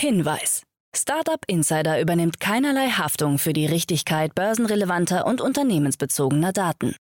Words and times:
Hinweis. 0.00 0.62
Startup 0.96 1.44
Insider 1.46 2.00
übernimmt 2.00 2.40
keinerlei 2.40 2.88
Haftung 2.88 3.36
für 3.36 3.52
die 3.52 3.66
Richtigkeit 3.66 4.34
börsenrelevanter 4.34 5.26
und 5.26 5.42
unternehmensbezogener 5.42 6.52
Daten. 6.52 6.96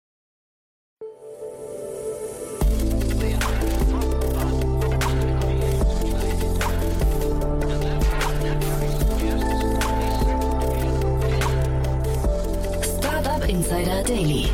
Startup 12.82 13.50
Insider 13.50 14.04
Daily. 14.04 14.48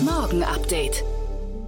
Morgen 0.00 0.42
Update. 0.44 1.04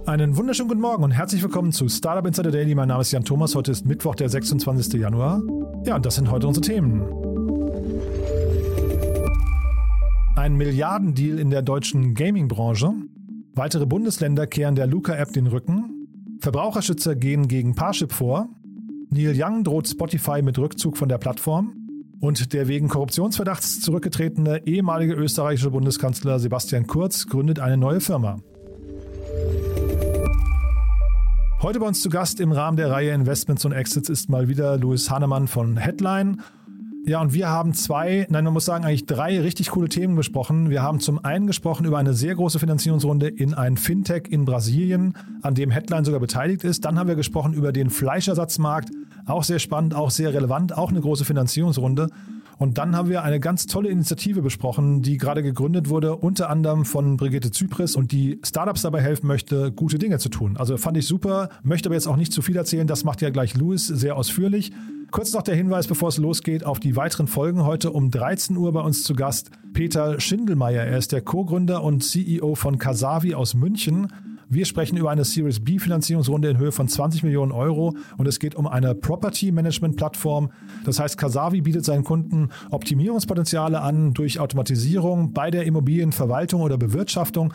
Einen 0.07 0.35
wunderschönen 0.35 0.69
guten 0.69 0.81
Morgen 0.81 1.03
und 1.03 1.11
herzlich 1.11 1.43
willkommen 1.43 1.71
zu 1.71 1.87
Startup 1.87 2.25
Insider 2.25 2.49
Daily. 2.49 2.73
Mein 2.73 2.87
Name 2.87 3.01
ist 3.01 3.11
Jan 3.11 3.23
Thomas. 3.23 3.53
Heute 3.53 3.71
ist 3.71 3.85
Mittwoch, 3.85 4.15
der 4.15 4.27
26. 4.27 4.99
Januar. 4.99 5.41
Ja, 5.85 5.99
das 5.99 6.15
sind 6.15 6.31
heute 6.31 6.47
unsere 6.47 6.65
Themen. 6.65 7.01
Ein 10.35 10.55
Milliardendeal 10.55 11.39
in 11.39 11.49
der 11.49 11.61
deutschen 11.61 12.13
Gaming-Branche. 12.15 12.93
Weitere 13.53 13.85
Bundesländer 13.85 14.47
kehren 14.47 14.75
der 14.75 14.87
Luca-App 14.87 15.33
den 15.33 15.47
Rücken. 15.47 16.07
Verbraucherschützer 16.39 17.15
gehen 17.15 17.47
gegen 17.47 17.75
Parship 17.75 18.13
vor. 18.13 18.47
Neil 19.09 19.33
Young 19.35 19.63
droht 19.63 19.87
Spotify 19.87 20.41
mit 20.41 20.57
Rückzug 20.57 20.97
von 20.97 21.09
der 21.09 21.17
Plattform. 21.17 21.73
Und 22.21 22.53
der 22.53 22.69
wegen 22.69 22.87
Korruptionsverdachts 22.87 23.81
zurückgetretene 23.81 24.65
ehemalige 24.65 25.13
österreichische 25.13 25.71
Bundeskanzler 25.71 26.39
Sebastian 26.39 26.87
Kurz 26.87 27.27
gründet 27.27 27.59
eine 27.59 27.75
neue 27.75 27.99
Firma. 27.99 28.37
Heute 31.63 31.79
bei 31.79 31.87
uns 31.87 32.01
zu 32.01 32.09
Gast 32.09 32.41
im 32.41 32.51
Rahmen 32.51 32.75
der 32.75 32.91
Reihe 32.91 33.13
Investments 33.13 33.63
und 33.63 33.71
Exits 33.71 34.09
ist 34.09 34.29
mal 34.29 34.49
wieder 34.49 34.77
Louis 34.77 35.09
Hannemann 35.09 35.47
von 35.47 35.77
Headline. 35.77 36.41
Ja, 37.05 37.21
und 37.21 37.33
wir 37.33 37.47
haben 37.47 37.73
zwei, 37.73 38.27
nein, 38.29 38.43
man 38.43 38.51
muss 38.51 38.65
sagen, 38.65 38.83
eigentlich 38.83 39.05
drei 39.05 39.39
richtig 39.39 39.69
coole 39.69 39.87
Themen 39.87 40.17
besprochen. 40.17 40.69
Wir 40.69 40.83
haben 40.83 40.99
zum 40.99 41.23
einen 41.23 41.47
gesprochen 41.47 41.85
über 41.85 41.97
eine 41.97 42.13
sehr 42.13 42.35
große 42.35 42.59
Finanzierungsrunde 42.59 43.29
in 43.29 43.53
ein 43.53 43.77
Fintech 43.77 44.23
in 44.29 44.43
Brasilien, 44.43 45.13
an 45.41 45.55
dem 45.55 45.71
Headline 45.71 46.03
sogar 46.03 46.19
beteiligt 46.19 46.65
ist. 46.65 46.83
Dann 46.83 46.99
haben 46.99 47.07
wir 47.07 47.15
gesprochen 47.15 47.53
über 47.53 47.71
den 47.71 47.89
Fleischersatzmarkt, 47.89 48.91
auch 49.25 49.45
sehr 49.45 49.59
spannend, 49.59 49.95
auch 49.95 50.11
sehr 50.11 50.33
relevant, 50.33 50.77
auch 50.77 50.89
eine 50.89 50.99
große 50.99 51.23
Finanzierungsrunde. 51.23 52.09
Und 52.57 52.77
dann 52.77 52.95
haben 52.95 53.09
wir 53.09 53.23
eine 53.23 53.39
ganz 53.39 53.67
tolle 53.67 53.89
Initiative 53.89 54.41
besprochen, 54.41 55.01
die 55.01 55.17
gerade 55.17 55.43
gegründet 55.43 55.89
wurde, 55.89 56.15
unter 56.15 56.49
anderem 56.49 56.85
von 56.85 57.17
Brigitte 57.17 57.51
Zypris 57.51 57.95
und 57.95 58.11
die 58.11 58.39
Startups 58.43 58.81
dabei 58.81 59.01
helfen 59.01 59.27
möchte, 59.27 59.71
gute 59.71 59.97
Dinge 59.97 60.19
zu 60.19 60.29
tun. 60.29 60.57
Also 60.57 60.77
fand 60.77 60.97
ich 60.97 61.07
super, 61.07 61.49
möchte 61.63 61.89
aber 61.89 61.95
jetzt 61.95 62.07
auch 62.07 62.15
nicht 62.15 62.33
zu 62.33 62.41
viel 62.41 62.55
erzählen, 62.55 62.87
das 62.87 63.03
macht 63.03 63.21
ja 63.21 63.29
gleich 63.29 63.55
Louis 63.55 63.87
sehr 63.87 64.15
ausführlich. 64.15 64.71
Kurz 65.11 65.31
noch 65.33 65.43
der 65.43 65.55
Hinweis, 65.55 65.85
bevor 65.85 66.09
es 66.09 66.17
losgeht, 66.17 66.65
auf 66.65 66.79
die 66.79 66.95
weiteren 66.95 67.27
Folgen. 67.27 67.65
Heute 67.65 67.91
um 67.91 68.09
13 68.09 68.57
Uhr 68.57 68.71
bei 68.71 68.81
uns 68.81 69.03
zu 69.03 69.13
Gast 69.13 69.51
Peter 69.73 70.19
Schindelmeier. 70.19 70.85
Er 70.85 70.97
ist 70.97 71.11
der 71.11 71.21
Co-Gründer 71.21 71.83
und 71.83 72.03
CEO 72.03 72.55
von 72.55 72.79
Kasavi 72.79 73.35
aus 73.35 73.53
München. 73.53 74.07
Wir 74.53 74.65
sprechen 74.65 74.97
über 74.97 75.09
eine 75.09 75.25
Series 75.25 75.61
B 75.61 75.79
Finanzierungsrunde 75.79 76.47
in 76.47 76.59
Höhe 76.59 76.71
von 76.71 76.87
20 76.87 77.23
Millionen 77.23 77.51
Euro 77.51 77.95
und 78.17 78.27
es 78.27 78.37
geht 78.37 78.53
um 78.53 78.67
eine 78.67 78.93
Property 78.93 79.51
Management 79.51 79.95
Plattform. 79.95 80.51
Das 80.85 80.99
heißt, 80.99 81.17
Kasavi 81.17 81.61
bietet 81.61 81.85
seinen 81.85 82.03
Kunden 82.03 82.49
Optimierungspotenziale 82.69 83.81
an 83.81 84.13
durch 84.13 84.39
Automatisierung 84.39 85.33
bei 85.33 85.49
der 85.49 85.63
Immobilienverwaltung 85.63 86.61
oder 86.61 86.77
Bewirtschaftung. 86.77 87.51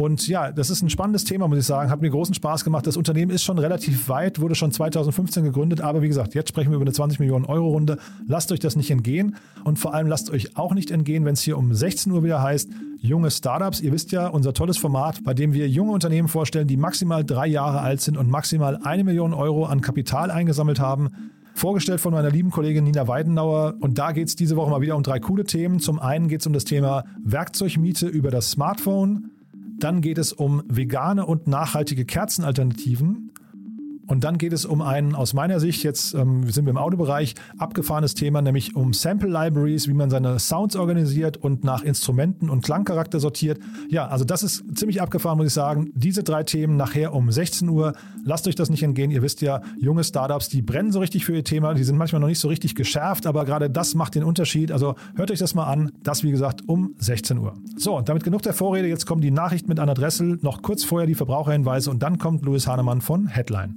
Und 0.00 0.26
ja, 0.28 0.50
das 0.50 0.70
ist 0.70 0.80
ein 0.80 0.88
spannendes 0.88 1.24
Thema, 1.24 1.46
muss 1.46 1.58
ich 1.58 1.66
sagen. 1.66 1.90
Hat 1.90 2.00
mir 2.00 2.08
großen 2.08 2.34
Spaß 2.34 2.64
gemacht. 2.64 2.86
Das 2.86 2.96
Unternehmen 2.96 3.30
ist 3.30 3.42
schon 3.42 3.58
relativ 3.58 4.08
weit, 4.08 4.40
wurde 4.40 4.54
schon 4.54 4.72
2015 4.72 5.44
gegründet. 5.44 5.82
Aber 5.82 6.00
wie 6.00 6.08
gesagt, 6.08 6.34
jetzt 6.34 6.48
sprechen 6.48 6.70
wir 6.70 6.76
über 6.76 6.84
eine 6.84 6.92
20 6.94 7.20
Millionen 7.20 7.44
Euro 7.44 7.68
Runde. 7.68 7.98
Lasst 8.26 8.50
euch 8.50 8.60
das 8.60 8.76
nicht 8.76 8.90
entgehen. 8.90 9.36
Und 9.62 9.78
vor 9.78 9.92
allem 9.92 10.06
lasst 10.06 10.30
euch 10.30 10.56
auch 10.56 10.72
nicht 10.72 10.90
entgehen, 10.90 11.26
wenn 11.26 11.34
es 11.34 11.42
hier 11.42 11.58
um 11.58 11.74
16 11.74 12.10
Uhr 12.12 12.24
wieder 12.24 12.42
heißt, 12.42 12.70
junge 12.98 13.30
Startups. 13.30 13.82
Ihr 13.82 13.92
wisst 13.92 14.10
ja, 14.10 14.28
unser 14.28 14.54
tolles 14.54 14.78
Format, 14.78 15.22
bei 15.22 15.34
dem 15.34 15.52
wir 15.52 15.68
junge 15.68 15.92
Unternehmen 15.92 16.28
vorstellen, 16.28 16.66
die 16.66 16.78
maximal 16.78 17.22
drei 17.22 17.48
Jahre 17.48 17.82
alt 17.82 18.00
sind 18.00 18.16
und 18.16 18.30
maximal 18.30 18.78
eine 18.82 19.04
Million 19.04 19.34
Euro 19.34 19.66
an 19.66 19.82
Kapital 19.82 20.30
eingesammelt 20.30 20.80
haben. 20.80 21.10
Vorgestellt 21.52 22.00
von 22.00 22.14
meiner 22.14 22.30
lieben 22.30 22.50
Kollegin 22.50 22.84
Nina 22.84 23.06
Weidenauer. 23.06 23.74
Und 23.80 23.98
da 23.98 24.12
geht 24.12 24.28
es 24.28 24.34
diese 24.34 24.56
Woche 24.56 24.70
mal 24.70 24.80
wieder 24.80 24.96
um 24.96 25.02
drei 25.02 25.18
coole 25.18 25.44
Themen. 25.44 25.78
Zum 25.78 25.98
einen 25.98 26.28
geht 26.28 26.40
es 26.40 26.46
um 26.46 26.54
das 26.54 26.64
Thema 26.64 27.04
Werkzeugmiete 27.22 28.06
über 28.06 28.30
das 28.30 28.50
Smartphone. 28.50 29.32
Dann 29.80 30.00
geht 30.02 30.18
es 30.18 30.32
um 30.32 30.62
vegane 30.68 31.26
und 31.26 31.46
nachhaltige 31.46 32.04
Kerzenalternativen. 32.04 33.32
Und 34.10 34.24
dann 34.24 34.38
geht 34.38 34.52
es 34.52 34.64
um 34.64 34.82
ein, 34.82 35.14
aus 35.14 35.34
meiner 35.34 35.60
Sicht, 35.60 35.84
jetzt 35.84 36.14
ähm, 36.14 36.50
sind 36.50 36.64
wir 36.64 36.72
im 36.72 36.78
Autobereich, 36.78 37.36
abgefahrenes 37.58 38.14
Thema, 38.14 38.42
nämlich 38.42 38.74
um 38.74 38.92
Sample 38.92 39.28
Libraries, 39.28 39.86
wie 39.86 39.94
man 39.94 40.10
seine 40.10 40.40
Sounds 40.40 40.74
organisiert 40.74 41.36
und 41.36 41.62
nach 41.62 41.84
Instrumenten 41.84 42.50
und 42.50 42.64
Klangcharakter 42.64 43.20
sortiert. 43.20 43.60
Ja, 43.88 44.08
also 44.08 44.24
das 44.24 44.42
ist 44.42 44.64
ziemlich 44.76 45.00
abgefahren, 45.00 45.38
muss 45.38 45.46
ich 45.46 45.52
sagen. 45.52 45.92
Diese 45.94 46.24
drei 46.24 46.42
Themen 46.42 46.76
nachher 46.76 47.14
um 47.14 47.30
16 47.30 47.68
Uhr. 47.68 47.92
Lasst 48.24 48.48
euch 48.48 48.56
das 48.56 48.68
nicht 48.68 48.82
entgehen. 48.82 49.12
Ihr 49.12 49.22
wisst 49.22 49.42
ja, 49.42 49.60
junge 49.78 50.02
Startups, 50.02 50.48
die 50.48 50.60
brennen 50.60 50.90
so 50.90 50.98
richtig 50.98 51.24
für 51.24 51.36
ihr 51.36 51.44
Thema. 51.44 51.74
Die 51.74 51.84
sind 51.84 51.96
manchmal 51.96 52.18
noch 52.18 52.26
nicht 52.26 52.40
so 52.40 52.48
richtig 52.48 52.74
geschärft, 52.74 53.28
aber 53.28 53.44
gerade 53.44 53.70
das 53.70 53.94
macht 53.94 54.16
den 54.16 54.24
Unterschied. 54.24 54.72
Also 54.72 54.96
hört 55.14 55.30
euch 55.30 55.38
das 55.38 55.54
mal 55.54 55.66
an. 55.66 55.92
Das, 56.02 56.24
wie 56.24 56.32
gesagt, 56.32 56.68
um 56.68 56.96
16 56.98 57.38
Uhr. 57.38 57.54
So, 57.76 57.96
und 57.96 58.08
damit 58.08 58.24
genug 58.24 58.42
der 58.42 58.54
Vorrede. 58.54 58.88
Jetzt 58.88 59.06
kommen 59.06 59.20
die 59.20 59.30
Nachrichten 59.30 59.68
mit 59.68 59.78
Anna 59.78 59.94
Dressel. 59.94 60.40
Noch 60.42 60.62
kurz 60.62 60.82
vorher 60.82 61.06
die 61.06 61.14
Verbraucherhinweise 61.14 61.92
und 61.92 62.02
dann 62.02 62.18
kommt 62.18 62.44
Louis 62.44 62.66
Hahnemann 62.66 63.02
von 63.02 63.28
Headline. 63.28 63.76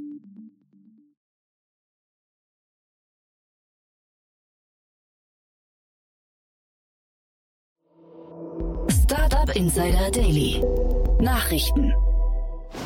Startup 9.53 9.55
Insider 9.55 10.11
Daily. 10.11 10.63
Nachrichten. 11.19 11.93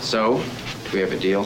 So, 0.01 0.39
do 0.85 0.97
we 0.97 1.01
have 1.01 1.13
a 1.13 1.19
deal? 1.19 1.45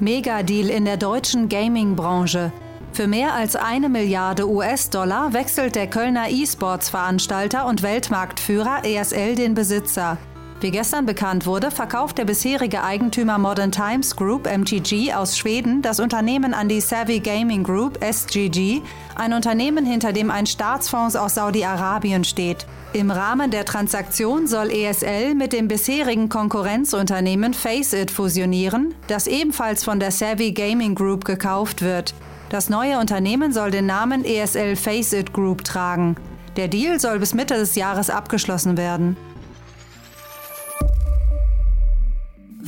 Mega-Deal 0.00 0.68
in 0.68 0.84
der 0.84 0.96
deutschen 0.96 1.48
Gaming-Branche. 1.48 2.52
Für 2.92 3.06
mehr 3.06 3.34
als 3.34 3.56
eine 3.56 3.88
Milliarde 3.88 4.48
US-Dollar 4.48 5.32
wechselt 5.32 5.74
der 5.74 5.86
Kölner 5.86 6.28
E-Sports-Veranstalter 6.28 7.66
und 7.66 7.82
Weltmarktführer 7.82 8.84
ESL 8.84 9.34
den 9.34 9.54
Besitzer. 9.54 10.18
Wie 10.58 10.70
gestern 10.70 11.04
bekannt 11.04 11.44
wurde, 11.44 11.70
verkauft 11.70 12.16
der 12.16 12.24
bisherige 12.24 12.82
Eigentümer 12.82 13.36
Modern 13.36 13.70
Times 13.70 14.16
Group 14.16 14.46
MTG 14.46 15.12
aus 15.12 15.36
Schweden 15.36 15.82
das 15.82 16.00
Unternehmen 16.00 16.54
an 16.54 16.70
die 16.70 16.80
Savvy 16.80 17.20
Gaming 17.20 17.62
Group 17.62 18.02
SGG, 18.02 18.80
ein 19.16 19.34
Unternehmen, 19.34 19.84
hinter 19.84 20.14
dem 20.14 20.30
ein 20.30 20.46
Staatsfonds 20.46 21.14
aus 21.14 21.34
Saudi-Arabien 21.34 22.24
steht. 22.24 22.64
Im 22.94 23.10
Rahmen 23.10 23.50
der 23.50 23.66
Transaktion 23.66 24.46
soll 24.46 24.70
ESL 24.70 25.34
mit 25.34 25.52
dem 25.52 25.68
bisherigen 25.68 26.30
Konkurrenzunternehmen 26.30 27.52
Faceit 27.52 28.10
fusionieren, 28.10 28.94
das 29.08 29.26
ebenfalls 29.26 29.84
von 29.84 30.00
der 30.00 30.10
Savvy 30.10 30.52
Gaming 30.52 30.94
Group 30.94 31.26
gekauft 31.26 31.82
wird. 31.82 32.14
Das 32.48 32.70
neue 32.70 32.98
Unternehmen 32.98 33.52
soll 33.52 33.70
den 33.70 33.84
Namen 33.84 34.24
ESL 34.24 34.76
Faceit 34.76 35.34
Group 35.34 35.64
tragen. 35.64 36.16
Der 36.56 36.68
Deal 36.68 36.98
soll 36.98 37.18
bis 37.18 37.34
Mitte 37.34 37.54
des 37.54 37.74
Jahres 37.74 38.08
abgeschlossen 38.08 38.78
werden. 38.78 39.18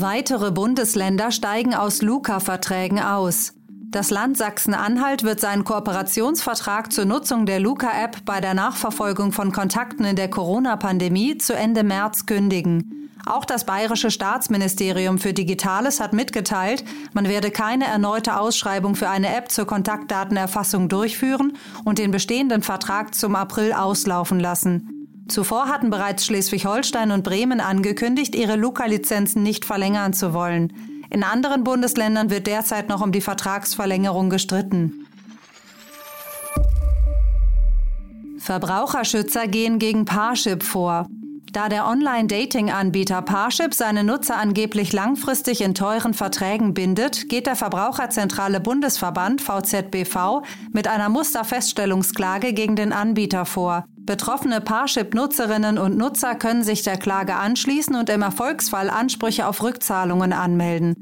Weitere 0.01 0.53
Bundesländer 0.53 1.33
steigen 1.33 1.75
aus 1.75 2.03
Luca-Verträgen 2.03 3.01
aus. 3.01 3.55
Das 3.91 4.11
Land 4.11 4.37
Sachsen-Anhalt 4.37 5.25
wird 5.25 5.41
seinen 5.41 5.65
Kooperationsvertrag 5.65 6.93
zur 6.93 7.05
Nutzung 7.05 7.47
der 7.47 7.59
Luca-App 7.59 8.25
bei 8.25 8.41
der 8.41 8.55
Nachverfolgung 8.55 9.33
von 9.33 9.51
Kontakten 9.51 10.05
in 10.05 10.15
der 10.15 10.31
Corona-Pandemie 10.31 11.39
zu 11.39 11.53
Ende 11.53 11.83
März 11.83 12.27
kündigen. 12.27 13.11
Auch 13.27 13.45
das 13.45 13.67
Bayerische 13.67 14.13
Staatsministerium 14.13 15.19
für 15.19 15.33
Digitales 15.33 15.99
hat 15.99 16.13
mitgeteilt, 16.13 16.85
man 17.13 17.29
werde 17.29 17.51
keine 17.51 17.87
erneute 17.87 18.39
Ausschreibung 18.39 18.95
für 18.95 19.09
eine 19.09 19.35
App 19.37 19.51
zur 19.51 19.67
Kontaktdatenerfassung 19.67 20.89
durchführen 20.89 21.57
und 21.85 21.99
den 21.99 22.13
bestehenden 22.13 22.63
Vertrag 22.63 23.17
zum 23.17 23.35
April 23.35 23.73
auslaufen 23.73 24.39
lassen. 24.39 24.98
Zuvor 25.29 25.69
hatten 25.69 25.91
bereits 25.91 26.25
Schleswig-Holstein 26.25 27.11
und 27.11 27.23
Bremen 27.23 27.61
angekündigt, 27.61 28.35
ihre 28.35 28.57
Luca-Lizenzen 28.57 29.43
nicht 29.43 29.67
verlängern 29.67 30.15
zu 30.15 30.33
wollen. 30.33 30.73
In 31.11 31.23
anderen 31.23 31.65
Bundesländern 31.65 32.31
wird 32.31 32.47
derzeit 32.47 32.89
noch 32.89 33.03
um 33.03 33.13
die 33.13 33.21
Vertragsverlängerung 33.21 34.31
gestritten. 34.31 35.07
Verbraucherschützer 38.39 39.47
gehen 39.47 39.79
gegen 39.79 40.07
Parship 40.07 40.63
vor. 40.63 41.07
Da 41.53 41.71
der 41.71 41.87
Online-Dating-Anbieter 41.87 43.23
Parship 43.23 43.73
seine 43.73 44.05
Nutzer 44.05 44.37
angeblich 44.37 44.93
langfristig 44.93 45.63
in 45.63 45.75
teuren 45.75 46.13
Verträgen 46.13 46.75
bindet, 46.75 47.31
geht 47.31 47.47
der 47.47 47.57
Verbraucherzentrale 47.57 48.61
Bundesverband 48.61 49.41
VZBV 49.41 50.43
mit 50.73 50.89
einer 50.89 51.09
Musterfeststellungsklage 51.09 52.53
gegen 52.53 52.77
den 52.77 52.93
Anbieter 52.93 53.47
vor. 53.47 53.87
Betroffene 53.97 54.61
Parship-Nutzerinnen 54.61 55.79
und 55.79 55.97
Nutzer 55.97 56.35
können 56.35 56.65
sich 56.65 56.83
der 56.83 56.99
Klage 56.99 57.35
anschließen 57.37 57.97
und 57.97 58.11
im 58.11 58.23
Erfolgsfall 58.23 58.91
Ansprüche 58.91 59.47
auf 59.47 59.63
Rückzahlungen 59.63 60.35
anmelden. 60.35 60.95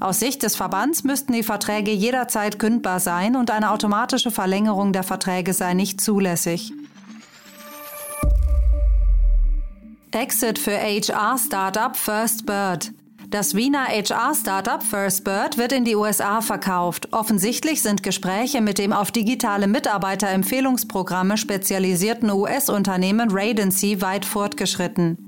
Aus 0.00 0.20
Sicht 0.20 0.44
des 0.44 0.54
Verbands 0.54 1.02
müssten 1.02 1.32
die 1.32 1.42
Verträge 1.42 1.90
jederzeit 1.90 2.60
kündbar 2.60 3.00
sein 3.00 3.34
und 3.34 3.50
eine 3.50 3.72
automatische 3.72 4.30
Verlängerung 4.30 4.92
der 4.92 5.02
Verträge 5.02 5.52
sei 5.52 5.74
nicht 5.74 6.00
zulässig. 6.00 6.72
Exit 10.18 10.58
für 10.58 10.76
HR-Startup 10.76 11.96
First 11.96 12.44
Bird. 12.44 12.90
Das 13.30 13.54
Wiener 13.54 13.84
HR-Startup 13.86 14.82
First 14.82 15.22
Bird 15.22 15.58
wird 15.58 15.70
in 15.70 15.84
die 15.84 15.94
USA 15.94 16.40
verkauft. 16.40 17.12
Offensichtlich 17.12 17.82
sind 17.82 18.02
Gespräche 18.02 18.60
mit 18.60 18.78
dem 18.78 18.92
auf 18.92 19.12
digitale 19.12 19.68
Mitarbeiterempfehlungsprogramme 19.68 21.36
spezialisierten 21.36 22.32
US-Unternehmen 22.32 23.28
Radency 23.30 24.00
weit 24.00 24.24
fortgeschritten. 24.24 25.27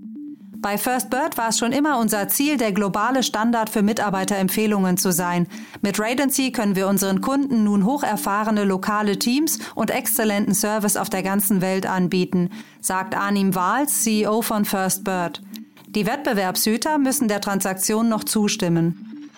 Bei 0.63 0.77
First 0.77 1.09
Bird 1.09 1.39
war 1.39 1.49
es 1.49 1.59
schon 1.59 1.73
immer 1.73 1.99
unser 1.99 2.29
Ziel, 2.29 2.59
der 2.59 2.73
globale 2.73 3.23
Standard 3.23 3.71
für 3.71 3.81
Mitarbeiterempfehlungen 3.81 4.99
zu 4.99 5.11
sein. 5.11 5.47
Mit 5.81 5.99
Radency 5.99 6.53
können 6.53 6.77
wir 6.77 6.87
unseren 6.87 7.23
Kunden 7.23 7.65
nun 7.65 7.87
hocherfahrene 7.87 8.65
lokale 8.65 9.19
Teams 9.19 9.59
und 9.75 9.91
exzellenten 9.91 10.55
Service 10.55 10.99
auf 10.99 11.09
der 11.09 11.23
ganzen 11.23 11.63
Welt 11.63 11.87
anbieten, 11.87 12.51
sagt 12.83 13.17
Arnim 13.17 13.55
Wahls, 13.55 14.03
CEO 14.03 14.43
von 14.43 14.67
First 14.67 15.03
Bird. 15.03 15.41
Die 15.89 16.05
Wettbewerbshüter 16.05 16.99
müssen 16.99 17.29
der 17.29 17.41
Transaktion 17.41 18.11
noch 18.11 18.25
zustimmen. 18.25 19.31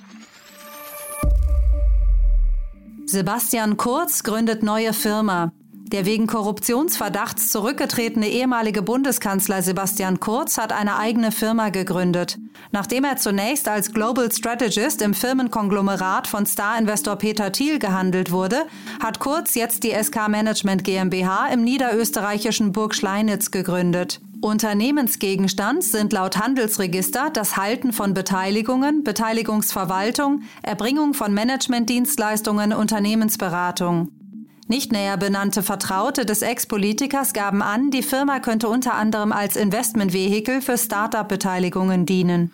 Sebastian 3.06 3.76
Kurz 3.76 4.24
gründet 4.24 4.64
neue 4.64 4.92
Firma. 4.92 5.52
Der 5.92 6.06
wegen 6.06 6.26
Korruptionsverdachts 6.26 7.50
zurückgetretene 7.50 8.26
ehemalige 8.26 8.80
Bundeskanzler 8.80 9.60
Sebastian 9.60 10.20
Kurz 10.20 10.56
hat 10.56 10.72
eine 10.72 10.96
eigene 10.96 11.32
Firma 11.32 11.68
gegründet. 11.68 12.38
Nachdem 12.70 13.04
er 13.04 13.18
zunächst 13.18 13.68
als 13.68 13.92
Global 13.92 14.32
Strategist 14.32 15.02
im 15.02 15.12
Firmenkonglomerat 15.12 16.26
von 16.26 16.46
Star-Investor 16.46 17.16
Peter 17.16 17.52
Thiel 17.52 17.78
gehandelt 17.78 18.32
wurde, 18.32 18.64
hat 19.02 19.18
Kurz 19.18 19.54
jetzt 19.54 19.84
die 19.84 19.92
SK 19.92 20.28
Management 20.28 20.82
GmbH 20.82 21.48
im 21.48 21.62
niederösterreichischen 21.62 22.72
Burg 22.72 22.94
Schleinitz 22.94 23.50
gegründet. 23.50 24.22
Unternehmensgegenstand 24.40 25.84
sind 25.84 26.14
laut 26.14 26.38
Handelsregister 26.38 27.28
das 27.30 27.58
Halten 27.58 27.92
von 27.92 28.14
Beteiligungen, 28.14 29.04
Beteiligungsverwaltung, 29.04 30.40
Erbringung 30.62 31.12
von 31.12 31.34
Managementdienstleistungen, 31.34 32.72
Unternehmensberatung. 32.72 34.21
Nicht 34.68 34.92
näher 34.92 35.16
benannte 35.16 35.62
Vertraute 35.62 36.24
des 36.24 36.42
Ex-Politikers 36.42 37.32
gaben 37.32 37.62
an, 37.62 37.90
die 37.90 38.02
Firma 38.02 38.40
könnte 38.40 38.68
unter 38.68 38.94
anderem 38.94 39.32
als 39.32 39.56
Investmentvehikel 39.56 40.62
für 40.62 40.78
Start-up-Beteiligungen 40.78 42.06
dienen. 42.06 42.52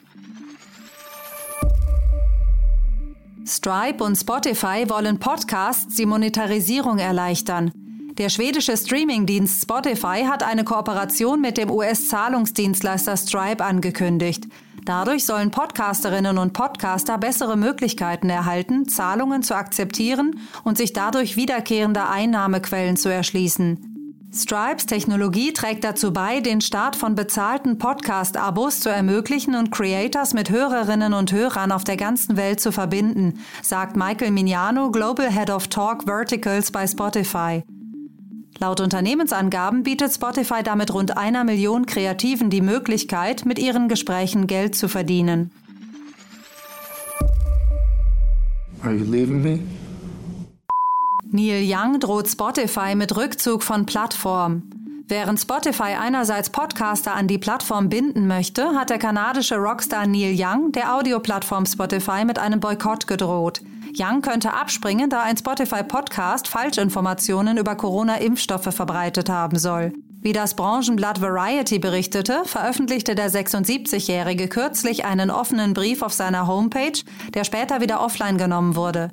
Stripe 3.47 4.05
und 4.05 4.17
Spotify 4.17 4.85
wollen 4.89 5.19
Podcasts 5.19 5.95
die 5.95 6.07
Monetarisierung 6.07 6.99
erleichtern. 6.99 7.73
Der 8.19 8.29
schwedische 8.29 8.77
Streamingdienst 8.77 9.63
Spotify 9.63 10.25
hat 10.29 10.43
eine 10.43 10.65
Kooperation 10.65 11.41
mit 11.41 11.57
dem 11.57 11.71
US-Zahlungsdienstleister 11.71 13.17
Stripe 13.17 13.65
angekündigt. 13.65 14.45
Dadurch 14.89 15.27
sollen 15.27 15.51
Podcasterinnen 15.51 16.39
und 16.39 16.55
Podcaster 16.55 17.19
bessere 17.19 17.59
Möglichkeiten 17.59 18.31
erhalten, 18.31 18.89
Zahlungen 18.89 19.43
zu 19.43 19.55
akzeptieren 19.55 20.41
und 20.65 20.79
sich 20.79 20.95
dadurch 20.95 21.37
wiederkehrende 21.37 22.09
Einnahmequellen 22.09 22.97
zu 22.97 23.13
erschließen. 23.13 24.31
Stripes 24.35 24.87
Technologie 24.87 25.53
trägt 25.53 25.85
dazu 25.85 26.15
bei, 26.15 26.41
den 26.41 26.63
Start 26.63 26.97
von 26.97 27.15
bezahlten 27.15 27.77
Podcast-Abos 27.77 28.81
zu 28.81 28.89
ermöglichen 28.89 29.57
und 29.57 29.71
Creators 29.71 30.33
mit 30.33 30.49
Hörerinnen 30.49 31.13
und 31.13 31.33
Hörern 31.33 31.71
auf 31.71 31.85
der 31.85 31.99
ganzen 31.99 32.39
Welt 32.39 32.59
zu 32.59 32.73
verbinden, 32.73 33.41
sagt 33.63 33.95
Michael 33.95 34.31
Mignano, 34.31 34.91
Global 34.91 35.31
Head 35.31 35.51
of 35.51 35.69
Talk 35.69 36.05
Verticals 36.05 36.71
bei 36.71 36.87
Spotify. 36.87 37.63
Laut 38.61 38.81
Unternehmensangaben 38.81 39.85
bietet 39.85 40.13
Spotify 40.13 40.63
damit 40.65 40.93
rund 40.93 41.17
einer 41.17 41.45
Million 41.45 41.87
Kreativen 41.87 42.51
die 42.51 42.61
Möglichkeit, 42.61 43.47
mit 43.47 43.59
ihren 43.59 43.89
Gesprächen 43.89 44.49
Geld 44.49 44.75
zu 44.75 44.89
verdienen. 44.89 45.53
Are 48.83 48.95
you 48.95 49.05
leaving 49.05 49.43
me? 49.43 49.61
Neil 51.31 51.63
Young 51.63 52.01
droht 52.01 52.29
Spotify 52.29 52.95
mit 52.95 53.17
Rückzug 53.17 53.63
von 53.63 53.87
Plattform. 53.87 54.63
Während 55.07 55.41
Spotify 55.41 55.95
einerseits 55.99 56.51
Podcaster 56.51 57.15
an 57.15 57.29
die 57.29 57.39
Plattform 57.39 57.89
binden 57.89 58.27
möchte, 58.27 58.75
hat 58.75 58.91
der 58.91 58.99
kanadische 58.99 59.57
Rockstar 59.57 60.07
Neil 60.07 60.35
Young 60.37 60.73
der 60.73 60.95
Audioplattform 60.95 61.65
Spotify 61.65 62.25
mit 62.25 62.39
einem 62.39 62.61
Boykott 62.61 63.07
gedroht. 63.07 63.61
Young 63.99 64.23
könnte 64.23 64.53
abspringen, 64.53 65.11
da 65.11 65.23
ein 65.23 65.37
Spotify-Podcast 65.37 66.49
Falschinformationen 66.49 67.59
über 67.59 67.75
Corona-Impfstoffe 67.75 68.75
verbreitet 68.75 69.29
haben 69.29 69.59
soll. 69.59 69.93
Wie 70.21 70.33
das 70.33 70.55
Branchenblatt 70.55 71.21
Variety 71.21 71.79
berichtete, 71.79 72.43
veröffentlichte 72.45 73.15
der 73.15 73.31
76-Jährige 73.31 74.49
kürzlich 74.49 75.05
einen 75.05 75.31
offenen 75.31 75.75
Brief 75.75 76.03
auf 76.03 76.13
seiner 76.13 76.47
Homepage, 76.47 77.01
der 77.35 77.45
später 77.45 77.81
wieder 77.81 78.01
offline 78.01 78.37
genommen 78.37 78.75
wurde. 78.75 79.11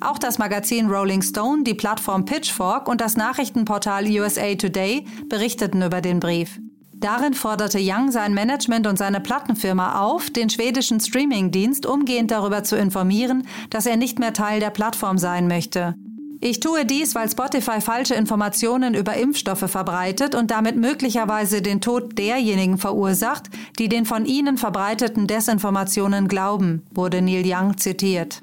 Auch 0.00 0.18
das 0.18 0.38
Magazin 0.38 0.88
Rolling 0.88 1.22
Stone, 1.22 1.62
die 1.64 1.74
Plattform 1.74 2.24
Pitchfork 2.24 2.88
und 2.88 3.00
das 3.00 3.16
Nachrichtenportal 3.16 4.06
USA 4.06 4.54
Today 4.54 5.06
berichteten 5.28 5.82
über 5.82 6.00
den 6.00 6.20
Brief. 6.20 6.60
Darin 7.04 7.34
forderte 7.34 7.78
Young 7.82 8.10
sein 8.10 8.32
Management 8.32 8.86
und 8.86 8.96
seine 8.96 9.20
Plattenfirma 9.20 10.00
auf, 10.00 10.30
den 10.30 10.48
schwedischen 10.48 11.00
Streamingdienst 11.00 11.84
umgehend 11.84 12.30
darüber 12.30 12.64
zu 12.64 12.76
informieren, 12.76 13.46
dass 13.68 13.84
er 13.84 13.98
nicht 13.98 14.18
mehr 14.18 14.32
Teil 14.32 14.58
der 14.58 14.70
Plattform 14.70 15.18
sein 15.18 15.46
möchte. 15.46 15.96
Ich 16.40 16.60
tue 16.60 16.86
dies, 16.86 17.14
weil 17.14 17.28
Spotify 17.28 17.82
falsche 17.82 18.14
Informationen 18.14 18.94
über 18.94 19.18
Impfstoffe 19.18 19.70
verbreitet 19.70 20.34
und 20.34 20.50
damit 20.50 20.76
möglicherweise 20.76 21.60
den 21.60 21.82
Tod 21.82 22.16
derjenigen 22.16 22.78
verursacht, 22.78 23.50
die 23.78 23.90
den 23.90 24.06
von 24.06 24.24
ihnen 24.24 24.56
verbreiteten 24.56 25.26
Desinformationen 25.26 26.26
glauben, 26.26 26.86
wurde 26.90 27.20
Neil 27.20 27.44
Young 27.44 27.76
zitiert. 27.76 28.40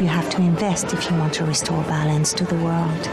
You 0.00 0.08
have 0.08 0.30
to 0.30 0.40
invest 0.40 0.94
if 0.94 1.10
you 1.10 1.18
want 1.18 1.34
to 1.34 1.44
restore 1.44 1.82
balance 1.82 2.34
to 2.34 2.46
the 2.46 2.58
world. 2.62 3.10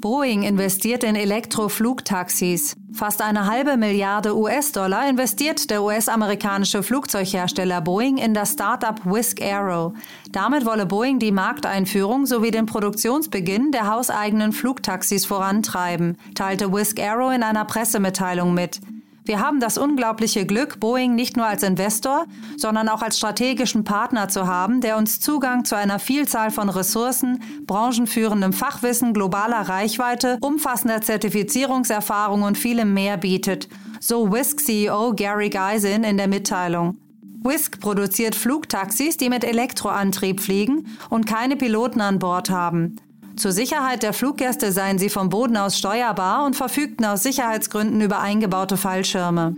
Boeing 0.00 0.44
investiert 0.44 1.02
in 1.02 1.16
Elektroflugtaxis. 1.16 2.76
Fast 2.92 3.20
eine 3.20 3.46
halbe 3.46 3.76
Milliarde 3.76 4.36
US-Dollar 4.36 5.08
investiert 5.08 5.70
der 5.70 5.82
US-amerikanische 5.82 6.84
Flugzeughersteller 6.84 7.80
Boeing 7.80 8.16
in 8.16 8.32
das 8.32 8.52
Startup 8.52 9.04
Whisk 9.04 9.42
Aero. 9.42 9.94
Damit 10.30 10.64
wolle 10.64 10.86
Boeing 10.86 11.18
die 11.18 11.32
Markteinführung 11.32 12.26
sowie 12.26 12.52
den 12.52 12.66
Produktionsbeginn 12.66 13.72
der 13.72 13.92
hauseigenen 13.92 14.52
Flugtaxis 14.52 15.26
vorantreiben, 15.26 16.16
teilte 16.36 16.72
Whisk 16.72 17.00
Aero 17.00 17.30
in 17.30 17.42
einer 17.42 17.64
Pressemitteilung 17.64 18.54
mit. 18.54 18.80
Wir 19.28 19.40
haben 19.40 19.60
das 19.60 19.76
unglaubliche 19.76 20.46
Glück, 20.46 20.80
Boeing 20.80 21.14
nicht 21.14 21.36
nur 21.36 21.44
als 21.44 21.62
Investor, 21.62 22.24
sondern 22.56 22.88
auch 22.88 23.02
als 23.02 23.18
strategischen 23.18 23.84
Partner 23.84 24.30
zu 24.30 24.46
haben, 24.46 24.80
der 24.80 24.96
uns 24.96 25.20
Zugang 25.20 25.66
zu 25.66 25.76
einer 25.76 25.98
Vielzahl 25.98 26.50
von 26.50 26.70
Ressourcen, 26.70 27.42
branchenführendem 27.66 28.54
Fachwissen, 28.54 29.12
globaler 29.12 29.68
Reichweite, 29.68 30.38
umfassender 30.40 31.02
Zertifizierungserfahrung 31.02 32.40
und 32.40 32.56
vielem 32.56 32.94
mehr 32.94 33.18
bietet, 33.18 33.68
so 34.00 34.32
Whisk-CEO 34.32 35.12
Gary 35.12 35.50
Geisin 35.50 36.04
in 36.04 36.16
der 36.16 36.28
Mitteilung. 36.28 36.96
Whisk 37.42 37.80
produziert 37.80 38.34
Flugtaxis, 38.34 39.18
die 39.18 39.28
mit 39.28 39.44
Elektroantrieb 39.44 40.40
fliegen 40.40 40.86
und 41.10 41.26
keine 41.26 41.56
Piloten 41.56 42.00
an 42.00 42.18
Bord 42.18 42.48
haben. 42.48 42.96
Zur 43.38 43.52
Sicherheit 43.52 44.02
der 44.02 44.12
Fluggäste 44.12 44.72
seien 44.72 44.98
sie 44.98 45.08
vom 45.08 45.28
Boden 45.28 45.56
aus 45.56 45.78
steuerbar 45.78 46.44
und 46.44 46.56
verfügten 46.56 47.04
aus 47.04 47.22
Sicherheitsgründen 47.22 48.00
über 48.00 48.18
eingebaute 48.18 48.76
Fallschirme. 48.76 49.54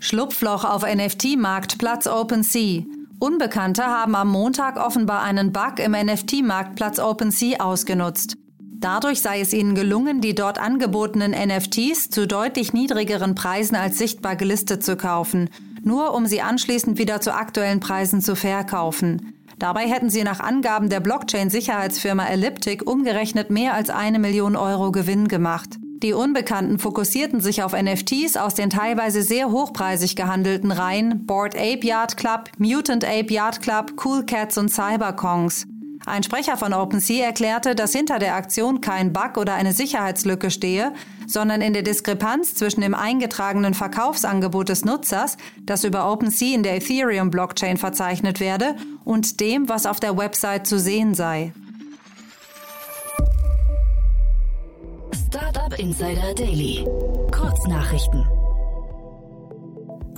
Schlupfloch 0.00 0.64
auf 0.64 0.82
NFT-Marktplatz 0.82 2.06
OpenSea. 2.06 2.82
Unbekannte 3.18 3.84
haben 3.84 4.14
am 4.14 4.28
Montag 4.28 4.76
offenbar 4.76 5.22
einen 5.22 5.50
Bug 5.50 5.78
im 5.78 5.92
NFT-Marktplatz 5.92 6.98
OpenSea 6.98 7.60
ausgenutzt. 7.60 8.36
Dadurch 8.60 9.22
sei 9.22 9.40
es 9.40 9.54
ihnen 9.54 9.74
gelungen, 9.74 10.20
die 10.20 10.34
dort 10.34 10.58
angebotenen 10.58 11.32
NFTs 11.32 12.10
zu 12.10 12.26
deutlich 12.26 12.74
niedrigeren 12.74 13.34
Preisen 13.34 13.76
als 13.76 13.96
sichtbar 13.96 14.36
gelistet 14.36 14.84
zu 14.84 14.96
kaufen, 14.96 15.48
nur 15.82 16.12
um 16.12 16.26
sie 16.26 16.42
anschließend 16.42 16.98
wieder 16.98 17.22
zu 17.22 17.34
aktuellen 17.34 17.80
Preisen 17.80 18.20
zu 18.20 18.36
verkaufen. 18.36 19.37
Dabei 19.58 19.88
hätten 19.88 20.10
sie 20.10 20.22
nach 20.22 20.40
Angaben 20.40 20.88
der 20.88 21.00
Blockchain-Sicherheitsfirma 21.00 22.26
Elliptic 22.26 22.88
umgerechnet 22.88 23.50
mehr 23.50 23.74
als 23.74 23.90
eine 23.90 24.18
Million 24.18 24.54
Euro 24.54 24.92
Gewinn 24.92 25.26
gemacht. 25.26 25.78
Die 26.02 26.12
Unbekannten 26.12 26.78
fokussierten 26.78 27.40
sich 27.40 27.64
auf 27.64 27.72
NFTs 27.72 28.36
aus 28.36 28.54
den 28.54 28.70
teilweise 28.70 29.22
sehr 29.22 29.50
hochpreisig 29.50 30.14
gehandelten 30.14 30.70
Reihen 30.70 31.26
Board 31.26 31.56
Ape 31.56 31.84
Yard 31.84 32.16
Club, 32.16 32.50
Mutant 32.58 33.04
Ape 33.04 33.32
Yard 33.32 33.60
Club, 33.60 33.94
Cool 34.04 34.24
Cats 34.24 34.58
und 34.58 34.68
Cyberkongs. 34.68 35.66
Ein 36.06 36.22
Sprecher 36.22 36.56
von 36.56 36.72
OpenSea 36.72 37.26
erklärte, 37.26 37.74
dass 37.74 37.92
hinter 37.92 38.18
der 38.18 38.34
Aktion 38.34 38.80
kein 38.80 39.12
Bug 39.12 39.36
oder 39.36 39.54
eine 39.54 39.72
Sicherheitslücke 39.72 40.50
stehe, 40.50 40.92
sondern 41.26 41.60
in 41.60 41.74
der 41.74 41.82
Diskrepanz 41.82 42.54
zwischen 42.54 42.80
dem 42.80 42.94
eingetragenen 42.94 43.74
Verkaufsangebot 43.74 44.68
des 44.68 44.84
Nutzers, 44.84 45.36
das 45.62 45.84
über 45.84 46.10
OpenSea 46.10 46.54
in 46.54 46.62
der 46.62 46.76
Ethereum-Blockchain 46.76 47.76
verzeichnet 47.76 48.40
werde, 48.40 48.76
und 49.04 49.40
dem, 49.40 49.68
was 49.68 49.86
auf 49.86 50.00
der 50.00 50.16
Website 50.16 50.66
zu 50.66 50.78
sehen 50.78 51.14
sei. 51.14 51.52
Startup 55.28 55.78
Insider 55.78 56.34
Daily. 56.34 56.86
Kurznachrichten. 57.30 58.24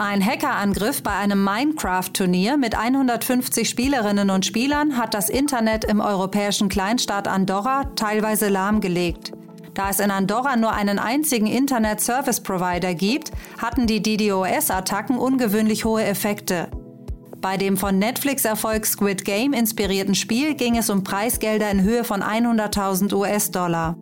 Ein 0.03 0.25
Hackerangriff 0.25 1.03
bei 1.03 1.13
einem 1.13 1.45
Minecraft-Turnier 1.45 2.57
mit 2.57 2.75
150 2.75 3.69
Spielerinnen 3.69 4.31
und 4.31 4.47
Spielern 4.47 4.97
hat 4.97 5.13
das 5.13 5.29
Internet 5.29 5.85
im 5.85 6.01
europäischen 6.01 6.71
Kleinstaat 6.71 7.29
Andorra 7.29 7.85
teilweise 7.97 8.49
lahmgelegt. 8.49 9.33
Da 9.75 9.91
es 9.91 10.01
in 10.01 10.11
Andorra 10.11 10.57
nur 10.57 10.73
einen 10.73 10.99
einzigen 10.99 11.47
Internet-Service-Provider 11.47 12.95
gibt, 12.95 13.33
hatten 13.59 13.87
die 13.87 14.01
DDoS-Attacken 14.01 15.19
ungewöhnlich 15.19 15.85
hohe 15.85 16.03
Effekte. 16.03 16.71
Bei 17.37 17.59
dem 17.59 17.77
von 17.77 17.99
Netflix-Erfolg 17.99 18.87
Squid 18.87 19.27
Game 19.27 19.53
inspirierten 19.53 20.15
Spiel 20.15 20.55
ging 20.55 20.79
es 20.79 20.89
um 20.89 21.05
Preisgelder 21.05 21.71
in 21.71 21.83
Höhe 21.83 22.05
von 22.05 22.23
100.000 22.23 23.13
US-Dollar. 23.13 23.99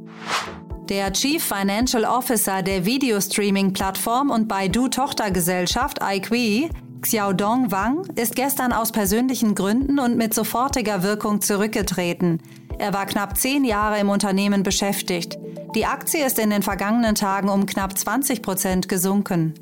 Der 0.89 1.13
Chief 1.13 1.45
Financial 1.45 2.07
Officer 2.07 2.63
der 2.63 2.87
Videostreaming-Plattform 2.87 4.31
und 4.31 4.49
Baidu-Tochtergesellschaft 4.49 5.99
iQIYI, 6.03 6.71
Xiaodong 7.03 7.71
Wang, 7.71 8.07
ist 8.15 8.35
gestern 8.35 8.73
aus 8.73 8.91
persönlichen 8.91 9.55
Gründen 9.55 9.99
und 9.99 10.17
mit 10.17 10.33
sofortiger 10.33 11.03
Wirkung 11.03 11.43
zurückgetreten. 11.43 12.41
Er 12.79 12.95
war 12.95 13.05
knapp 13.05 13.37
zehn 13.37 13.67
Jahre 13.67 14.01
im 14.01 14.09
Unternehmen 14.09 14.63
beschäftigt. 14.63 15.37
Die 15.75 15.85
Aktie 15.85 16.25
ist 16.25 16.39
in 16.39 16.49
den 16.49 16.63
vergangenen 16.63 17.15
Tagen 17.15 17.51
um 17.51 17.67
knapp 17.67 17.99
20 17.99 18.41
Prozent 18.41 18.89
gesunken. 18.89 19.53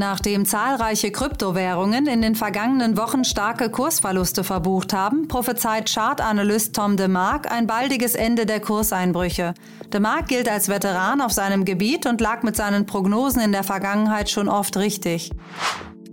Nachdem 0.00 0.46
zahlreiche 0.46 1.10
Kryptowährungen 1.10 2.06
in 2.06 2.22
den 2.22 2.36
vergangenen 2.36 2.96
Wochen 2.96 3.24
starke 3.24 3.68
Kursverluste 3.68 4.44
verbucht 4.44 4.92
haben, 4.92 5.26
prophezeit 5.26 5.92
Chartanalyst 5.92 6.72
Tom 6.72 6.96
DeMark 6.96 7.50
ein 7.50 7.66
baldiges 7.66 8.14
Ende 8.14 8.46
der 8.46 8.60
Kurseinbrüche. 8.60 9.54
DeMark 9.92 10.28
gilt 10.28 10.48
als 10.48 10.68
Veteran 10.68 11.20
auf 11.20 11.32
seinem 11.32 11.64
Gebiet 11.64 12.06
und 12.06 12.20
lag 12.20 12.44
mit 12.44 12.54
seinen 12.54 12.86
Prognosen 12.86 13.42
in 13.42 13.50
der 13.50 13.64
Vergangenheit 13.64 14.30
schon 14.30 14.48
oft 14.48 14.76
richtig. 14.76 15.32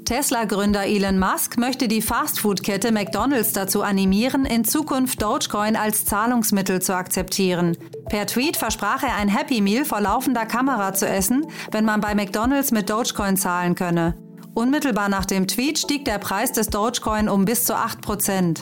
Tesla-Gründer 0.05 0.85
Elon 0.85 1.19
Musk 1.19 1.57
möchte 1.57 1.87
die 1.87 2.01
Fastfood-Kette 2.01 2.91
McDonald's 2.91 3.53
dazu 3.53 3.81
animieren, 3.81 4.45
in 4.45 4.63
Zukunft 4.63 5.21
Dogecoin 5.21 5.75
als 5.75 6.05
Zahlungsmittel 6.05 6.81
zu 6.81 6.95
akzeptieren. 6.95 7.75
Per 8.07 8.27
Tweet 8.27 8.55
versprach 8.55 9.03
er 9.03 9.15
ein 9.15 9.27
Happy 9.27 9.61
Meal 9.61 9.83
vor 9.83 9.99
laufender 9.99 10.45
Kamera 10.45 10.93
zu 10.93 11.07
essen, 11.07 11.45
wenn 11.71 11.83
man 11.83 12.01
bei 12.01 12.15
McDonald's 12.15 12.71
mit 12.71 12.89
Dogecoin 12.89 13.35
zahlen 13.35 13.75
könne. 13.75 14.15
Unmittelbar 14.53 15.09
nach 15.09 15.25
dem 15.25 15.47
Tweet 15.47 15.79
stieg 15.79 16.05
der 16.05 16.19
Preis 16.19 16.53
des 16.53 16.67
Dogecoin 16.67 17.27
um 17.27 17.43
bis 17.43 17.65
zu 17.65 17.75
8%. 17.75 18.59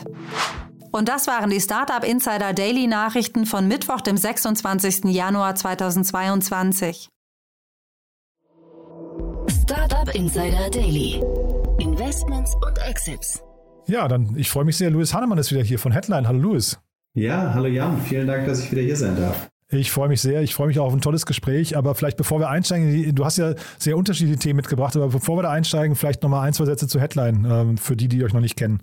Und 0.92 1.10
das 1.10 1.28
waren 1.28 1.50
die 1.50 1.62
Startup 1.62 2.04
Insider 2.04 2.54
Daily 2.54 2.88
Nachrichten 2.88 3.46
von 3.46 3.68
Mittwoch, 3.68 4.02
dem 4.02 4.18
26. 4.18 5.06
Januar 5.06 5.56
2022. 5.56 7.12
Startup 9.63 10.13
Insider 10.13 10.70
Daily. 10.70 11.22
Investments 11.79 12.53
und 12.67 12.77
Exits. 12.86 13.41
Ja, 13.88 14.10
dann 14.10 14.36
ich 14.36 14.50
freue 14.50 14.65
mich 14.65 14.75
sehr. 14.75 14.89
Louis 14.89 15.13
Hannemann 15.13 15.38
ist 15.38 15.53
wieder 15.53 15.63
hier 15.63 15.79
von 15.79 15.93
Headline. 15.93 16.27
Hallo 16.27 16.39
Louis. 16.39 16.77
Ja, 17.13 17.53
hallo 17.53 17.67
Jan. 17.67 18.01
Vielen 18.01 18.27
Dank, 18.27 18.46
dass 18.46 18.62
ich 18.62 18.70
wieder 18.74 18.82
hier 18.82 18.98
sein 18.98 19.15
darf. 19.15 19.50
Ich 19.70 19.89
freue 19.89 20.10
mich 20.10 20.22
sehr. 20.22 20.41
Ich 20.41 20.53
freue 20.53 20.67
mich 20.67 20.79
auch 20.79 20.88
auf 20.88 20.93
ein 20.93 21.00
tolles 21.00 21.25
Gespräch. 21.25 21.77
Aber 21.77 21.96
vielleicht 21.96 22.17
bevor 22.17 22.41
wir 22.41 22.50
einsteigen, 22.50 23.15
du 23.15 23.24
hast 23.24 23.38
ja 23.38 23.53
sehr 23.79 23.96
unterschiedliche 23.96 24.38
Themen 24.38 24.58
mitgebracht, 24.58 24.98
aber 24.98 25.08
bevor 25.08 25.38
wir 25.38 25.43
da 25.43 25.51
einsteigen, 25.51 25.96
vielleicht 25.96 26.24
nochmal 26.24 26.46
ein, 26.46 26.51
zwei 26.51 26.65
Sätze 26.65 26.89
zu 26.89 27.00
Headline 27.00 27.48
ähm, 27.50 27.77
für 27.77 27.96
die, 27.96 28.10
die 28.10 28.22
euch 28.25 28.34
noch 28.34 28.41
nicht 28.41 28.58
kennen. 28.58 28.82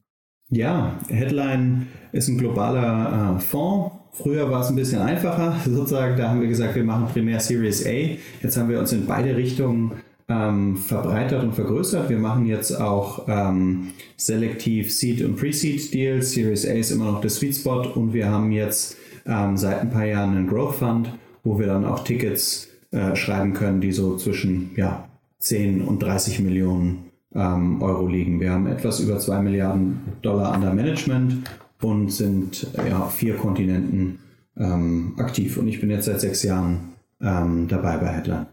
Ja, 0.48 0.94
Headline 1.08 1.88
ist 2.12 2.28
ein 2.28 2.38
globaler 2.38 3.36
äh, 3.36 3.40
Fonds. 3.40 3.96
Früher 4.12 4.50
war 4.50 4.62
es 4.62 4.68
ein 4.68 4.76
bisschen 4.76 5.02
einfacher, 5.02 5.56
sozusagen. 5.66 6.16
Da 6.16 6.30
haben 6.30 6.40
wir 6.40 6.48
gesagt, 6.48 6.74
wir 6.74 6.84
machen 6.84 7.06
primär 7.12 7.38
Series 7.38 7.84
A. 7.86 8.18
Jetzt 8.42 8.56
haben 8.56 8.70
wir 8.70 8.78
uns 8.78 8.92
in 8.92 9.04
beide 9.04 9.36
Richtungen 9.36 9.92
ähm, 10.30 10.76
verbreitert 10.76 11.42
und 11.42 11.54
vergrößert. 11.54 12.08
Wir 12.08 12.18
machen 12.18 12.46
jetzt 12.46 12.80
auch 12.80 13.26
ähm, 13.28 13.88
selektiv 14.16 14.92
Seed 14.92 15.22
und 15.22 15.36
Pre-Seed 15.36 15.92
Deals. 15.92 16.32
Series 16.32 16.66
A 16.66 16.72
ist 16.72 16.92
immer 16.92 17.06
noch 17.06 17.20
der 17.20 17.30
Sweet 17.30 17.56
Spot 17.56 17.82
und 17.82 18.12
wir 18.12 18.30
haben 18.30 18.52
jetzt 18.52 18.96
ähm, 19.26 19.56
seit 19.56 19.80
ein 19.80 19.90
paar 19.90 20.06
Jahren 20.06 20.36
einen 20.36 20.46
Growth 20.46 20.76
Fund, 20.76 21.12
wo 21.42 21.58
wir 21.58 21.66
dann 21.66 21.84
auch 21.84 22.04
Tickets 22.04 22.68
äh, 22.92 23.16
schreiben 23.16 23.52
können, 23.54 23.80
die 23.80 23.92
so 23.92 24.16
zwischen 24.16 24.70
ja, 24.76 25.08
10 25.40 25.82
und 25.82 26.00
30 26.02 26.40
Millionen 26.40 27.10
ähm, 27.34 27.82
Euro 27.82 28.06
liegen. 28.06 28.40
Wir 28.40 28.52
haben 28.52 28.66
etwas 28.66 29.00
über 29.00 29.18
2 29.18 29.40
Milliarden 29.40 30.00
Dollar 30.22 30.54
under 30.54 30.72
Management 30.72 31.50
und 31.82 32.12
sind 32.12 32.68
ja, 32.88 33.00
auf 33.00 33.14
vier 33.14 33.36
Kontinenten 33.36 34.20
ähm, 34.56 35.14
aktiv. 35.18 35.56
Und 35.56 35.66
ich 35.68 35.80
bin 35.80 35.90
jetzt 35.90 36.04
seit 36.04 36.20
sechs 36.20 36.42
Jahren 36.42 36.92
ähm, 37.20 37.66
dabei 37.68 37.96
bei 37.96 38.08
Headline. 38.08 38.46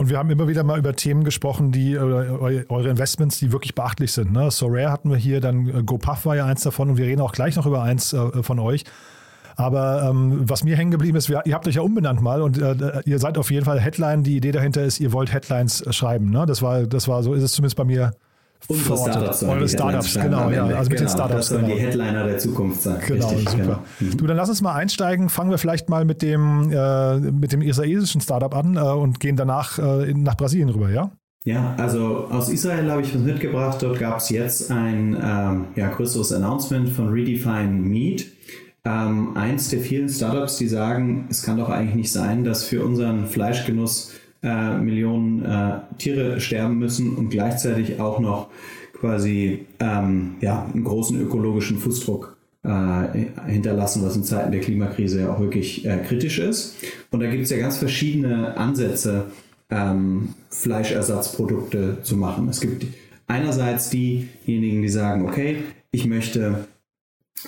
Und 0.00 0.08
wir 0.08 0.16
haben 0.16 0.30
immer 0.30 0.48
wieder 0.48 0.64
mal 0.64 0.78
über 0.78 0.96
Themen 0.96 1.24
gesprochen, 1.24 1.72
die 1.72 1.98
eure 1.98 2.88
Investments, 2.88 3.38
die 3.38 3.52
wirklich 3.52 3.74
beachtlich 3.74 4.12
sind. 4.12 4.32
Ne? 4.32 4.50
So 4.50 4.66
Rare 4.68 4.90
hatten 4.90 5.10
wir 5.10 5.18
hier, 5.18 5.42
dann 5.42 5.68
äh, 5.68 5.82
GoPuff 5.82 6.24
war 6.24 6.34
ja 6.36 6.46
eins 6.46 6.62
davon 6.62 6.88
und 6.88 6.96
wir 6.96 7.04
reden 7.04 7.20
auch 7.20 7.32
gleich 7.32 7.54
noch 7.54 7.66
über 7.66 7.82
eins 7.82 8.14
äh, 8.14 8.42
von 8.42 8.58
euch. 8.60 8.84
Aber 9.56 10.08
ähm, 10.08 10.48
was 10.48 10.64
mir 10.64 10.74
hängen 10.74 10.90
geblieben 10.90 11.18
ist, 11.18 11.28
wir, 11.28 11.42
ihr 11.44 11.52
habt 11.52 11.68
euch 11.68 11.74
ja 11.74 11.82
umbenannt 11.82 12.22
mal 12.22 12.40
und 12.40 12.56
äh, 12.56 13.02
ihr 13.04 13.18
seid 13.18 13.36
auf 13.36 13.50
jeden 13.50 13.66
Fall 13.66 13.78
Headline. 13.78 14.22
Die 14.22 14.38
Idee 14.38 14.52
dahinter 14.52 14.82
ist, 14.82 15.00
ihr 15.00 15.12
wollt 15.12 15.34
Headlines 15.34 15.82
äh, 15.82 15.92
schreiben. 15.92 16.30
Ne? 16.30 16.46
Das 16.46 16.62
war, 16.62 16.84
das 16.84 17.06
war 17.06 17.22
so, 17.22 17.34
ist 17.34 17.42
es 17.42 17.52
zumindest 17.52 17.76
bei 17.76 17.84
mir 17.84 18.12
Unsere 18.68 18.96
Startups 18.96 19.42
Eure 19.42 19.68
Startups, 19.68 20.14
genau, 20.14 20.50
ja. 20.50 20.64
Also 20.64 20.90
mit 20.90 20.98
genau, 20.98 21.00
den 21.00 21.08
Startups. 21.08 21.34
Das 21.34 21.48
sollen 21.48 21.64
genau. 21.64 21.74
die 21.74 21.80
Headliner 21.80 22.26
der 22.26 22.38
Zukunft 22.38 22.82
sein. 22.82 23.00
Genau, 23.06 23.28
Richtig, 23.28 23.48
super. 23.48 23.62
Genau. 23.64 23.78
Mhm. 24.00 24.16
Du, 24.16 24.26
dann 24.26 24.36
lass 24.36 24.48
uns 24.48 24.62
mal 24.62 24.74
einsteigen. 24.74 25.28
Fangen 25.28 25.50
wir 25.50 25.58
vielleicht 25.58 25.88
mal 25.88 26.04
mit 26.04 26.22
dem, 26.22 26.70
äh, 26.72 27.18
mit 27.18 27.52
dem 27.52 27.62
israelischen 27.62 28.20
Startup 28.20 28.54
an 28.54 28.76
äh, 28.76 28.80
und 28.80 29.20
gehen 29.20 29.36
danach 29.36 29.78
äh, 29.78 30.12
nach 30.14 30.36
Brasilien 30.36 30.68
rüber, 30.68 30.90
ja? 30.90 31.10
Ja, 31.44 31.74
also 31.78 32.26
aus 32.30 32.50
Israel 32.50 32.90
habe 32.90 33.00
ich 33.02 33.14
was 33.14 33.22
mitgebracht. 33.22 33.78
Dort 33.80 33.98
gab 33.98 34.18
es 34.18 34.28
jetzt 34.28 34.70
ein 34.70 35.16
ähm, 35.22 35.68
ja, 35.74 35.88
größeres 35.88 36.32
Announcement 36.32 36.90
von 36.90 37.08
Redefine 37.08 37.70
Meat. 37.70 38.26
Ähm, 38.84 39.36
eins 39.36 39.68
der 39.68 39.80
vielen 39.80 40.08
Startups, 40.08 40.56
die 40.56 40.68
sagen, 40.68 41.26
es 41.30 41.42
kann 41.42 41.58
doch 41.58 41.68
eigentlich 41.68 41.94
nicht 41.94 42.12
sein, 42.12 42.44
dass 42.44 42.64
für 42.64 42.84
unseren 42.84 43.26
Fleischgenuss 43.26 44.12
äh, 44.42 44.78
Millionen 44.78 45.44
äh, 45.44 45.80
Tiere 45.98 46.40
sterben 46.40 46.78
müssen 46.78 47.14
und 47.16 47.30
gleichzeitig 47.30 48.00
auch 48.00 48.20
noch 48.20 48.48
quasi 48.98 49.66
ähm, 49.78 50.36
ja, 50.40 50.68
einen 50.72 50.84
großen 50.84 51.20
ökologischen 51.20 51.78
Fußdruck 51.78 52.36
äh, 52.62 53.50
hinterlassen, 53.50 54.04
was 54.04 54.16
in 54.16 54.24
Zeiten 54.24 54.52
der 54.52 54.60
Klimakrise 54.60 55.20
ja 55.20 55.32
auch 55.32 55.40
wirklich 55.40 55.86
äh, 55.86 55.98
kritisch 56.06 56.38
ist. 56.38 56.76
Und 57.10 57.20
da 57.20 57.30
gibt 57.30 57.44
es 57.44 57.50
ja 57.50 57.58
ganz 57.58 57.78
verschiedene 57.78 58.56
Ansätze, 58.56 59.26
ähm, 59.70 60.34
Fleischersatzprodukte 60.50 62.02
zu 62.02 62.16
machen. 62.16 62.48
Es 62.48 62.60
gibt 62.60 62.86
einerseits 63.26 63.90
diejenigen, 63.90 64.82
die 64.82 64.88
sagen, 64.88 65.26
okay, 65.26 65.58
ich 65.90 66.06
möchte 66.06 66.66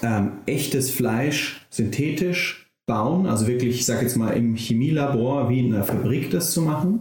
ähm, 0.03 0.33
echtes 0.47 0.91
Fleisch 0.91 1.67
synthetisch 1.69 2.62
bauen, 2.87 3.27
also 3.27 3.47
wirklich, 3.47 3.77
ich 3.77 3.87
sage 3.87 4.03
jetzt 4.03 4.17
mal 4.17 4.31
im 4.31 4.57
Chemielabor 4.57 5.49
wie 5.49 5.61
in 5.61 5.75
einer 5.75 5.85
Fabrik 5.85 6.31
das 6.31 6.53
zu 6.53 6.63
machen. 6.63 7.01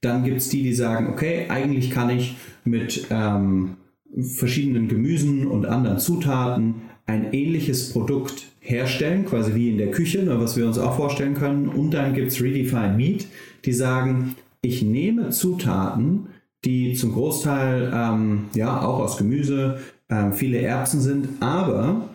Dann 0.00 0.24
gibt 0.24 0.38
es 0.38 0.48
die, 0.48 0.62
die 0.62 0.74
sagen, 0.74 1.08
okay, 1.10 1.46
eigentlich 1.48 1.90
kann 1.90 2.10
ich 2.10 2.36
mit 2.64 3.06
ähm, 3.10 3.76
verschiedenen 4.20 4.88
Gemüsen 4.88 5.46
und 5.46 5.66
anderen 5.66 5.98
Zutaten 5.98 6.82
ein 7.06 7.32
ähnliches 7.32 7.92
Produkt 7.92 8.46
herstellen, 8.60 9.24
quasi 9.24 9.54
wie 9.54 9.70
in 9.70 9.78
der 9.78 9.90
Küche, 9.90 10.22
nur 10.22 10.40
was 10.40 10.56
wir 10.56 10.66
uns 10.66 10.78
auch 10.78 10.96
vorstellen 10.96 11.34
können. 11.34 11.68
Und 11.68 11.92
dann 11.92 12.14
gibt 12.14 12.28
es 12.32 12.40
Redefine 12.40 12.94
Meat, 12.96 13.26
die 13.64 13.72
sagen, 13.72 14.36
ich 14.60 14.82
nehme 14.82 15.30
Zutaten, 15.30 16.28
die 16.64 16.94
zum 16.94 17.12
Großteil 17.12 17.92
ähm, 17.92 18.44
ja 18.54 18.80
auch 18.80 19.00
aus 19.00 19.16
Gemüse, 19.16 19.80
ähm, 20.08 20.32
viele 20.32 20.58
Erbsen 20.58 21.00
sind, 21.00 21.28
aber 21.40 22.08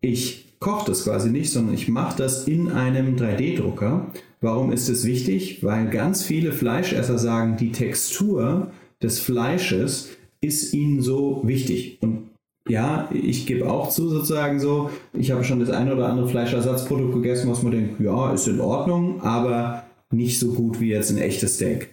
ich 0.00 0.43
koche 0.64 0.86
das 0.86 1.04
quasi 1.04 1.30
nicht, 1.30 1.52
sondern 1.52 1.74
ich 1.74 1.88
mache 1.88 2.16
das 2.16 2.48
in 2.48 2.70
einem 2.72 3.16
3D-Drucker. 3.16 4.06
Warum 4.40 4.72
ist 4.72 4.88
es 4.88 5.04
wichtig? 5.04 5.62
Weil 5.62 5.90
ganz 5.90 6.24
viele 6.24 6.52
Fleischesser 6.52 7.18
sagen, 7.18 7.58
die 7.58 7.70
Textur 7.70 8.70
des 9.02 9.18
Fleisches 9.20 10.08
ist 10.40 10.72
ihnen 10.72 11.02
so 11.02 11.42
wichtig. 11.44 11.98
Und 12.00 12.30
ja, 12.66 13.10
ich 13.12 13.46
gebe 13.46 13.70
auch 13.70 13.90
zu 13.90 14.08
sozusagen 14.08 14.58
so, 14.58 14.88
ich 15.12 15.30
habe 15.32 15.44
schon 15.44 15.60
das 15.60 15.68
eine 15.68 15.94
oder 15.94 16.08
andere 16.08 16.28
Fleischersatzprodukt 16.28 17.12
gegessen, 17.12 17.50
was 17.50 17.62
man 17.62 17.72
denkt, 17.72 18.00
ja, 18.00 18.32
ist 18.32 18.48
in 18.48 18.60
Ordnung, 18.60 19.20
aber 19.20 19.84
nicht 20.10 20.38
so 20.38 20.52
gut 20.52 20.80
wie 20.80 20.88
jetzt 20.88 21.10
ein 21.10 21.18
echtes 21.18 21.56
Steak. 21.56 21.90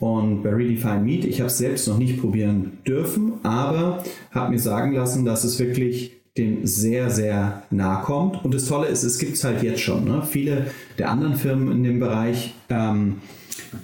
Und 0.00 0.42
bei 0.42 0.50
Redefine 0.50 1.00
Meat, 1.00 1.24
ich 1.24 1.38
habe 1.38 1.48
es 1.48 1.58
selbst 1.58 1.86
noch 1.86 1.98
nicht 1.98 2.20
probieren 2.20 2.78
dürfen, 2.84 3.34
aber 3.44 4.02
habe 4.32 4.50
mir 4.50 4.58
sagen 4.58 4.92
lassen, 4.92 5.24
dass 5.24 5.44
es 5.44 5.60
wirklich 5.60 6.17
dem 6.38 6.66
sehr, 6.66 7.10
sehr 7.10 7.62
nah 7.70 7.96
kommt. 7.96 8.44
Und 8.44 8.54
das 8.54 8.66
Tolle 8.66 8.86
ist, 8.86 9.02
es 9.02 9.18
gibt 9.18 9.34
es 9.34 9.44
halt 9.44 9.62
jetzt 9.62 9.80
schon. 9.80 10.04
Ne? 10.04 10.22
Viele 10.28 10.66
der 10.98 11.10
anderen 11.10 11.36
Firmen 11.36 11.70
in 11.72 11.82
dem 11.82 12.00
Bereich 12.00 12.54
ähm, 12.70 13.16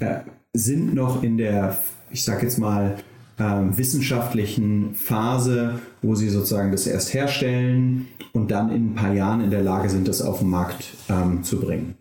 äh, 0.00 0.20
sind 0.52 0.94
noch 0.94 1.22
in 1.22 1.36
der, 1.36 1.78
ich 2.10 2.24
sag 2.24 2.42
jetzt 2.42 2.58
mal, 2.58 2.96
ähm, 3.38 3.76
wissenschaftlichen 3.76 4.94
Phase, 4.94 5.80
wo 6.02 6.14
sie 6.14 6.28
sozusagen 6.28 6.70
das 6.70 6.86
erst 6.86 7.12
herstellen 7.14 8.06
und 8.32 8.50
dann 8.50 8.70
in 8.70 8.92
ein 8.92 8.94
paar 8.94 9.12
Jahren 9.12 9.40
in 9.40 9.50
der 9.50 9.62
Lage 9.62 9.88
sind, 9.88 10.06
das 10.06 10.22
auf 10.22 10.38
den 10.38 10.50
Markt 10.50 10.94
ähm, 11.08 11.42
zu 11.42 11.60
bringen. 11.60 11.96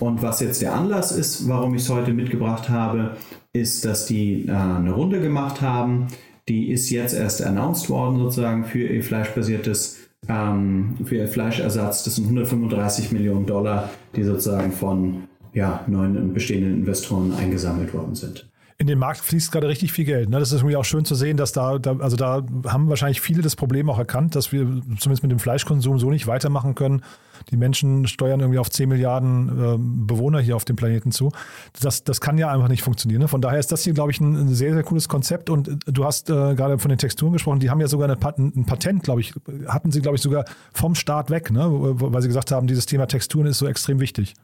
Und 0.00 0.22
was 0.22 0.40
jetzt 0.40 0.62
der 0.62 0.74
Anlass 0.74 1.12
ist, 1.12 1.48
warum 1.48 1.74
ich 1.74 1.82
es 1.82 1.90
heute 1.90 2.12
mitgebracht 2.12 2.68
habe, 2.68 3.16
ist, 3.52 3.84
dass 3.84 4.06
die 4.06 4.46
äh, 4.46 4.52
eine 4.52 4.92
Runde 4.92 5.20
gemacht 5.20 5.60
haben. 5.60 6.06
Die 6.48 6.70
ist 6.70 6.88
jetzt 6.90 7.14
erst 7.14 7.42
announced 7.42 7.90
worden, 7.90 8.18
sozusagen 8.18 8.64
für 8.64 8.86
ihr 8.86 9.02
fleischbasiertes, 9.02 9.97
ähm, 10.28 10.96
für 11.04 11.26
Fleischersatz. 11.26 12.04
Das 12.04 12.16
sind 12.16 12.24
135 12.24 13.12
Millionen 13.12 13.46
Dollar, 13.46 13.90
die 14.14 14.24
sozusagen 14.24 14.72
von 14.72 15.24
ja, 15.52 15.84
neuen 15.86 16.32
bestehenden 16.32 16.74
Investoren 16.74 17.32
eingesammelt 17.34 17.94
worden 17.94 18.14
sind 18.14 18.48
in 18.80 18.86
den 18.86 18.98
Markt 18.98 19.20
fließt 19.20 19.50
gerade 19.50 19.66
richtig 19.66 19.90
viel 19.90 20.04
Geld. 20.04 20.28
Ne? 20.28 20.38
Das 20.38 20.52
ist 20.52 20.60
irgendwie 20.60 20.76
auch 20.76 20.84
schön 20.84 21.04
zu 21.04 21.16
sehen, 21.16 21.36
dass 21.36 21.50
da, 21.50 21.80
da, 21.80 21.96
also 21.98 22.16
da 22.16 22.44
haben 22.66 22.88
wahrscheinlich 22.88 23.20
viele 23.20 23.42
das 23.42 23.56
Problem 23.56 23.90
auch 23.90 23.98
erkannt, 23.98 24.36
dass 24.36 24.52
wir 24.52 24.60
zumindest 24.60 25.22
mit 25.22 25.32
dem 25.32 25.40
Fleischkonsum 25.40 25.98
so 25.98 26.10
nicht 26.10 26.28
weitermachen 26.28 26.76
können. 26.76 27.02
Die 27.50 27.56
Menschen 27.56 28.06
steuern 28.06 28.38
irgendwie 28.38 28.60
auf 28.60 28.70
10 28.70 28.88
Milliarden 28.88 29.48
äh, 29.48 29.76
Bewohner 29.78 30.38
hier 30.38 30.54
auf 30.54 30.64
dem 30.64 30.76
Planeten 30.76 31.10
zu. 31.10 31.32
Das, 31.80 32.04
das 32.04 32.20
kann 32.20 32.38
ja 32.38 32.52
einfach 32.52 32.68
nicht 32.68 32.82
funktionieren. 32.82 33.22
Ne? 33.22 33.26
Von 33.26 33.40
daher 33.40 33.58
ist 33.58 33.72
das 33.72 33.82
hier, 33.82 33.94
glaube 33.94 34.12
ich, 34.12 34.20
ein, 34.20 34.54
sehr, 34.54 34.72
sehr 34.72 34.84
cooles 34.84 35.08
Konzept. 35.08 35.50
Und 35.50 35.80
du 35.86 36.04
hast 36.04 36.30
äh, 36.30 36.54
gerade 36.54 36.78
von 36.78 36.88
den 36.88 36.98
Texturen 36.98 37.32
gesprochen. 37.32 37.58
Die 37.58 37.70
haben 37.70 37.80
ja 37.80 37.88
sogar 37.88 38.08
ein 38.08 38.64
Patent, 38.66 39.02
glaube 39.02 39.20
ich, 39.20 39.34
hatten 39.66 39.90
sie, 39.90 40.02
glaube 40.02 40.16
ich, 40.16 40.22
sogar 40.22 40.44
vom 40.72 40.94
Start 40.94 41.30
weg, 41.30 41.50
ne? 41.50 41.66
weil 41.68 42.22
sie 42.22 42.28
gesagt 42.28 42.52
haben, 42.52 42.68
dieses 42.68 42.86
Thema 42.86 43.06
Texturen 43.06 43.46
ist 43.46 43.58
so 43.58 43.66
extrem 43.66 43.98
wichtig. 43.98 44.34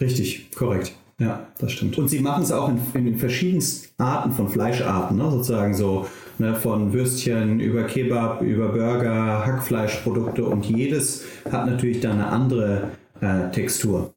Richtig, 0.00 0.50
korrekt. 0.52 0.92
Ja, 1.18 1.46
das 1.58 1.72
stimmt. 1.72 1.96
Und 1.96 2.08
sie 2.08 2.20
machen 2.20 2.42
es 2.42 2.52
auch 2.52 2.68
in, 2.68 2.78
in 2.92 3.04
den 3.06 3.16
verschiedensten 3.16 4.02
Arten 4.02 4.32
von 4.32 4.48
Fleischarten, 4.48 5.16
ne? 5.16 5.30
sozusagen 5.30 5.74
so 5.74 6.06
ne, 6.38 6.54
von 6.54 6.92
Würstchen 6.92 7.58
über 7.58 7.84
Kebab, 7.84 8.42
über 8.42 8.68
Burger, 8.68 9.46
Hackfleischprodukte 9.46 10.44
und 10.44 10.66
jedes 10.66 11.24
hat 11.50 11.66
natürlich 11.66 12.00
dann 12.00 12.20
eine 12.20 12.26
andere 12.26 12.90
äh, 13.20 13.50
Textur. 13.50 14.12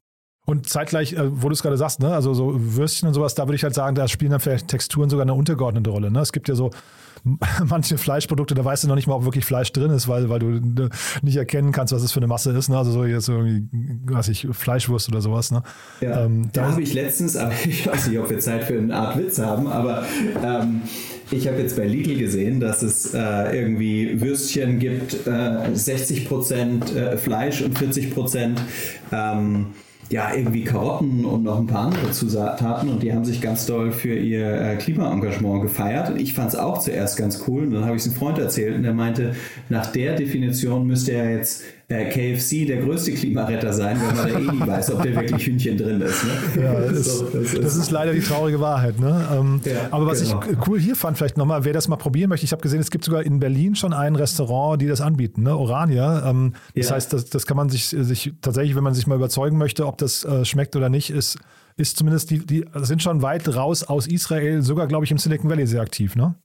Und 0.46 0.68
zeitgleich, 0.68 1.14
äh, 1.14 1.42
wo 1.42 1.48
du 1.48 1.54
es 1.54 1.62
gerade 1.62 1.78
sagst, 1.78 2.00
ne, 2.00 2.12
also 2.12 2.34
so 2.34 2.52
Würstchen 2.54 3.08
und 3.08 3.14
sowas, 3.14 3.34
da 3.34 3.46
würde 3.46 3.56
ich 3.56 3.62
halt 3.62 3.74
sagen, 3.74 3.94
da 3.94 4.06
spielen 4.06 4.32
dann 4.32 4.40
vielleicht 4.40 4.68
Texturen 4.68 5.08
sogar 5.08 5.22
eine 5.22 5.34
untergeordnete 5.34 5.88
Rolle. 5.88 6.10
Ne? 6.10 6.20
Es 6.20 6.32
gibt 6.32 6.48
ja 6.48 6.54
so 6.54 6.70
manche 7.64 7.98
Fleischprodukte, 7.98 8.54
da 8.54 8.64
weißt 8.64 8.84
du 8.84 8.88
noch 8.88 8.94
nicht 8.94 9.06
mal, 9.06 9.14
ob 9.14 9.24
wirklich 9.24 9.44
Fleisch 9.44 9.72
drin 9.72 9.90
ist, 9.90 10.08
weil, 10.08 10.28
weil 10.28 10.38
du 10.38 10.84
äh, 10.84 10.88
nicht 11.22 11.36
erkennen 11.36 11.72
kannst, 11.72 11.92
was 11.92 12.02
es 12.02 12.12
für 12.12 12.20
eine 12.20 12.26
Masse 12.26 12.50
ist. 12.52 12.68
Ne? 12.68 12.78
Also 12.78 12.92
so 12.92 13.04
jetzt 13.04 13.28
irgendwie, 13.28 13.66
weiß 14.04 14.28
ich, 14.28 14.48
Fleischwurst 14.50 15.08
oder 15.08 15.20
sowas. 15.20 15.50
Ne? 15.50 15.62
Ja, 16.00 16.24
ähm, 16.24 16.50
da 16.52 16.70
habe 16.70 16.82
ich 16.82 16.94
letztens, 16.94 17.36
aber 17.36 17.52
ich 17.64 17.86
weiß 17.86 18.08
nicht, 18.08 18.18
ob 18.18 18.30
wir 18.30 18.38
Zeit 18.38 18.64
für 18.64 18.78
eine 18.78 18.94
Art 18.94 19.18
Witz 19.18 19.38
haben, 19.38 19.66
aber 19.66 20.04
ähm, 20.42 20.82
ich 21.30 21.46
habe 21.46 21.58
jetzt 21.58 21.76
bei 21.76 21.86
Lidl 21.86 22.18
gesehen, 22.18 22.60
dass 22.60 22.82
es 22.82 23.14
äh, 23.14 23.56
irgendwie 23.56 24.20
Würstchen 24.20 24.78
gibt, 24.78 25.26
äh, 25.26 25.74
60 25.74 26.28
Prozent 26.28 26.94
äh, 26.94 27.16
Fleisch 27.16 27.62
und 27.62 27.78
40 27.78 28.12
Prozent 28.12 28.60
ähm, 29.12 29.66
ja, 30.10 30.34
irgendwie 30.34 30.64
Karotten 30.64 31.24
und 31.24 31.44
noch 31.44 31.58
ein 31.58 31.66
paar 31.66 31.86
andere 31.86 32.10
Zutaten. 32.10 32.88
Und 32.88 33.02
die 33.02 33.12
haben 33.12 33.24
sich 33.24 33.40
ganz 33.40 33.66
doll 33.66 33.92
für 33.92 34.14
ihr 34.14 34.60
äh, 34.60 34.76
Klimaengagement 34.76 35.62
gefeiert. 35.62 36.10
Und 36.10 36.20
ich 36.20 36.34
fand 36.34 36.48
es 36.48 36.58
auch 36.58 36.78
zuerst 36.78 37.16
ganz 37.16 37.44
cool. 37.46 37.64
Und 37.64 37.74
dann 37.74 37.84
habe 37.84 37.96
ich 37.96 38.02
es 38.02 38.08
einem 38.08 38.18
Freund 38.18 38.38
erzählt. 38.38 38.76
Und 38.76 38.82
der 38.82 38.92
meinte, 38.92 39.36
nach 39.68 39.86
der 39.86 40.16
Definition 40.16 40.86
müsste 40.86 41.12
er 41.12 41.30
jetzt 41.30 41.62
KFC 41.90 42.66
der 42.66 42.76
größte 42.76 43.12
Klimaretter 43.12 43.72
sein, 43.72 44.00
weil 44.00 44.14
man 44.14 44.32
da 44.32 44.38
eh 44.38 44.56
nie 44.56 44.66
weiß, 44.66 44.92
ob 44.92 45.02
der 45.02 45.12
wirklich 45.16 45.44
Hühnchen 45.44 45.76
drin 45.76 46.00
ist. 46.00 46.24
Ne? 46.24 46.62
Ja, 46.62 46.80
das, 46.80 47.18
so, 47.18 47.24
das, 47.24 47.52
ist, 47.52 47.64
das, 47.64 47.76
ist, 47.76 47.90
leider 47.90 48.12
die 48.12 48.20
traurige 48.20 48.60
Wahrheit. 48.60 49.00
Ne? 49.00 49.26
Ähm, 49.32 49.60
ja, 49.64 49.88
aber 49.90 50.06
was 50.06 50.22
genau. 50.22 50.40
ich 50.48 50.68
cool 50.68 50.78
hier 50.78 50.94
fand, 50.94 51.18
vielleicht 51.18 51.36
nochmal, 51.36 51.64
wer 51.64 51.72
das 51.72 51.88
mal 51.88 51.96
probieren 51.96 52.28
möchte, 52.28 52.44
ich 52.44 52.52
habe 52.52 52.62
gesehen, 52.62 52.78
es 52.78 52.92
gibt 52.92 53.04
sogar 53.04 53.24
in 53.24 53.40
Berlin 53.40 53.74
schon 53.74 53.92
ein 53.92 54.14
Restaurant, 54.14 54.80
die 54.80 54.86
das 54.86 55.00
anbieten, 55.00 55.42
ne? 55.42 55.56
Orania. 55.56 56.30
Ähm, 56.30 56.52
das 56.76 56.90
ja. 56.90 56.94
heißt, 56.94 57.12
das, 57.12 57.24
das 57.24 57.44
kann 57.44 57.56
man 57.56 57.70
sich, 57.70 57.86
sich 57.86 58.34
tatsächlich, 58.40 58.76
wenn 58.76 58.84
man 58.84 58.94
sich 58.94 59.08
mal 59.08 59.16
überzeugen 59.16 59.58
möchte, 59.58 59.84
ob 59.84 59.98
das 59.98 60.24
äh, 60.24 60.44
schmeckt 60.44 60.76
oder 60.76 60.90
nicht, 60.90 61.10
ist, 61.10 61.38
ist 61.76 61.96
zumindest, 61.96 62.30
die, 62.30 62.46
die 62.46 62.64
sind 62.82 63.02
schon 63.02 63.22
weit 63.22 63.52
raus 63.52 63.82
aus 63.82 64.06
Israel, 64.06 64.62
sogar, 64.62 64.86
glaube 64.86 65.06
ich, 65.06 65.10
im 65.10 65.18
Silicon 65.18 65.50
Valley 65.50 65.66
sehr 65.66 65.80
aktiv, 65.80 66.14
ne? 66.14 66.36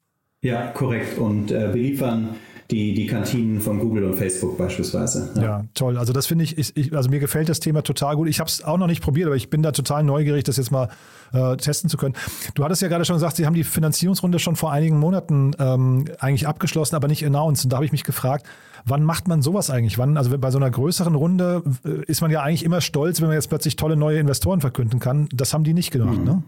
Ja, 0.41 0.67
korrekt. 0.67 1.19
Und 1.19 1.51
äh, 1.51 1.69
beliefern 1.71 2.35
die, 2.71 2.93
die 2.93 3.05
Kantinen 3.05 3.61
von 3.61 3.79
Google 3.79 4.05
und 4.05 4.15
Facebook 4.15 4.57
beispielsweise. 4.57 5.29
Ja, 5.35 5.41
ja 5.41 5.65
toll. 5.75 5.97
Also 5.97 6.13
das 6.13 6.25
finde 6.25 6.45
ich, 6.45 6.57
ich, 6.57 6.95
also 6.95 7.09
mir 7.09 7.19
gefällt 7.19 7.47
das 7.47 7.59
Thema 7.59 7.83
total 7.83 8.15
gut. 8.15 8.27
Ich 8.27 8.39
habe 8.39 8.49
es 8.49 8.63
auch 8.63 8.77
noch 8.77 8.87
nicht 8.87 9.03
probiert, 9.03 9.27
aber 9.27 9.35
ich 9.35 9.49
bin 9.49 9.61
da 9.61 9.71
total 9.71 10.03
neugierig, 10.03 10.43
das 10.43 10.57
jetzt 10.57 10.71
mal 10.71 10.89
äh, 11.33 11.57
testen 11.57 11.89
zu 11.89 11.97
können. 11.97 12.15
Du 12.55 12.63
hattest 12.63 12.81
ja 12.81 12.87
gerade 12.87 13.05
schon 13.05 13.17
gesagt, 13.17 13.35
Sie 13.35 13.45
haben 13.45 13.53
die 13.53 13.63
Finanzierungsrunde 13.63 14.39
schon 14.39 14.55
vor 14.55 14.71
einigen 14.71 14.97
Monaten 14.97 15.51
ähm, 15.59 16.05
eigentlich 16.19 16.47
abgeschlossen, 16.47 16.95
aber 16.95 17.07
nicht 17.07 17.25
announced. 17.25 17.65
Und 17.65 17.71
da 17.71 17.77
habe 17.77 17.85
ich 17.85 17.91
mich 17.91 18.03
gefragt, 18.03 18.47
wann 18.85 19.03
macht 19.03 19.27
man 19.27 19.43
sowas 19.43 19.69
eigentlich? 19.69 19.97
Wann, 19.97 20.17
also 20.17 20.35
bei 20.37 20.49
so 20.49 20.57
einer 20.57 20.71
größeren 20.71 21.13
Runde 21.13 21.63
äh, 21.83 22.03
ist 22.07 22.21
man 22.21 22.31
ja 22.31 22.41
eigentlich 22.41 22.63
immer 22.63 22.81
stolz, 22.81 23.21
wenn 23.21 23.27
man 23.27 23.35
jetzt 23.35 23.49
plötzlich 23.49 23.75
tolle 23.75 23.95
neue 23.95 24.19
Investoren 24.19 24.61
verkünden 24.61 24.99
kann. 24.99 25.29
Das 25.31 25.53
haben 25.53 25.63
die 25.63 25.73
nicht 25.73 25.91
gemacht, 25.91 26.19
mhm. 26.19 26.25
ne? 26.25 26.43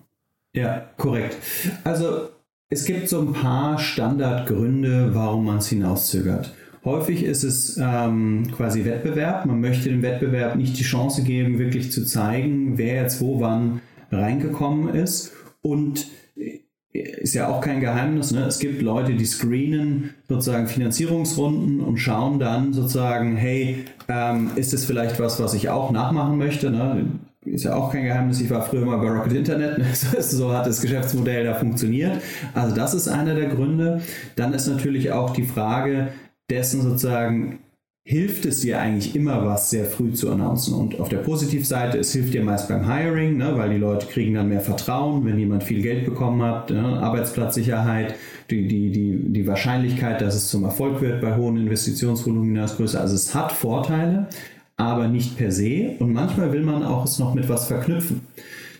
Ja, 0.56 0.90
korrekt. 0.98 1.38
Also 1.84 2.30
es 2.70 2.86
gibt 2.86 3.08
so 3.08 3.22
ein 3.22 3.34
paar 3.34 3.80
Standardgründe, 3.80 5.14
warum 5.14 5.46
man 5.46 5.58
es 5.58 5.68
hinauszögert. 5.68 6.54
Häufig 6.84 7.24
ist 7.24 7.44
es 7.44 7.78
ähm, 7.82 8.48
quasi 8.56 8.86
Wettbewerb. 8.86 9.46
Man 9.46 9.62
möchte 9.62 9.90
dem 9.90 10.02
Wettbewerb 10.02 10.56
nicht 10.56 10.78
die 10.78 10.84
Chance 10.84 11.24
geben, 11.24 11.60
wirklich 11.60 11.92
zu 11.92 12.06
zeigen, 12.06 12.78
wer 12.78 13.02
jetzt 13.02 13.22
wo 13.22 13.40
wann 13.40 13.82
reingekommen 14.12 14.94
ist. 14.94 15.34
Und 15.62 16.08
äh, 16.36 16.60
ist 16.94 17.36
ja 17.36 17.50
auch 17.50 17.62
kein 17.62 17.80
Geheimnis. 17.80 18.32
Ne? 18.32 18.46
Es 18.46 18.60
gibt 18.60 18.82
Leute, 18.82 19.14
die 19.14 19.26
screenen 19.26 20.12
sozusagen 20.28 20.68
Finanzierungsrunden 20.68 21.80
und 21.80 21.98
schauen 21.98 22.40
dann 22.40 22.74
sozusagen, 22.74 23.36
hey, 23.36 23.86
ähm, 24.08 24.52
ist 24.56 24.74
es 24.74 24.86
vielleicht 24.86 25.20
was, 25.20 25.42
was 25.42 25.54
ich 25.54 25.70
auch 25.70 25.92
nachmachen 25.92 26.38
möchte? 26.38 26.70
Ne? 26.70 27.08
Ist 27.48 27.64
ja 27.64 27.76
auch 27.76 27.92
kein 27.92 28.04
Geheimnis, 28.04 28.42
ich 28.42 28.50
war 28.50 28.62
früher 28.62 28.86
mal 28.86 28.98
bei 28.98 29.10
Rocket 29.10 29.34
Internet, 29.34 29.82
so 30.20 30.54
hat 30.54 30.68
das 30.68 30.82
Geschäftsmodell 30.82 31.46
da 31.46 31.56
funktioniert. 31.56 32.22
Also 32.54 32.76
das 32.76 32.94
ist 32.94 33.08
einer 33.08 33.36
der 33.36 33.48
Gründe. 33.48 34.02
Dann 34.36 34.54
ist 34.54 34.68
natürlich 34.68 35.12
auch 35.12 35.32
die 35.32 35.44
Frage 35.44 36.10
dessen 36.50 36.82
sozusagen, 36.82 37.60
hilft 38.08 38.46
es 38.46 38.62
dir 38.62 38.80
eigentlich 38.80 39.18
immer 39.18 39.46
was 39.46 39.70
sehr 39.70 39.84
früh 39.84 40.14
zu 40.14 40.32
announcen. 40.32 40.74
Und 40.74 40.98
auf 40.98 41.10
der 41.10 41.18
Positivseite, 41.18 41.98
es 41.98 42.14
hilft 42.14 42.34
dir 42.34 42.42
meist 42.42 42.70
beim 42.70 42.90
Hiring, 42.90 43.36
ne, 43.36 43.58
weil 43.58 43.70
die 43.70 43.78
Leute 43.78 44.08
kriegen 44.08 44.36
dann 44.36 44.48
mehr 44.48 44.62
Vertrauen, 44.62 45.26
wenn 45.26 45.38
jemand 45.38 45.66
viel 45.66 45.82
Geld 45.82 46.06
bekommen 46.06 46.42
hat, 46.42 46.70
ne, 46.70 47.02
Arbeitsplatzsicherheit, 47.02 48.16
die, 48.50 48.66
die, 48.66 48.92
die, 48.92 49.34
die 49.34 49.46
Wahrscheinlichkeit, 49.46 50.22
dass 50.22 50.36
es 50.36 50.48
zum 50.48 50.64
Erfolg 50.64 51.02
wird 51.02 51.20
bei 51.20 51.36
hohen 51.36 51.58
Investitionsvolumina 51.58 52.64
ist 52.64 52.78
größer. 52.78 53.02
Also 53.02 53.16
es 53.16 53.36
hat 53.36 53.52
Vorteile 53.52 54.28
aber 54.78 55.08
nicht 55.08 55.38
per 55.38 55.52
se. 55.52 55.96
Und 56.00 56.14
manchmal 56.14 56.54
will 56.54 56.62
man 56.62 56.84
auch 56.84 57.04
es 57.04 57.20
noch 57.20 57.34
mit 57.34 57.50
was 57.50 57.68
verknüpfen. 57.68 58.22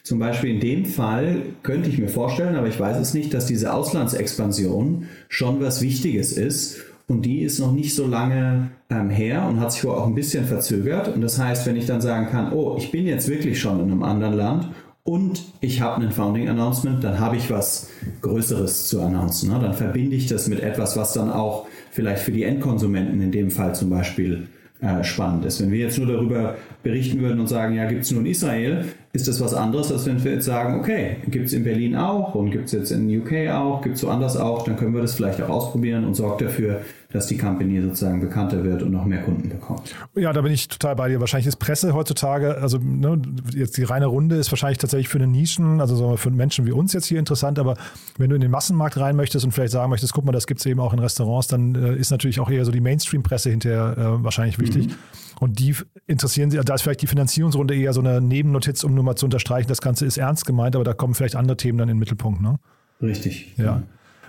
Zum 0.04 0.20
Beispiel 0.20 0.52
in 0.52 0.62
dem 0.62 0.86
Fall 0.86 1.42
könnte 1.64 1.90
ich 1.90 1.98
mir 1.98 2.08
vorstellen, 2.08 2.56
aber 2.56 2.68
ich 2.68 2.80
weiß 2.80 2.98
es 2.98 3.14
nicht, 3.14 3.34
dass 3.34 3.46
diese 3.46 3.74
Auslandsexpansion 3.74 5.08
schon 5.28 5.60
was 5.60 5.82
Wichtiges 5.82 6.32
ist. 6.32 6.78
Und 7.08 7.26
die 7.26 7.42
ist 7.42 7.60
noch 7.60 7.74
nicht 7.74 7.96
so 7.96 8.06
lange 8.06 8.70
ähm, 8.90 9.10
her 9.10 9.46
und 9.50 9.60
hat 9.60 9.72
sich 9.72 9.84
wohl 9.84 9.96
auch 9.96 10.08
ein 10.08 10.16
bisschen 10.16 10.46
verzögert. 10.46 11.14
Und 11.14 11.22
das 11.22 11.40
heißt, 11.40 11.66
wenn 11.66 11.76
ich 11.76 11.88
dann 11.88 12.02
sagen 12.02 12.28
kann, 12.28 12.54
oh, 12.54 12.76
ich 12.78 12.92
bin 12.92 13.06
jetzt 13.06 13.28
wirklich 13.28 13.60
schon 13.60 13.80
in 13.80 13.92
einem 13.92 14.04
anderen 14.04 14.34
Land 14.34 14.70
und 15.04 15.44
ich 15.62 15.82
habe 15.82 16.02
einen 16.02 16.12
Founding 16.12 16.50
Announcement, 16.50 17.04
dann 17.04 17.20
habe 17.20 17.38
ich 17.38 17.50
was 17.50 17.90
Größeres 18.22 18.88
zu 18.90 19.02
announcen. 19.02 19.50
Ne? 19.50 19.60
Dann 19.62 19.74
verbinde 19.74 20.16
ich 20.16 20.28
das 20.28 20.48
mit 20.48 20.60
etwas, 20.60 20.98
was 20.98 21.14
dann 21.14 21.32
auch 21.32 21.66
vielleicht 21.92 22.24
für 22.24 22.34
die 22.34 22.44
Endkonsumenten 22.44 23.22
in 23.22 23.32
dem 23.32 23.52
Fall 23.52 23.74
zum 23.74 23.90
Beispiel 23.90 24.48
äh, 24.82 25.04
spannend 25.04 25.46
ist. 25.46 25.62
Wenn 25.62 25.72
wir 25.72 25.80
jetzt 25.80 25.98
nur 25.98 26.08
darüber 26.08 26.56
berichten 26.84 27.20
würden 27.20 27.40
und 27.40 27.48
sagen, 27.48 27.76
ja, 27.76 27.86
gibt 27.88 28.04
es 28.04 28.12
nur 28.12 28.22
in 28.22 28.28
Israel, 28.28 28.86
ist 29.12 29.28
das 29.28 29.42
was 29.42 29.54
anderes, 29.54 29.92
als 29.92 30.06
wenn 30.06 30.24
wir 30.24 30.34
jetzt 30.34 30.46
sagen, 30.46 30.80
okay, 30.80 31.18
gibt 31.28 31.48
es 31.48 31.54
in 31.54 31.64
Berlin 31.64 31.96
auch 31.96 32.36
und 32.36 32.52
gibt 32.52 32.66
es 32.66 32.74
jetzt 32.74 32.92
in 32.92 33.10
UK 33.10 33.50
auch, 33.52 33.82
gibt 33.82 33.96
es 33.96 34.04
woanders 34.04 34.38
auch, 34.38 34.64
dann 34.64 34.78
können 34.78 34.94
wir 34.94 35.02
das 35.02 35.16
vielleicht 35.16 35.42
auch 35.42 35.50
ausprobieren 35.50 36.06
und 36.06 36.14
sorgt 36.14 36.42
dafür, 36.42 36.82
dass 37.12 37.28
die 37.28 37.38
Company 37.38 37.82
sozusagen 37.82 38.20
bekannter 38.20 38.64
wird 38.64 38.84
und 38.84 38.92
noch 38.92 39.06
mehr 39.06 39.22
Kunden 39.22 39.48
bekommt. 39.48 39.96
Ja, 40.16 40.34
da 40.34 40.42
bin 40.42 40.52
ich 40.52 40.68
total 40.68 40.96
bei 40.96 41.08
dir. 41.08 41.20
Wahrscheinlich 41.22 41.48
ist 41.48 41.56
Presse 41.56 41.94
heutzutage, 41.94 42.58
also 42.58 42.80
ne, 42.80 43.22
jetzt 43.54 43.78
die 43.78 43.84
reine 43.84 44.08
Runde 44.08 44.36
ist 44.36 44.52
wahrscheinlich 44.52 44.78
tatsächlich 44.78 45.08
für 45.08 45.18
eine 45.18 45.28
Nischen, 45.28 45.80
also 45.80 46.18
für 46.18 46.32
Menschen 46.32 46.66
wie 46.66 46.72
uns 46.72 46.92
jetzt 46.94 47.06
hier 47.06 47.20
interessant, 47.20 47.60
aber 47.60 47.78
wenn 48.18 48.30
du 48.30 48.36
in 48.36 48.42
den 48.42 48.52
Massenmarkt 48.52 48.98
rein 48.98 49.16
möchtest 49.16 49.46
und 49.46 49.52
vielleicht 49.52 49.72
sagen 49.72 49.90
möchtest, 49.90 50.14
guck 50.14 50.26
mal, 50.26 50.34
das 50.34 50.48
gibt 50.48 50.60
es 50.60 50.66
eben 50.66 50.80
auch 50.80 50.94
in 50.94 51.00
Restaurants, 51.00 51.48
dann 51.48 51.76
äh, 51.76 51.96
ist 51.96 52.12
natürlich 52.12 52.40
auch 52.40 52.50
eher 52.50 52.66
so 52.66 52.72
die 52.72 52.82
Mainstream-Presse 52.82 53.50
hinterher 53.50 53.96
äh, 53.98 54.24
wahrscheinlich 54.24 54.60
wichtig. 54.60 54.88
Mhm. 54.88 54.94
Und 55.40 55.60
die 55.60 55.76
interessieren 56.08 56.52
sich, 56.52 56.60
da 56.62 56.74
ist 56.74 56.82
vielleicht 56.82 57.02
die 57.02 57.08
Finanzierungsrunde 57.08 57.76
eher 57.76 57.94
so 57.94 58.02
eine 58.02 58.20
Nebennotiz, 58.22 58.84
um 58.84 58.94
nur 58.94 59.04
mal 59.04 59.16
zu 59.16 59.26
unterstreichen, 59.26 59.68
das 59.68 59.82
Ganze 59.82 60.06
ist 60.06 60.18
ernst 60.18 60.46
gemeint, 60.46 60.76
aber 60.76 60.84
da 60.84 60.94
kommen 60.94 61.14
vielleicht 61.14 61.36
andere 61.36 61.58
Themen 61.58 61.78
dann 61.78 61.90
in 61.90 61.96
den 61.96 62.00
Mittelpunkt. 62.00 62.42
Ne? 62.42 62.60
Richtig. 63.02 63.54
Ja. 63.58 63.84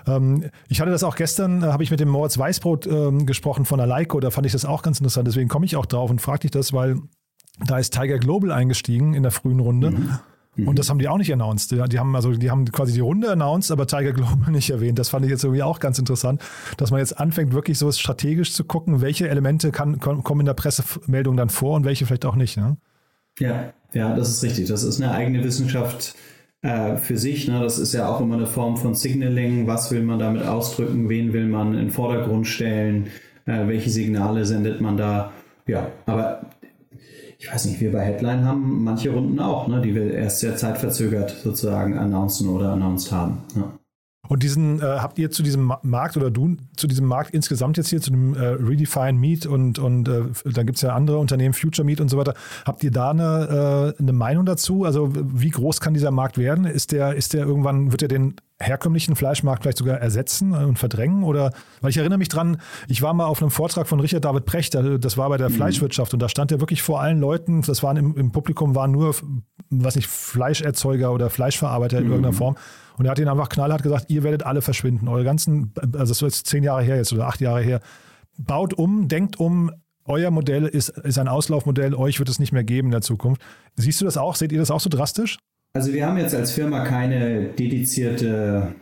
Ähm, 0.09 0.51
ich 0.69 0.81
hatte 0.81 0.91
das 0.91 1.05
auch 1.05 1.17
gestern, 1.17 1.63
äh, 1.63 1.67
habe 1.67 1.83
ich 1.83 1.91
mit 1.91 2.01
dem 2.01 2.09
Moritz 2.09 2.39
Weißbrot 2.39 2.87
ähm, 2.87 3.27
gesprochen 3.27 3.65
von 3.65 3.81
Aleiko, 3.81 4.21
da 4.21 4.31
fand 4.31 4.47
ich 4.47 4.53
das 4.53 4.65
auch 4.65 4.83
ganz 4.83 4.99
interessant. 4.99 5.29
Deswegen 5.29 5.49
komme 5.49 5.67
ich 5.67 5.77
auch 5.77 5.87
drauf 5.87 6.11
und 6.11 6.21
frage 6.21 6.41
dich 6.41 6.51
das, 6.51 6.73
weil 6.73 6.97
da 7.67 7.79
ist 7.79 7.93
Tiger 7.93 8.19
Global 8.19 8.53
eingestiegen 8.53 9.15
in 9.15 9.23
der 9.23 9.33
frühen 9.33 9.61
Runde. 9.61 9.91
Mhm. 9.91 10.19
Und 10.67 10.79
das 10.79 10.91
haben 10.91 10.99
die 10.99 11.09
auch 11.09 11.19
nicht 11.19 11.33
announced. 11.33 11.71
Die, 11.71 11.89
die, 11.89 11.99
haben 11.99 12.17
also, 12.17 12.33
die 12.33 12.51
haben 12.51 12.65
quasi 12.73 12.93
die 12.93 13.01
Runde 13.01 13.31
announced, 13.31 13.71
aber 13.71 13.87
Tiger 13.87 14.13
Global 14.13 14.51
nicht 14.51 14.71
erwähnt. 14.71 14.99
Das 14.99 15.09
fand 15.09 15.25
ich 15.25 15.31
jetzt 15.31 15.45
irgendwie 15.45 15.63
auch 15.63 15.79
ganz 15.79 15.99
interessant, 15.99 16.43
dass 16.77 16.91
man 16.91 17.01
jetzt 17.01 17.19
anfängt, 17.19 17.53
wirklich 17.53 17.79
so 17.79 17.91
strategisch 17.93 18.53
zu 18.53 18.65
gucken, 18.65 19.01
welche 19.01 19.29
Elemente 19.29 19.71
kann, 19.71 20.01
kommen 20.01 20.41
in 20.41 20.47
der 20.47 20.55
Pressemeldung 20.55 21.37
dann 21.37 21.49
vor 21.49 21.77
und 21.77 21.85
welche 21.85 22.07
vielleicht 22.07 22.25
auch 22.25 22.35
nicht. 22.35 22.57
Ne? 22.57 22.77
Ja, 23.39 23.73
ja, 23.93 24.15
das 24.17 24.31
ist 24.31 24.43
richtig. 24.43 24.69
Das 24.69 24.83
ist 24.83 25.01
eine 25.01 25.13
eigene 25.13 25.45
Wissenschaft 25.45 26.15
äh, 26.63 26.97
für 26.97 27.19
sich. 27.19 27.49
Ne? 27.49 27.61
Das 27.61 27.79
ist 27.79 27.93
ja 27.93 28.09
auch 28.09 28.21
immer 28.21 28.37
eine 28.37 28.47
Form 28.47 28.77
von 28.77 28.95
Signaling. 28.95 29.67
Was 29.67 29.91
will 29.91 30.03
man 30.03 30.19
damit 30.19 30.47
ausdrücken? 30.47 31.09
Wen 31.09 31.33
will 31.33 31.47
man 31.47 31.75
in 31.75 31.81
den 31.81 31.91
Vordergrund 31.91 32.47
stellen? 32.47 33.09
Äh, 33.47 33.67
welche 33.67 33.91
Signale 33.91 34.45
sendet 34.45 34.81
man 34.81 34.97
da? 34.97 35.33
Ja, 35.67 35.89
aber 36.07 36.43
ich 37.39 37.53
weiß 37.53 37.67
nicht, 37.67 37.81
wir 37.81 37.93
bei 37.93 38.01
Headline 38.01 38.45
haben 38.45 38.83
manche 38.83 39.11
Runden 39.11 39.39
auch, 39.39 39.69
ne, 39.69 39.81
die 39.81 39.95
wir 39.95 40.13
erst 40.13 40.41
sehr 40.41 40.57
zeitverzögert 40.57 41.31
sozusagen 41.31 41.97
announcen 41.97 42.49
oder 42.49 42.73
announced 42.73 43.13
haben. 43.13 43.43
Ja. 43.55 43.78
Und 44.29 44.43
diesen 44.43 44.81
äh, 44.81 44.85
habt 44.85 45.19
ihr 45.19 45.31
zu 45.31 45.43
diesem 45.43 45.73
Markt 45.83 46.17
oder 46.17 46.31
du 46.31 46.57
zu 46.77 46.87
diesem 46.87 47.07
Markt 47.07 47.35
insgesamt 47.35 47.77
jetzt 47.77 47.89
hier, 47.89 48.01
zu 48.01 48.11
dem 48.11 48.35
äh, 48.35 48.41
Redefine 48.41 49.15
Meat 49.15 49.47
und, 49.47 49.79
und 49.79 50.09
äh, 50.09 50.23
dann 50.45 50.67
gibt 50.67 50.77
es 50.77 50.83
ja 50.83 50.95
andere 50.95 51.19
Unternehmen, 51.19 51.55
Future 51.55 51.85
Meat 51.85 52.01
und 52.01 52.09
so 52.09 52.19
weiter. 52.19 52.35
Habt 52.65 52.85
ihr 52.85 52.91
da 52.91 53.11
eine, 53.11 53.95
äh, 53.99 54.03
eine 54.03 54.13
Meinung 54.13 54.45
dazu? 54.45 54.85
Also 54.85 55.11
wie 55.15 55.51
groß 55.51 55.81
kann 55.81 55.95
dieser 55.95 56.11
Markt 56.11 56.39
werden? 56.39 56.65
Ist 56.65 56.93
der, 56.93 57.15
ist 57.15 57.33
der 57.33 57.47
irgendwann, 57.47 57.91
wird 57.93 58.03
er 58.03 58.09
den 58.09 58.35
herkömmlichen 58.61 59.17
Fleischmarkt 59.17 59.63
vielleicht 59.63 59.79
sogar 59.79 59.99
ersetzen 59.99 60.53
und 60.53 60.79
verdrängen? 60.79 61.23
Oder 61.23 61.53
weil 61.81 61.91
ich 61.91 61.97
erinnere 61.97 62.19
mich 62.19 62.29
dran, 62.29 62.61
ich 62.89 63.03
war 63.03 63.15
mal 63.15 63.27
auf 63.27 63.41
einem 63.41 63.51
Vortrag 63.51 63.87
von 63.87 64.01
Richard 64.01 64.25
David 64.25 64.45
Precht, 64.45 64.75
das 64.75 65.17
war 65.17 65.29
bei 65.29 65.37
der 65.37 65.49
mhm. 65.49 65.55
Fleischwirtschaft 65.55 66.13
und 66.15 66.21
da 66.21 66.29
stand 66.29 66.53
er 66.53 66.61
wirklich 66.61 66.83
vor 66.83 67.01
allen 67.01 67.21
Leuten, 67.21 67.63
das 67.63 67.83
waren 67.83 67.97
im, 67.97 68.17
im 68.17 68.33
Publikum 68.33 68.75
waren 68.75 68.91
nur, 68.91 69.15
was 69.71 69.97
nicht, 69.97 70.09
Fleischerzeuger 70.09 71.13
oder 71.13 71.31
Fleischverarbeiter 71.31 71.99
in 71.99 72.05
mhm. 72.05 72.11
irgendeiner 72.11 72.37
Form. 72.37 72.57
Und 72.97 73.05
er 73.05 73.13
hat 73.13 73.19
ihnen 73.19 73.29
einfach 73.29 73.49
knallhart 73.49 73.83
gesagt, 73.83 74.07
ihr 74.11 74.25
werdet 74.25 74.45
alle 74.45 74.61
verschwinden. 74.61 75.07
Eure 75.07 75.23
ganzen, 75.23 75.73
also 75.77 75.97
das 75.97 76.11
ist 76.11 76.21
jetzt 76.21 76.47
zehn 76.49 76.65
Jahre 76.65 76.83
her 76.83 76.97
jetzt 76.97 77.13
oder 77.13 77.29
acht 77.29 77.41
Jahre 77.41 77.63
her. 77.63 77.81
Baut 78.37 78.75
um, 78.75 79.07
denkt 79.07 79.39
um, 79.39 79.71
euer 80.05 80.31
Modell 80.31 80.67
ist, 80.67 80.89
ist 80.89 81.19
ein 81.19 81.29
Auslaufmodell, 81.29 81.95
euch 81.95 82.19
wird 82.19 82.29
es 82.29 82.39
nicht 82.39 82.53
mehr 82.53 82.65
geben 82.65 82.89
in 82.89 82.93
der 82.93 83.03
Zukunft. 83.03 83.43
Siehst 83.77 84.01
du 84.01 84.05
das 84.05 84.17
auch? 84.17 84.35
Seht 84.35 84.53
ihr 84.53 84.59
das 84.59 84.71
auch 84.71 84.81
so 84.81 84.89
drastisch? 84.89 85.39
Also 85.73 85.93
wir 85.93 86.07
haben 86.07 86.19
jetzt 86.19 86.35
als 86.35 86.53
Firma 86.53 86.85
keine 86.85 87.49
dedizierte, 87.49 88.75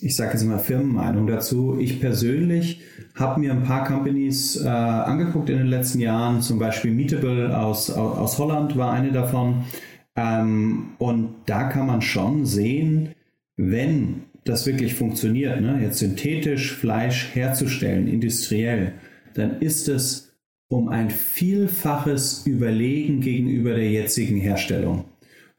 ich 0.00 0.16
sage 0.16 0.32
jetzt 0.32 0.44
mal 0.44 0.58
Firmenmeinung 0.58 1.26
dazu. 1.26 1.78
Ich 1.78 2.00
persönlich 2.00 2.82
habe 3.14 3.40
mir 3.40 3.52
ein 3.52 3.62
paar 3.62 3.84
Companies 3.84 4.60
äh, 4.62 4.68
angeguckt 4.68 5.48
in 5.48 5.58
den 5.58 5.68
letzten 5.68 6.00
Jahren, 6.00 6.42
zum 6.42 6.58
Beispiel 6.58 6.92
Meetable 6.92 7.56
aus, 7.56 7.90
aus 7.90 8.38
Holland 8.38 8.76
war 8.76 8.92
eine 8.92 9.12
davon. 9.12 9.64
Ähm, 10.16 10.90
und 10.98 11.34
da 11.46 11.64
kann 11.64 11.86
man 11.86 12.02
schon 12.02 12.44
sehen, 12.44 13.14
wenn 13.56 14.24
das 14.44 14.66
wirklich 14.66 14.94
funktioniert, 14.94 15.60
ne, 15.60 15.80
jetzt 15.82 15.98
synthetisch 15.98 16.72
Fleisch 16.74 17.30
herzustellen, 17.34 18.08
industriell, 18.08 18.92
dann 19.34 19.60
ist 19.60 19.88
es 19.88 20.36
um 20.68 20.88
ein 20.88 21.10
Vielfaches 21.10 22.46
überlegen 22.46 23.20
gegenüber 23.20 23.74
der 23.74 23.90
jetzigen 23.90 24.36
Herstellung. 24.36 25.04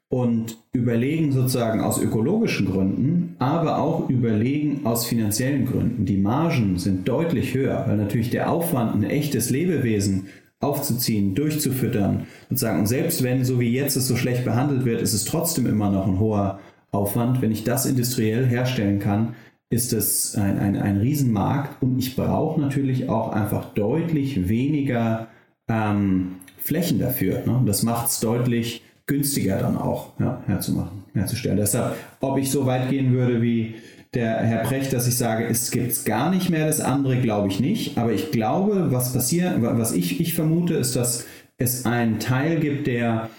Und 0.08 0.60
überlegen 0.72 1.32
sozusagen 1.32 1.82
aus 1.82 2.00
ökologischen 2.00 2.68
Gründen, 2.68 3.36
aber 3.40 3.80
auch 3.80 4.08
überlegen 4.08 4.86
aus 4.86 5.06
finanziellen 5.08 5.66
Gründen. 5.66 6.06
Die 6.06 6.18
Margen 6.18 6.78
sind 6.78 7.08
deutlich 7.08 7.54
höher, 7.56 7.84
weil 7.88 7.98
natürlich 7.98 8.30
der 8.30 8.52
Aufwand, 8.52 8.94
ein 8.94 9.04
echtes 9.04 9.50
Lebewesen 9.50 10.28
aufzuziehen, 10.60 11.36
durchzufüttern, 11.36 12.28
sozusagen. 12.50 12.80
Und 12.80 12.88
selbst 12.88 13.24
wenn, 13.24 13.44
so 13.44 13.60
wie 13.60 13.72
jetzt 13.72 13.96
es 13.96 14.08
so 14.08 14.16
schlecht 14.16 14.46
behandelt 14.46 14.86
wird, 14.86 15.02
ist 15.02 15.14
es 15.14 15.26
trotzdem 15.26 15.66
immer 15.66 15.90
noch 15.90 16.08
ein 16.08 16.20
hoher 16.20 16.60
Aufwand. 16.92 17.42
Wenn 17.42 17.52
ich 17.52 17.64
das 17.64 17.86
industriell 17.86 18.46
herstellen 18.46 19.00
kann, 19.00 19.36
ist 19.70 19.94
es 19.94 20.36
ein, 20.36 20.60
ein, 20.60 20.78
ein 20.78 20.98
Riesenmarkt 20.98 21.82
und 21.82 21.98
ich 22.00 22.16
brauche 22.16 22.62
natürlich 22.62 23.10
auch 23.10 23.32
einfach 23.32 23.74
deutlich 23.74 24.48
weniger 24.48 25.28
ähm, 25.68 26.38
Flächen 26.58 27.00
dafür. 27.00 27.46
Ne? 27.46 27.64
Das 27.66 27.84
macht 27.84 28.08
es 28.08 28.20
deutlich 28.20 28.84
günstiger 29.08 29.58
dann 29.58 29.78
auch 29.78 30.20
ja, 30.20 30.42
herzumachen, 30.48 31.04
herzustellen. 31.14 31.58
Deshalb, 31.58 31.96
ob 32.22 32.38
ich 32.38 32.52
so 32.52 32.66
weit 32.66 32.90
gehen 32.90 33.14
würde 33.14 33.42
wie 33.42 33.76
der 34.14 34.38
Herr 34.38 34.64
Precht, 34.64 34.94
dass 34.94 35.08
ich 35.08 35.18
sage, 35.18 35.46
es 35.46 35.72
gibt 35.72 36.06
gar 36.06 36.32
nicht 36.32 36.50
mehr 36.50 36.68
das 36.68 36.80
andere, 36.80 37.18
glaube 37.18 37.50
ich 37.50 37.60
nicht. 37.60 37.98
Aber 37.98 38.14
ich 38.14 38.32
glaube, 38.32 38.92
was 38.92 39.14
passiert, 39.14 39.56
was 39.60 39.92
ich, 39.92 40.22
ich 40.22 40.34
vermute, 40.34 40.76
ist, 40.76 40.96
dass 40.96 41.26
es 41.58 41.86
einen 41.86 42.20
Teil 42.20 42.60
gibt, 42.60 42.88
der 42.88 43.30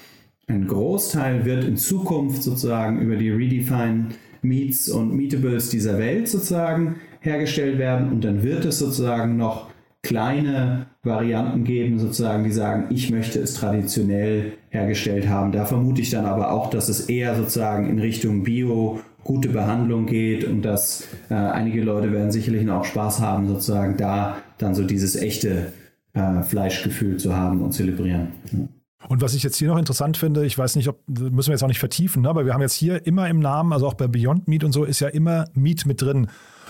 ein 0.46 0.68
Großteil 0.68 1.44
wird 1.44 1.64
in 1.64 1.76
Zukunft 1.76 2.42
sozusagen 2.42 3.00
über 3.00 3.16
die 3.16 3.30
Redefine 3.30 4.08
Meats 4.42 4.88
und 4.88 5.14
Meetables 5.14 5.70
dieser 5.70 5.98
Welt 5.98 6.28
sozusagen 6.28 6.96
hergestellt 7.20 7.78
werden 7.78 8.12
und 8.12 8.22
dann 8.24 8.42
wird 8.44 8.64
es 8.64 8.78
sozusagen 8.78 9.36
noch 9.36 9.70
kleine 10.02 10.86
Varianten 11.06 11.64
geben, 11.64 11.98
sozusagen, 11.98 12.44
die 12.44 12.52
sagen, 12.52 12.86
ich 12.90 13.10
möchte 13.10 13.38
es 13.40 13.54
traditionell 13.54 14.52
hergestellt 14.68 15.28
haben. 15.28 15.52
Da 15.52 15.64
vermute 15.64 16.02
ich 16.02 16.10
dann 16.10 16.26
aber 16.26 16.52
auch, 16.52 16.68
dass 16.68 16.88
es 16.88 17.08
eher 17.08 17.36
sozusagen 17.36 17.88
in 17.88 17.98
Richtung 17.98 18.42
Bio, 18.42 19.00
gute 19.24 19.48
Behandlung 19.48 20.06
geht 20.06 20.44
und 20.44 20.62
dass 20.62 21.08
äh, 21.30 21.34
einige 21.34 21.82
Leute 21.82 22.12
werden 22.12 22.30
sicherlich 22.30 22.62
noch 22.62 22.84
Spaß 22.84 23.20
haben, 23.20 23.48
sozusagen 23.48 23.96
da 23.96 24.36
dann 24.58 24.74
so 24.74 24.84
dieses 24.84 25.16
echte 25.16 25.72
äh, 26.12 26.42
Fleischgefühl 26.42 27.16
zu 27.16 27.34
haben 27.34 27.60
und 27.60 27.72
zelebrieren. 27.72 28.28
Ja. 28.52 28.68
Und 29.08 29.22
was 29.22 29.34
ich 29.34 29.42
jetzt 29.42 29.56
hier 29.56 29.68
noch 29.68 29.78
interessant 29.78 30.16
finde, 30.16 30.44
ich 30.46 30.56
weiß 30.56 30.76
nicht, 30.76 30.88
ob, 30.88 31.00
müssen 31.06 31.48
wir 31.48 31.54
jetzt 31.54 31.62
auch 31.62 31.68
nicht 31.68 31.78
vertiefen, 31.78 32.22
ne? 32.22 32.28
aber 32.28 32.44
wir 32.44 32.54
haben 32.54 32.62
jetzt 32.62 32.74
hier 32.74 33.06
immer 33.06 33.28
im 33.28 33.40
Namen, 33.40 33.72
also 33.72 33.86
auch 33.86 33.94
bei 33.94 34.08
Beyond 34.08 34.48
Meat 34.48 34.64
und 34.64 34.72
so, 34.72 34.84
ist 34.84 35.00
ja 35.00 35.08
immer 35.08 35.46
Meat 35.54 35.86
mit 35.86 36.02
drin. 36.02 36.28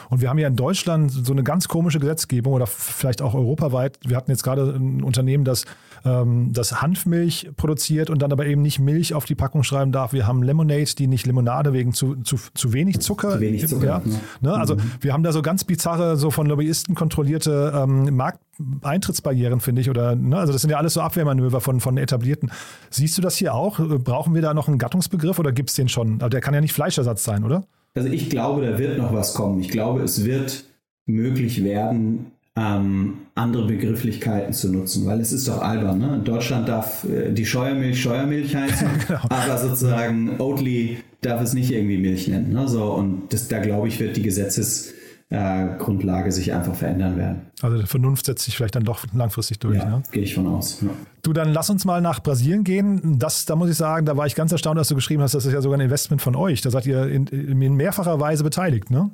Und 0.09 0.21
wir 0.21 0.29
haben 0.29 0.39
ja 0.39 0.49
in 0.49 0.57
Deutschland 0.57 1.11
so 1.11 1.33
eine 1.33 1.43
ganz 1.43 1.69
komische 1.69 1.99
Gesetzgebung 1.99 2.53
oder 2.53 2.67
vielleicht 2.67 3.23
auch 3.23 3.35
europaweit. 3.35 3.99
Wir 4.07 4.17
hatten 4.17 4.31
jetzt 4.31 4.43
gerade 4.43 4.75
ein 4.75 5.03
Unternehmen, 5.03 5.45
das, 5.45 5.65
ähm, 6.05 6.53
das 6.53 6.81
Hanfmilch 6.81 7.51
produziert 7.57 8.11
und 8.11 8.23
dann 8.23 8.33
aber 8.33 8.47
eben 8.47 8.63
nicht 8.63 8.79
Milch 8.79 9.15
auf 9.15 9.25
die 9.25 9.35
Packung 9.35 9.63
schreiben 9.63 9.93
darf. 9.93 10.13
Wir 10.13 10.27
haben 10.27 10.43
Lemonade, 10.43 10.95
die 10.99 11.07
nicht 11.07 11.27
Limonade 11.27 11.73
wegen 11.73 11.93
zu, 11.93 12.17
zu, 12.17 12.37
zu 12.55 12.73
wenig 12.73 13.01
Zucker. 13.01 13.33
Zu 13.33 13.41
wenig 13.41 13.67
Zucker. 13.67 13.87
Ja. 13.87 14.03
Ne? 14.41 14.55
Also 14.55 14.77
mhm. 14.77 14.93
wir 15.01 15.13
haben 15.13 15.23
da 15.23 15.33
so 15.33 15.43
ganz 15.43 15.65
bizarre, 15.65 16.17
so 16.17 16.31
von 16.31 16.47
Lobbyisten 16.47 16.95
kontrollierte 16.95 17.73
ähm, 17.75 18.17
Markteintrittsbarrieren, 18.17 19.61
finde 19.61 19.81
ich. 19.81 19.91
Oder, 19.91 20.15
ne? 20.15 20.39
Also 20.39 20.53
das 20.53 20.63
sind 20.63 20.71
ja 20.71 20.79
alles 20.79 20.95
so 20.95 21.01
Abwehrmanöver 21.01 21.61
von, 21.61 21.81
von 21.81 21.97
etablierten. 21.97 22.51
Siehst 22.91 23.17
du 23.19 23.23
das 23.23 23.37
hier 23.37 23.55
auch? 23.55 23.79
Brauchen 23.79 24.35
wir 24.35 24.43
da 24.43 24.55
noch 24.55 24.69
einen 24.69 24.79
Gattungsbegriff 24.79 25.39
oder 25.39 25.53
gibt 25.53 25.71
es 25.71 25.77
den 25.77 25.89
schon? 25.89 26.15
Also 26.15 26.29
der 26.29 26.41
kann 26.41 26.55
ja 26.55 26.61
nicht 26.61 26.73
Fleischersatz 26.73 27.25
sein, 27.25 27.45
oder? 27.45 27.65
Also 27.97 28.09
ich 28.11 28.29
glaube, 28.29 28.65
da 28.65 28.79
wird 28.79 28.99
noch 28.99 29.13
was 29.13 29.35
kommen. 29.35 29.61
Ich 29.61 29.69
glaube, 29.69 30.03
es 30.03 30.25
wird 30.25 30.65
möglich 31.07 31.65
werden, 31.65 32.27
ähm, 32.57 33.15
andere 33.35 33.67
Begrifflichkeiten 33.67 34.53
zu 34.53 34.73
nutzen, 34.73 35.07
weil 35.07 35.21
es 35.21 35.33
ist 35.33 35.49
doch 35.49 35.63
albern. 35.63 35.99
Ne? 35.99 36.15
In 36.17 36.25
Deutschland 36.25 36.69
darf 36.69 37.05
äh, 37.05 37.33
die 37.33 37.47
Scheuermilch 37.47 38.01
Scheuermilch 38.01 38.55
heißen, 38.57 38.89
genau. 39.07 39.21
aber 39.29 39.59
sozusagen 39.59 40.39
Oatly 40.39 40.99
darf 41.23 41.41
es 41.41 41.55
nicht 41.55 41.71
irgendwie 41.71 41.99
Milch 41.99 42.29
nennen. 42.29 42.53
Ne? 42.53 42.69
So, 42.69 42.93
und 42.93 43.33
das, 43.33 43.49
da 43.49 43.59
glaube 43.59 43.89
ich, 43.89 43.99
wird 43.99 44.17
die 44.17 44.23
Gesetzes 44.23 44.93
äh, 45.29 45.77
Grundlage 45.79 46.31
sich 46.31 46.53
einfach 46.53 46.75
verändern 46.75 47.17
werden. 47.17 47.43
Also 47.61 47.79
die 47.79 47.87
Vernunft 47.87 48.27
setzt 48.27 48.45
sich 48.45 48.57
vielleicht 48.57 48.77
dann 48.77 48.85
doch 48.85 49.05
langfristig 49.13 49.59
durch. 49.59 49.79
Ja, 49.79 49.85
ja? 49.85 50.03
gehe 50.13 50.23
ich 50.23 50.35
von 50.35 50.47
aus. 50.47 50.81
Ja. 50.83 50.89
Du, 51.23 51.33
dann 51.33 51.53
lass 51.53 51.69
uns 51.69 51.85
mal 51.85 52.01
nach 52.01 52.23
Brasilien 52.23 52.63
gehen. 52.63 53.19
Das, 53.19 53.45
da 53.45 53.57
muss 53.57 53.71
ich 53.71 53.77
sagen, 53.77 54.07
da 54.07 54.17
war 54.17 54.27
ich 54.27 54.37
ganz 54.37 54.53
erstaunt, 54.53 54.79
dass 54.79 54.89
du 54.89 54.95
geschrieben 54.95 55.23
hast, 55.23 55.35
das 55.35 55.45
ist 55.45 55.53
ja 55.53 55.61
sogar 55.61 55.79
ein 55.79 55.85
Investment 55.85 56.23
von 56.23 56.37
euch. 56.37 56.61
Da 56.61 56.71
seid 56.71 56.87
ihr 56.87 57.09
in, 57.09 57.27
in 57.27 57.75
mehrfacher 57.75 58.21
Weise 58.21 58.45
beteiligt, 58.45 58.91
ne? 58.91 59.11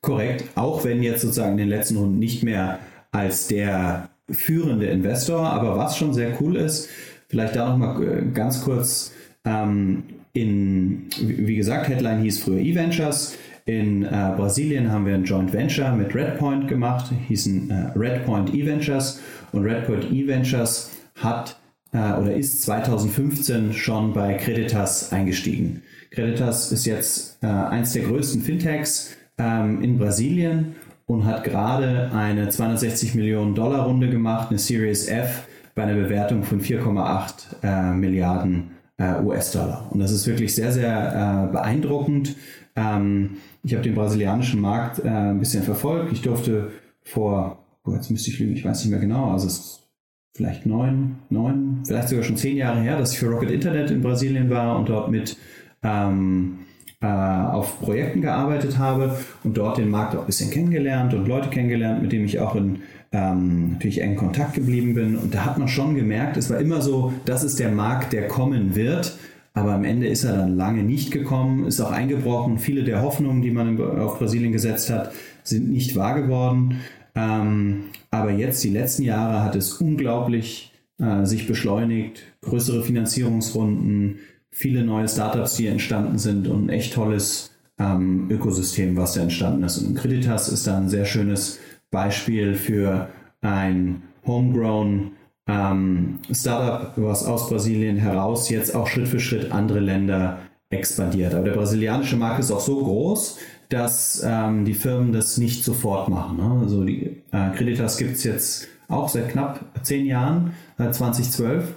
Korrekt, 0.00 0.44
auch 0.54 0.84
wenn 0.84 1.02
jetzt 1.02 1.22
sozusagen 1.22 1.52
in 1.52 1.58
den 1.58 1.68
letzten 1.68 1.96
Runden 1.96 2.18
nicht 2.18 2.42
mehr 2.42 2.78
als 3.10 3.48
der 3.48 4.10
führende 4.30 4.86
Investor, 4.86 5.40
aber 5.40 5.76
was 5.76 5.96
schon 5.96 6.14
sehr 6.14 6.40
cool 6.40 6.56
ist, 6.56 6.88
vielleicht 7.28 7.56
da 7.56 7.68
nochmal 7.68 8.02
äh, 8.02 8.22
ganz 8.32 8.62
kurz 8.62 9.12
ähm, 9.44 10.04
in, 10.32 11.06
wie 11.20 11.56
gesagt, 11.56 11.88
Headline 11.88 12.22
hieß 12.22 12.40
früher 12.40 12.60
E-Ventures. 12.60 13.36
In 13.68 14.02
äh, 14.02 14.32
Brasilien 14.34 14.90
haben 14.90 15.04
wir 15.04 15.12
ein 15.14 15.24
Joint 15.24 15.52
Venture 15.52 15.92
mit 15.92 16.14
Redpoint 16.14 16.68
gemacht, 16.68 17.12
hießen 17.28 17.70
äh, 17.70 17.98
Redpoint 17.98 18.54
E-Ventures. 18.54 19.20
Und 19.52 19.64
Redpoint 19.64 20.10
E-Ventures 20.10 20.90
hat 21.16 21.60
äh, 21.92 22.14
oder 22.14 22.32
ist 22.34 22.62
2015 22.62 23.74
schon 23.74 24.14
bei 24.14 24.32
Creditas 24.32 25.12
eingestiegen. 25.12 25.82
Creditas 26.10 26.72
ist 26.72 26.86
jetzt 26.86 27.42
äh, 27.42 27.46
eins 27.46 27.92
der 27.92 28.04
größten 28.04 28.40
Fintechs 28.40 29.14
ähm, 29.36 29.82
in 29.82 29.98
Brasilien 29.98 30.76
und 31.04 31.26
hat 31.26 31.44
gerade 31.44 32.10
eine 32.14 32.48
260 32.48 33.16
Millionen 33.16 33.54
Dollar 33.54 33.84
Runde 33.84 34.08
gemacht, 34.08 34.48
eine 34.48 34.58
Series 34.58 35.08
F 35.08 35.46
bei 35.74 35.82
einer 35.82 35.94
Bewertung 35.94 36.42
von 36.42 36.62
4,8 36.62 37.62
äh, 37.62 37.92
Milliarden 37.92 38.70
äh, 38.96 39.20
US-Dollar. 39.22 39.88
Und 39.90 40.00
das 40.00 40.10
ist 40.10 40.26
wirklich 40.26 40.54
sehr, 40.54 40.72
sehr 40.72 41.50
beeindruckend. 41.52 42.34
Ähm, 42.74 43.36
ich 43.68 43.74
habe 43.74 43.82
den 43.82 43.94
brasilianischen 43.94 44.62
Markt 44.62 45.04
äh, 45.04 45.08
ein 45.08 45.38
bisschen 45.38 45.62
verfolgt. 45.62 46.10
Ich 46.12 46.22
durfte 46.22 46.70
vor, 47.02 47.66
oh, 47.84 47.92
jetzt 47.92 48.10
müsste 48.10 48.30
ich 48.30 48.38
lügen, 48.38 48.54
ich 48.54 48.64
weiß 48.64 48.82
nicht 48.82 48.90
mehr 48.90 48.98
genau, 48.98 49.30
also 49.30 49.46
es 49.46 49.58
ist 49.58 49.88
vielleicht 50.34 50.64
neun, 50.64 51.16
neun, 51.28 51.82
vielleicht 51.86 52.08
sogar 52.08 52.24
schon 52.24 52.38
zehn 52.38 52.56
Jahre 52.56 52.80
her, 52.80 52.98
dass 52.98 53.12
ich 53.12 53.18
für 53.18 53.28
Rocket 53.28 53.50
Internet 53.50 53.90
in 53.90 54.00
Brasilien 54.00 54.48
war 54.48 54.78
und 54.78 54.88
dort 54.88 55.10
mit 55.10 55.36
ähm, 55.82 56.60
äh, 57.02 57.06
auf 57.06 57.78
Projekten 57.80 58.22
gearbeitet 58.22 58.78
habe 58.78 59.18
und 59.44 59.58
dort 59.58 59.76
den 59.76 59.90
Markt 59.90 60.16
auch 60.16 60.20
ein 60.20 60.26
bisschen 60.26 60.50
kennengelernt 60.50 61.12
und 61.12 61.28
Leute 61.28 61.50
kennengelernt, 61.50 62.00
mit 62.00 62.12
denen 62.12 62.24
ich 62.24 62.40
auch 62.40 62.54
in 62.54 62.78
ähm, 63.12 63.72
natürlich 63.72 64.00
engen 64.00 64.16
Kontakt 64.16 64.54
geblieben 64.54 64.94
bin. 64.94 65.18
Und 65.18 65.34
da 65.34 65.44
hat 65.44 65.58
man 65.58 65.68
schon 65.68 65.94
gemerkt, 65.94 66.38
es 66.38 66.48
war 66.48 66.58
immer 66.58 66.80
so, 66.80 67.12
das 67.26 67.44
ist 67.44 67.58
der 67.58 67.70
Markt, 67.70 68.14
der 68.14 68.28
kommen 68.28 68.74
wird. 68.74 69.18
Aber 69.58 69.72
am 69.72 69.82
Ende 69.82 70.06
ist 70.06 70.22
er 70.22 70.36
dann 70.36 70.56
lange 70.56 70.84
nicht 70.84 71.10
gekommen, 71.10 71.66
ist 71.66 71.80
auch 71.80 71.90
eingebrochen. 71.90 72.58
Viele 72.58 72.84
der 72.84 73.02
Hoffnungen, 73.02 73.42
die 73.42 73.50
man 73.50 73.80
auf 73.80 74.18
Brasilien 74.18 74.52
gesetzt 74.52 74.88
hat, 74.88 75.12
sind 75.42 75.68
nicht 75.68 75.96
wahr 75.96 76.20
geworden. 76.20 76.76
Ähm, 77.16 77.86
aber 78.12 78.30
jetzt, 78.30 78.62
die 78.62 78.70
letzten 78.70 79.02
Jahre, 79.02 79.42
hat 79.42 79.56
es 79.56 79.72
unglaublich 79.74 80.72
äh, 81.00 81.24
sich 81.24 81.48
beschleunigt. 81.48 82.22
Größere 82.42 82.84
Finanzierungsrunden, 82.84 84.20
viele 84.52 84.84
neue 84.84 85.08
Startups, 85.08 85.56
die 85.56 85.66
entstanden 85.66 86.18
sind 86.18 86.46
und 86.46 86.66
ein 86.66 86.68
echt 86.68 86.94
tolles 86.94 87.50
ähm, 87.80 88.28
Ökosystem, 88.30 88.96
was 88.96 89.14
da 89.14 89.22
entstanden 89.22 89.64
ist. 89.64 89.78
Und 89.78 89.96
Creditas 89.96 90.48
ist 90.48 90.68
da 90.68 90.76
ein 90.76 90.88
sehr 90.88 91.04
schönes 91.04 91.58
Beispiel 91.90 92.54
für 92.54 93.08
ein 93.40 94.02
Homegrown 94.24 95.12
ähm, 95.48 96.18
Startup, 96.30 96.92
was 96.96 97.24
aus 97.24 97.48
Brasilien 97.48 97.96
heraus 97.96 98.50
jetzt 98.50 98.74
auch 98.74 98.86
Schritt 98.86 99.08
für 99.08 99.18
Schritt 99.18 99.50
andere 99.50 99.80
Länder 99.80 100.38
expandiert. 100.70 101.34
Aber 101.34 101.44
der 101.44 101.52
brasilianische 101.52 102.16
Markt 102.16 102.40
ist 102.40 102.50
auch 102.50 102.60
so 102.60 102.82
groß, 102.82 103.38
dass 103.70 104.22
ähm, 104.24 104.64
die 104.64 104.74
Firmen 104.74 105.12
das 105.12 105.38
nicht 105.38 105.64
sofort 105.64 106.08
machen. 106.08 106.36
Ne? 106.36 106.60
Also 106.62 106.84
die 106.84 107.22
äh, 107.32 107.50
Creditas 107.56 107.96
gibt 107.96 108.16
es 108.16 108.24
jetzt 108.24 108.68
auch 108.88 109.08
seit 109.08 109.30
knapp 109.30 109.64
zehn 109.82 110.06
Jahren, 110.06 110.52
seit 110.76 110.94
2012. 110.94 111.74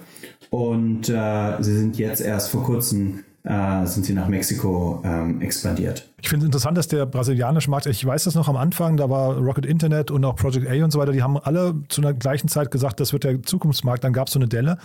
Und 0.50 1.08
äh, 1.08 1.56
sie 1.60 1.78
sind 1.78 1.98
jetzt 1.98 2.20
erst 2.20 2.50
vor 2.50 2.64
kurzem 2.64 3.24
äh, 3.44 3.86
sind 3.86 4.06
sie 4.06 4.14
nach 4.14 4.28
Mexiko 4.28 5.02
ähm, 5.04 5.40
expandiert. 5.40 6.08
Ich 6.20 6.28
finde 6.28 6.44
es 6.44 6.48
interessant, 6.48 6.78
dass 6.78 6.88
der 6.88 7.06
brasilianische 7.06 7.70
Markt, 7.70 7.86
ich 7.86 8.04
weiß 8.04 8.24
das 8.24 8.34
noch 8.34 8.48
am 8.48 8.56
Anfang, 8.56 8.96
da 8.96 9.10
war 9.10 9.36
Rocket 9.36 9.66
Internet 9.66 10.10
und 10.10 10.24
auch 10.24 10.36
Project 10.36 10.68
A 10.68 10.84
und 10.84 10.92
so 10.92 10.98
weiter, 10.98 11.12
die 11.12 11.22
haben 11.22 11.38
alle 11.38 11.74
zu 11.88 12.00
einer 12.00 12.14
gleichen 12.14 12.48
Zeit 12.48 12.70
gesagt, 12.70 13.00
das 13.00 13.12
wird 13.12 13.24
der 13.24 13.42
Zukunftsmarkt, 13.42 14.04
dann 14.04 14.12
gab 14.12 14.28
es 14.28 14.34
so 14.34 14.38
eine 14.38 14.48
Delle. 14.48 14.78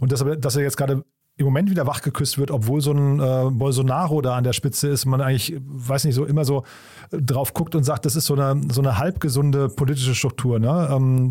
Und 0.00 0.12
dass, 0.12 0.24
dass 0.38 0.56
er 0.56 0.62
jetzt 0.62 0.76
gerade 0.76 1.02
im 1.36 1.46
Moment 1.46 1.68
wieder 1.70 1.86
wachgeküsst 1.86 2.38
wird, 2.38 2.50
obwohl 2.50 2.80
so 2.80 2.92
ein 2.92 3.18
äh, 3.18 3.50
Bolsonaro 3.50 4.20
da 4.20 4.36
an 4.36 4.44
der 4.44 4.52
Spitze 4.52 4.88
ist, 4.88 5.04
man 5.04 5.20
eigentlich, 5.20 5.56
weiß 5.64 6.04
nicht, 6.04 6.14
so 6.14 6.24
immer 6.24 6.44
so 6.44 6.64
drauf 7.10 7.54
guckt 7.54 7.74
und 7.74 7.84
sagt, 7.84 8.04
das 8.04 8.14
ist 8.14 8.26
so 8.26 8.34
eine, 8.34 8.60
so 8.70 8.80
eine 8.80 8.98
halbgesunde 8.98 9.68
politische 9.68 10.14
Struktur. 10.14 10.60
Ne? 10.60 10.88
Ähm, 10.92 11.30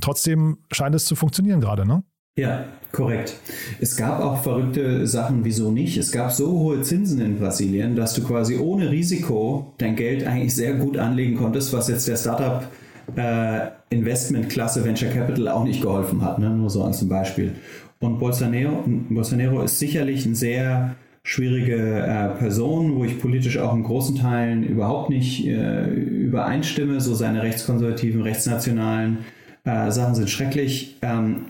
trotzdem 0.00 0.58
scheint 0.70 0.94
es 0.94 1.04
zu 1.04 1.16
funktionieren 1.16 1.60
gerade, 1.60 1.84
ne? 1.84 2.04
Ja, 2.36 2.64
korrekt. 2.92 3.34
Es 3.80 3.96
gab 3.96 4.20
auch 4.20 4.42
verrückte 4.42 5.06
Sachen, 5.06 5.44
wieso 5.44 5.70
nicht. 5.70 5.96
Es 5.96 6.10
gab 6.12 6.32
so 6.32 6.50
hohe 6.50 6.82
Zinsen 6.82 7.20
in 7.20 7.38
Brasilien, 7.38 7.96
dass 7.96 8.14
du 8.14 8.22
quasi 8.22 8.56
ohne 8.56 8.90
Risiko 8.90 9.74
dein 9.78 9.96
Geld 9.96 10.26
eigentlich 10.26 10.54
sehr 10.54 10.74
gut 10.74 10.96
anlegen 10.96 11.36
konntest, 11.36 11.72
was 11.72 11.88
jetzt 11.88 12.08
der 12.08 12.16
Startup 12.16 12.66
äh, 13.16 13.68
Investmentklasse 13.90 14.84
Venture 14.84 15.10
Capital 15.10 15.48
auch 15.48 15.64
nicht 15.64 15.82
geholfen 15.82 16.24
hat, 16.24 16.38
ne? 16.38 16.50
nur 16.50 16.70
so 16.70 16.84
als 16.84 17.06
Beispiel. 17.08 17.52
Und 17.98 18.18
Bolsonaro, 18.18 18.84
Bolsonaro 19.10 19.62
ist 19.62 19.78
sicherlich 19.78 20.24
eine 20.24 20.34
sehr 20.34 20.94
schwierige 21.22 21.76
äh, 21.76 22.28
Person, 22.38 22.96
wo 22.96 23.04
ich 23.04 23.20
politisch 23.20 23.58
auch 23.58 23.74
in 23.74 23.82
großen 23.82 24.16
Teilen 24.16 24.62
überhaupt 24.62 25.10
nicht 25.10 25.46
äh, 25.46 25.84
übereinstimme. 25.90 27.00
So 27.00 27.14
seine 27.14 27.42
rechtskonservativen, 27.42 28.22
rechtsnationalen 28.22 29.18
äh, 29.64 29.90
Sachen 29.90 30.14
sind 30.14 30.30
schrecklich. 30.30 30.96
Ähm, 31.02 31.46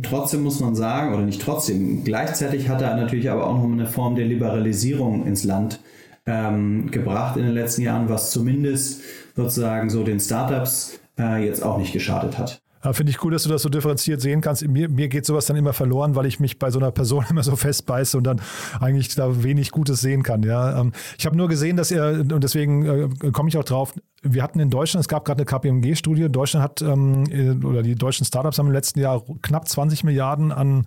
Trotzdem 0.00 0.42
muss 0.42 0.60
man 0.60 0.74
sagen, 0.74 1.12
oder 1.12 1.22
nicht 1.22 1.42
trotzdem, 1.42 2.02
gleichzeitig 2.02 2.68
hat 2.68 2.80
er 2.80 2.96
natürlich 2.96 3.30
aber 3.30 3.46
auch 3.46 3.58
noch 3.58 3.70
eine 3.70 3.86
Form 3.86 4.14
der 4.14 4.24
Liberalisierung 4.24 5.26
ins 5.26 5.44
Land 5.44 5.80
ähm, 6.24 6.90
gebracht 6.90 7.36
in 7.36 7.42
den 7.42 7.52
letzten 7.52 7.82
Jahren, 7.82 8.08
was 8.08 8.30
zumindest 8.30 9.02
sozusagen 9.36 9.90
so 9.90 10.02
den 10.02 10.18
Startups 10.18 10.98
äh, 11.18 11.44
jetzt 11.44 11.62
auch 11.62 11.76
nicht 11.76 11.92
geschadet 11.92 12.38
hat. 12.38 12.61
Finde 12.90 13.10
ich 13.10 13.22
cool, 13.22 13.30
dass 13.30 13.44
du 13.44 13.48
das 13.48 13.62
so 13.62 13.68
differenziert 13.68 14.20
sehen 14.20 14.40
kannst. 14.40 14.66
Mir, 14.66 14.88
mir 14.88 15.08
geht 15.08 15.24
sowas 15.24 15.46
dann 15.46 15.56
immer 15.56 15.72
verloren, 15.72 16.16
weil 16.16 16.26
ich 16.26 16.40
mich 16.40 16.58
bei 16.58 16.70
so 16.70 16.80
einer 16.80 16.90
Person 16.90 17.24
immer 17.30 17.42
so 17.42 17.54
festbeiße 17.54 18.18
und 18.18 18.24
dann 18.24 18.40
eigentlich 18.80 19.14
da 19.14 19.44
wenig 19.44 19.70
Gutes 19.70 20.00
sehen 20.00 20.22
kann. 20.22 20.42
Ja, 20.42 20.80
ähm, 20.80 20.92
ich 21.18 21.26
habe 21.26 21.36
nur 21.36 21.48
gesehen, 21.48 21.76
dass 21.76 21.90
er, 21.90 22.20
und 22.20 22.42
deswegen 22.42 22.84
äh, 22.84 23.30
komme 23.30 23.48
ich 23.48 23.56
auch 23.56 23.64
drauf, 23.64 23.94
wir 24.22 24.42
hatten 24.42 24.60
in 24.60 24.70
Deutschland, 24.70 25.02
es 25.02 25.08
gab 25.08 25.24
gerade 25.24 25.38
eine 25.38 25.46
KPMG-Studie, 25.46 26.28
Deutschland 26.28 26.64
hat, 26.64 26.82
ähm, 26.82 27.24
äh, 27.30 27.64
oder 27.64 27.82
die 27.82 27.94
deutschen 27.94 28.24
Startups 28.24 28.58
haben 28.58 28.66
im 28.66 28.72
letzten 28.72 29.00
Jahr 29.00 29.22
knapp 29.42 29.68
20 29.68 30.04
Milliarden 30.04 30.52
an 30.52 30.86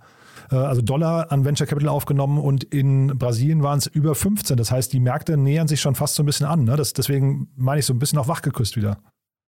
äh, 0.50 0.56
also 0.56 0.82
Dollar 0.82 1.32
an 1.32 1.44
Venture 1.44 1.66
Capital 1.66 1.88
aufgenommen 1.88 2.38
und 2.38 2.64
in 2.64 3.18
Brasilien 3.18 3.62
waren 3.62 3.78
es 3.78 3.86
über 3.86 4.14
15. 4.14 4.56
Das 4.56 4.70
heißt, 4.70 4.92
die 4.92 5.00
Märkte 5.00 5.36
nähern 5.36 5.68
sich 5.68 5.80
schon 5.80 5.94
fast 5.94 6.14
so 6.14 6.22
ein 6.22 6.26
bisschen 6.26 6.46
an. 6.46 6.64
Ne? 6.64 6.76
Das, 6.76 6.92
deswegen 6.92 7.48
meine 7.56 7.80
ich 7.80 7.86
so 7.86 7.94
ein 7.94 7.98
bisschen 7.98 8.18
auch 8.18 8.28
wachgeküsst 8.28 8.76
wieder. 8.76 8.98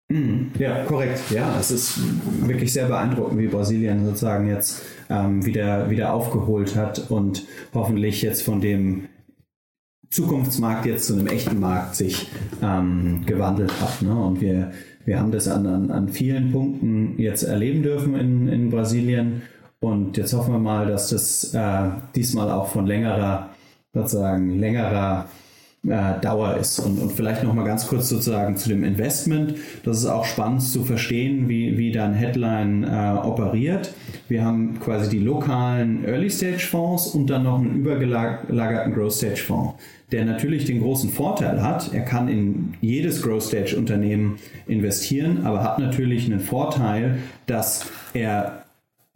Mhm. 0.09 0.51
Ja, 0.57 0.85
korrekt. 0.85 1.19
Ja, 1.31 1.57
es 1.59 1.69
ist 1.71 1.99
wirklich 2.47 2.71
sehr 2.71 2.87
beeindruckend, 2.87 3.39
wie 3.39 3.47
Brasilien 3.47 4.05
sozusagen 4.05 4.47
jetzt 4.47 4.83
ähm, 5.09 5.45
wieder, 5.45 5.89
wieder 5.89 6.13
aufgeholt 6.13 6.75
hat 6.75 7.11
und 7.11 7.45
hoffentlich 7.73 8.21
jetzt 8.21 8.43
von 8.43 8.61
dem 8.61 9.09
Zukunftsmarkt 10.09 10.85
jetzt 10.85 11.07
zu 11.07 11.13
einem 11.13 11.27
echten 11.27 11.59
Markt 11.59 11.95
sich 11.95 12.29
ähm, 12.61 13.23
gewandelt 13.25 13.73
hat. 13.81 14.01
Ne? 14.01 14.15
Und 14.15 14.39
wir, 14.39 14.71
wir 15.03 15.19
haben 15.19 15.31
das 15.31 15.49
an, 15.49 15.67
an, 15.67 15.91
an 15.91 16.07
vielen 16.07 16.53
Punkten 16.53 17.19
jetzt 17.19 17.43
erleben 17.43 17.83
dürfen 17.83 18.15
in, 18.15 18.47
in 18.47 18.69
Brasilien. 18.69 19.41
Und 19.79 20.15
jetzt 20.15 20.33
hoffen 20.33 20.53
wir 20.53 20.59
mal, 20.59 20.87
dass 20.87 21.09
das 21.09 21.53
äh, 21.53 21.89
diesmal 22.15 22.49
auch 22.49 22.69
von 22.69 22.85
längerer, 22.85 23.49
sozusagen 23.93 24.57
längerer 24.57 25.27
äh, 25.89 26.19
Dauer 26.21 26.57
ist. 26.57 26.79
Und, 26.79 26.99
und 26.99 27.11
vielleicht 27.11 27.43
noch 27.43 27.53
mal 27.53 27.65
ganz 27.65 27.87
kurz 27.87 28.09
sozusagen 28.09 28.57
zu 28.57 28.69
dem 28.69 28.83
Investment. 28.83 29.55
Das 29.83 29.97
ist 29.97 30.05
auch 30.05 30.25
spannend 30.25 30.61
zu 30.61 30.83
verstehen, 30.83 31.47
wie, 31.47 31.77
wie 31.77 31.91
dann 31.91 32.13
Headline 32.13 32.83
äh, 32.83 33.17
operiert. 33.25 33.93
Wir 34.27 34.43
haben 34.43 34.79
quasi 34.79 35.09
die 35.09 35.19
lokalen 35.19 36.03
Early-Stage-Fonds 36.05 37.07
und 37.07 37.29
dann 37.29 37.43
noch 37.43 37.59
einen 37.59 37.75
übergelagerten 37.77 38.93
Growth-Stage-Fonds, 38.93 39.75
der 40.11 40.25
natürlich 40.25 40.65
den 40.65 40.81
großen 40.81 41.09
Vorteil 41.09 41.61
hat, 41.61 41.93
er 41.93 42.01
kann 42.01 42.27
in 42.27 42.73
jedes 42.81 43.21
Growth-Stage-Unternehmen 43.21 44.37
investieren, 44.67 45.45
aber 45.45 45.63
hat 45.63 45.79
natürlich 45.79 46.25
einen 46.25 46.39
Vorteil, 46.39 47.17
dass 47.45 47.85
er 48.13 48.63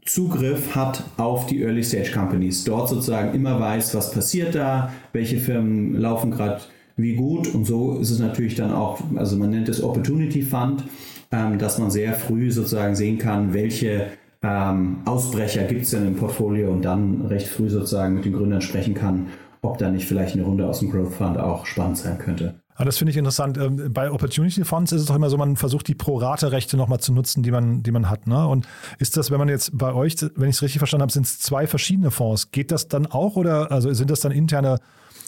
Zugriff 0.05 0.75
hat 0.75 1.03
auf 1.17 1.45
die 1.45 1.61
Early 1.61 1.83
Stage 1.83 2.11
Companies. 2.11 2.63
Dort 2.63 2.89
sozusagen 2.89 3.33
immer 3.35 3.59
weiß, 3.59 3.93
was 3.95 4.11
passiert 4.11 4.55
da, 4.55 4.91
welche 5.13 5.37
Firmen 5.37 5.95
laufen 5.95 6.31
gerade 6.31 6.61
wie 6.97 7.15
gut. 7.15 7.53
Und 7.53 7.65
so 7.65 7.99
ist 7.99 8.09
es 8.09 8.19
natürlich 8.19 8.55
dann 8.55 8.71
auch, 8.71 8.99
also 9.15 9.37
man 9.37 9.51
nennt 9.51 9.69
es 9.69 9.83
Opportunity 9.83 10.41
Fund, 10.41 10.83
ähm, 11.31 11.59
dass 11.59 11.77
man 11.77 11.91
sehr 11.91 12.13
früh 12.13 12.51
sozusagen 12.51 12.95
sehen 12.95 13.17
kann, 13.17 13.53
welche 13.53 14.07
ähm, 14.41 14.97
Ausbrecher 15.05 15.63
gibt 15.63 15.83
es 15.83 15.91
denn 15.91 16.07
im 16.07 16.15
Portfolio 16.15 16.71
und 16.71 16.83
dann 16.83 17.25
recht 17.27 17.47
früh 17.47 17.69
sozusagen 17.69 18.15
mit 18.15 18.25
den 18.25 18.33
Gründern 18.33 18.61
sprechen 18.61 18.95
kann, 18.95 19.27
ob 19.61 19.77
da 19.77 19.91
nicht 19.91 20.07
vielleicht 20.07 20.33
eine 20.35 20.43
Runde 20.43 20.67
aus 20.67 20.79
dem 20.79 20.89
Growth 20.89 21.13
Fund 21.13 21.37
auch 21.37 21.65
spannend 21.65 21.97
sein 21.97 22.17
könnte. 22.17 22.55
Ah, 22.81 22.85
das 22.85 22.97
finde 22.97 23.11
ich 23.11 23.17
interessant. 23.17 23.59
Ähm, 23.59 23.93
bei 23.93 24.09
Opportunity 24.09 24.65
Funds 24.65 24.91
ist 24.91 25.01
es 25.01 25.07
doch 25.07 25.15
immer 25.15 25.29
so, 25.29 25.37
man 25.37 25.55
versucht 25.55 25.87
die 25.87 25.93
Pro-Rate-Rechte 25.93 26.77
nochmal 26.77 26.99
zu 26.99 27.13
nutzen, 27.13 27.43
die 27.43 27.51
man, 27.51 27.83
die 27.83 27.91
man 27.91 28.09
hat. 28.09 28.25
Ne? 28.25 28.47
Und 28.47 28.67
ist 28.97 29.17
das, 29.17 29.29
wenn 29.29 29.37
man 29.37 29.49
jetzt 29.49 29.77
bei 29.77 29.93
euch, 29.93 30.15
wenn 30.35 30.49
ich 30.49 30.55
es 30.55 30.63
richtig 30.63 30.79
verstanden 30.79 31.03
habe, 31.03 31.11
sind 31.11 31.27
es 31.27 31.39
zwei 31.39 31.67
verschiedene 31.67 32.09
Fonds. 32.09 32.49
Geht 32.49 32.71
das 32.71 32.87
dann 32.87 33.05
auch 33.05 33.35
oder 33.35 33.71
also 33.71 33.93
sind 33.93 34.09
das 34.09 34.21
dann 34.21 34.31
interne 34.31 34.79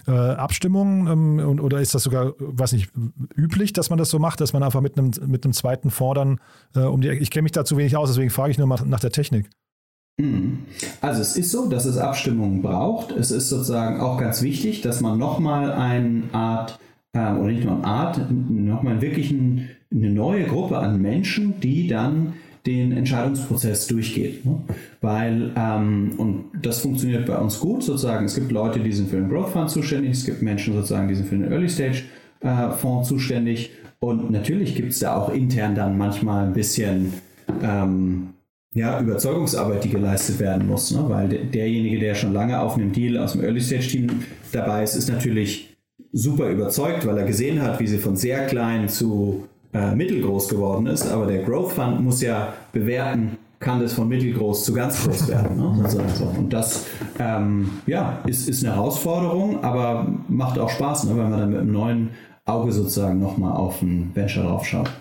äh, 0.07 0.11
Abstimmungen 0.11 1.39
ähm, 1.39 1.59
oder 1.59 1.79
ist 1.79 1.93
das 1.93 2.01
sogar, 2.01 2.33
weiß 2.39 2.73
nicht, 2.73 2.89
üblich, 3.35 3.71
dass 3.71 3.91
man 3.91 3.99
das 3.99 4.09
so 4.09 4.17
macht, 4.17 4.41
dass 4.41 4.51
man 4.51 4.63
einfach 4.63 4.81
mit 4.81 4.97
einem, 4.97 5.11
mit 5.27 5.43
zweiten 5.53 5.91
Fonds 5.91 6.15
dann 6.15 6.39
äh, 6.75 6.87
um 6.87 7.01
die 7.01 7.09
Ich 7.09 7.29
kenne 7.29 7.43
mich 7.43 7.51
da 7.51 7.65
zu 7.65 7.77
wenig 7.77 7.95
aus, 7.95 8.09
deswegen 8.09 8.31
frage 8.31 8.49
ich 8.49 8.57
nur 8.57 8.65
mal 8.65 8.79
nach 8.83 8.99
der 8.99 9.11
Technik. 9.11 9.51
Mhm. 10.19 10.65
Also 11.01 11.21
es 11.21 11.37
ist 11.37 11.51
so, 11.51 11.69
dass 11.69 11.85
es 11.85 11.97
Abstimmungen 11.97 12.63
braucht. 12.63 13.11
Es 13.11 13.29
ist 13.29 13.49
sozusagen 13.49 14.01
auch 14.01 14.19
ganz 14.19 14.41
wichtig, 14.41 14.81
dass 14.81 15.01
man 15.01 15.19
nochmal 15.19 15.71
eine 15.71 16.23
Art 16.31 16.79
äh, 17.13 17.33
oder 17.33 17.51
nicht 17.51 17.63
nur 17.63 17.75
eine 17.75 17.85
Art, 17.85 18.31
nochmal 18.31 19.01
wirklich 19.01 19.31
ein, 19.31 19.69
eine 19.91 20.09
neue 20.09 20.45
Gruppe 20.45 20.77
an 20.77 21.01
Menschen, 21.01 21.59
die 21.61 21.87
dann 21.87 22.33
den 22.65 22.93
Entscheidungsprozess 22.93 23.87
durchgeht. 23.87 24.45
Ne? 24.45 24.61
Weil, 25.01 25.51
ähm, 25.55 26.13
und 26.17 26.45
das 26.61 26.79
funktioniert 26.79 27.25
bei 27.25 27.37
uns 27.37 27.59
gut 27.59 27.83
sozusagen, 27.83 28.25
es 28.25 28.35
gibt 28.35 28.51
Leute, 28.51 28.79
die 28.79 28.91
sind 28.91 29.09
für 29.09 29.17
den 29.17 29.29
Growth 29.29 29.49
Fund 29.49 29.69
zuständig, 29.69 30.11
es 30.11 30.25
gibt 30.25 30.41
Menschen 30.41 30.73
sozusagen, 30.73 31.07
die 31.07 31.15
sind 31.15 31.27
für 31.27 31.35
den 31.35 31.51
Early 31.51 31.69
Stage 31.69 32.03
äh, 32.39 32.71
Fonds 32.71 33.09
zuständig 33.09 33.71
und 33.99 34.31
natürlich 34.31 34.75
gibt 34.75 34.93
es 34.93 34.99
da 34.99 35.15
auch 35.15 35.33
intern 35.33 35.75
dann 35.75 35.97
manchmal 35.97 36.47
ein 36.47 36.53
bisschen 36.53 37.13
ähm, 37.61 38.29
ja, 38.73 38.99
Überzeugungsarbeit, 38.99 39.83
die 39.83 39.89
geleistet 39.89 40.39
werden 40.39 40.67
muss, 40.67 40.91
ne? 40.91 41.03
weil 41.07 41.27
derjenige, 41.27 41.99
der 41.99 42.15
schon 42.15 42.33
lange 42.33 42.59
auf 42.59 42.75
einem 42.75 42.91
Deal 42.91 43.17
aus 43.17 43.33
dem 43.33 43.43
Early 43.43 43.61
Stage 43.61 43.87
Team 43.87 44.07
dabei 44.51 44.83
ist, 44.83 44.95
ist 44.95 45.09
natürlich 45.09 45.72
super 46.13 46.49
überzeugt, 46.49 47.05
weil 47.05 47.17
er 47.17 47.25
gesehen 47.25 47.61
hat, 47.61 47.79
wie 47.79 47.87
sie 47.87 47.97
von 47.97 48.15
sehr 48.15 48.45
klein 48.45 48.87
zu 48.87 49.45
äh, 49.73 49.93
mittelgroß 49.93 50.47
geworden 50.47 50.85
ist. 50.85 51.11
Aber 51.11 51.25
der 51.25 51.43
Growth 51.43 51.73
Fund 51.73 52.01
muss 52.01 52.21
ja 52.21 52.53
bewerten, 52.71 53.37
kann 53.59 53.81
das 53.81 53.93
von 53.93 54.07
mittelgroß 54.07 54.63
zu 54.63 54.73
ganz 54.73 55.03
groß 55.03 55.27
werden. 55.27 55.57
Ne? 55.57 55.89
So. 55.89 56.25
Und 56.37 56.53
das 56.53 56.85
ähm, 57.19 57.69
ja, 57.87 58.19
ist, 58.27 58.47
ist 58.47 58.63
eine 58.63 58.75
Herausforderung, 58.75 59.63
aber 59.63 60.07
macht 60.27 60.59
auch 60.59 60.69
Spaß, 60.69 61.05
ne? 61.05 61.11
wenn 61.11 61.29
man 61.29 61.39
dann 61.39 61.49
mit 61.49 61.59
einem 61.59 61.71
neuen 61.71 62.09
Auge 62.45 62.71
sozusagen 62.71 63.19
nochmal 63.19 63.53
auf 63.53 63.81
ein 63.81 64.11
Venture 64.13 64.43
drauf 64.43 64.65
schaut. 64.65 64.91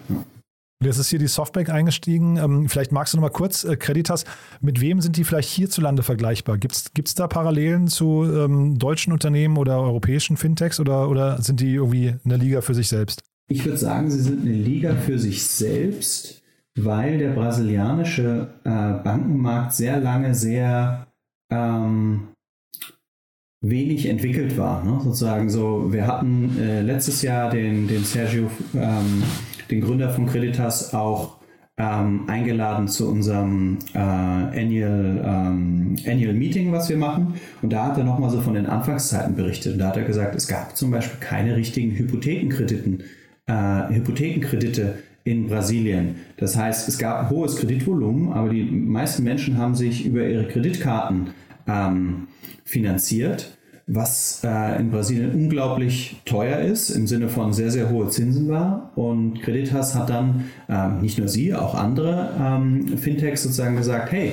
Jetzt 0.82 0.98
ist 0.98 1.10
hier 1.10 1.18
die 1.18 1.28
Softbank 1.28 1.70
eingestiegen. 1.70 2.36
Ähm, 2.36 2.68
vielleicht 2.68 2.92
magst 2.92 3.12
du 3.12 3.18
noch 3.18 3.22
mal 3.22 3.30
kurz, 3.30 3.64
äh, 3.64 3.76
Creditas, 3.76 4.24
mit 4.60 4.80
wem 4.80 5.00
sind 5.00 5.16
die 5.16 5.24
vielleicht 5.24 5.48
hierzulande 5.50 6.02
vergleichbar? 6.02 6.58
Gibt 6.58 6.74
es 6.74 7.14
da 7.14 7.28
Parallelen 7.28 7.86
zu 7.86 8.24
ähm, 8.24 8.78
deutschen 8.78 9.12
Unternehmen 9.12 9.58
oder 9.58 9.80
europäischen 9.80 10.36
Fintechs 10.36 10.80
oder, 10.80 11.08
oder 11.08 11.40
sind 11.40 11.60
die 11.60 11.74
irgendwie 11.74 12.14
eine 12.24 12.36
Liga 12.36 12.60
für 12.60 12.74
sich 12.74 12.88
selbst? 12.88 13.22
Ich 13.48 13.64
würde 13.64 13.78
sagen, 13.78 14.10
sie 14.10 14.20
sind 14.20 14.42
eine 14.42 14.52
Liga 14.52 14.94
für 14.96 15.18
sich 15.18 15.44
selbst, 15.44 16.42
weil 16.76 17.18
der 17.18 17.30
brasilianische 17.30 18.48
äh, 18.64 18.70
Bankenmarkt 19.04 19.74
sehr 19.74 20.00
lange 20.00 20.34
sehr 20.34 21.06
ähm, 21.50 22.28
wenig 23.60 24.06
entwickelt 24.06 24.58
war. 24.58 24.82
Ne? 24.84 25.00
Sozusagen 25.02 25.48
so, 25.48 25.92
wir 25.92 26.06
hatten 26.06 26.58
äh, 26.58 26.82
letztes 26.82 27.22
Jahr 27.22 27.50
den, 27.50 27.86
den 27.86 28.04
Sergio 28.04 28.50
ähm, 28.74 29.22
den 29.72 29.80
Gründer 29.80 30.10
von 30.10 30.26
Creditas 30.26 30.92
auch 30.94 31.38
ähm, 31.78 32.28
eingeladen 32.28 32.88
zu 32.88 33.08
unserem 33.08 33.78
äh, 33.94 33.98
Annual, 33.98 35.22
ähm, 35.24 35.96
Annual 36.06 36.34
Meeting, 36.34 36.70
was 36.72 36.88
wir 36.90 36.98
machen. 36.98 37.34
Und 37.62 37.72
da 37.72 37.86
hat 37.86 37.98
er 37.98 38.04
nochmal 38.04 38.30
so 38.30 38.40
von 38.40 38.54
den 38.54 38.66
Anfangszeiten 38.66 39.34
berichtet. 39.34 39.74
Und 39.74 39.78
da 39.78 39.88
hat 39.88 39.96
er 39.96 40.04
gesagt, 40.04 40.34
es 40.34 40.46
gab 40.46 40.76
zum 40.76 40.90
Beispiel 40.90 41.18
keine 41.20 41.56
richtigen 41.56 41.92
Hypothekenkrediten, 41.92 43.02
äh, 43.46 43.88
Hypothekenkredite 43.88 44.98
in 45.24 45.46
Brasilien. 45.46 46.16
Das 46.36 46.56
heißt, 46.56 46.88
es 46.88 46.98
gab 46.98 47.30
hohes 47.30 47.56
Kreditvolumen, 47.56 48.32
aber 48.32 48.50
die 48.50 48.64
meisten 48.64 49.22
Menschen 49.22 49.56
haben 49.56 49.74
sich 49.74 50.04
über 50.04 50.26
ihre 50.26 50.46
Kreditkarten 50.46 51.28
ähm, 51.66 52.28
finanziert 52.64 53.56
was 53.94 54.42
äh, 54.44 54.80
in 54.80 54.90
Brasilien 54.90 55.32
unglaublich 55.32 56.16
teuer 56.24 56.60
ist, 56.60 56.90
im 56.90 57.06
Sinne 57.06 57.28
von 57.28 57.52
sehr, 57.52 57.70
sehr 57.70 57.90
hohe 57.90 58.08
Zinsen 58.08 58.48
war. 58.48 58.92
Und 58.94 59.42
Creditas 59.42 59.94
hat 59.94 60.10
dann, 60.10 60.44
ähm, 60.68 61.00
nicht 61.00 61.18
nur 61.18 61.28
sie, 61.28 61.54
auch 61.54 61.74
andere 61.74 62.30
ähm, 62.40 62.96
Fintechs 62.98 63.42
sozusagen 63.42 63.76
gesagt, 63.76 64.12
hey, 64.12 64.32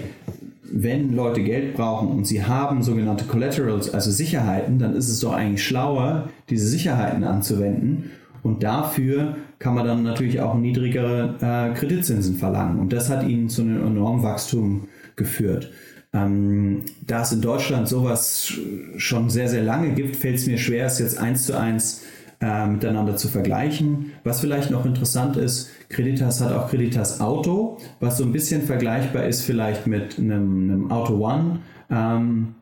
wenn 0.72 1.14
Leute 1.14 1.42
Geld 1.44 1.76
brauchen 1.76 2.10
und 2.10 2.26
sie 2.26 2.44
haben 2.44 2.84
sogenannte 2.84 3.26
Collaterals, 3.26 3.94
also 3.94 4.12
Sicherheiten, 4.12 4.80
dann 4.80 4.96
ist 4.96 5.10
es 5.10 5.20
doch 5.20 5.34
eigentlich 5.34 5.64
schlauer, 5.64 6.30
diese 6.50 6.68
Sicherheiten 6.68 7.24
anzuwenden. 7.24 8.12
Und 8.44 8.64
dafür 8.64 9.36
kann 9.58 9.74
man 9.76 9.86
dann 9.86 10.04
natürlich 10.04 10.40
auch 10.40 10.56
niedrigere 10.56 11.36
äh, 11.42 11.74
Kreditzinsen 11.74 12.36
verlangen. 12.36 12.80
Und 12.80 12.94
das 12.94 13.10
hat 13.10 13.28
ihnen 13.28 13.50
zu 13.50 13.64
einem 13.64 13.86
enormen 13.86 14.24
Wachstum 14.24 14.88
geführt. 15.18 15.72
Ähm, 16.12 16.86
da 17.06 17.22
es 17.22 17.32
in 17.32 17.42
Deutschland 17.42 17.88
sowas 17.88 18.54
schon 18.98 19.30
sehr, 19.30 19.48
sehr 19.48 19.64
lange 19.64 19.94
gibt, 19.94 20.16
fällt 20.16 20.38
es 20.38 20.48
mir 20.48 20.58
schwer, 20.58 20.88
es 20.88 21.00
jetzt 21.00 21.20
eins 21.20 21.46
zu 21.46 21.58
eins 21.58 22.04
äh, 22.42 22.68
miteinander 22.68 23.16
zu 23.16 23.28
vergleichen. 23.28 24.14
Was 24.24 24.40
vielleicht 24.42 24.72
noch 24.72 24.86
interessant 24.86 25.38
ist, 25.38 25.70
Creditas 25.90 26.42
hat 26.42 26.52
auch 26.54 26.70
Creditas 26.70 27.22
Auto, 27.22 27.78
was 28.00 28.18
so 28.18 28.24
ein 28.24 28.32
bisschen 28.32 28.64
vergleichbar 28.64 29.26
ist 29.26 29.44
vielleicht 29.44 29.88
mit 29.88 30.18
einem, 30.18 30.72
einem 30.72 30.92
Auto 30.92 31.16
One, 31.16 31.60
ähm, 31.92 32.56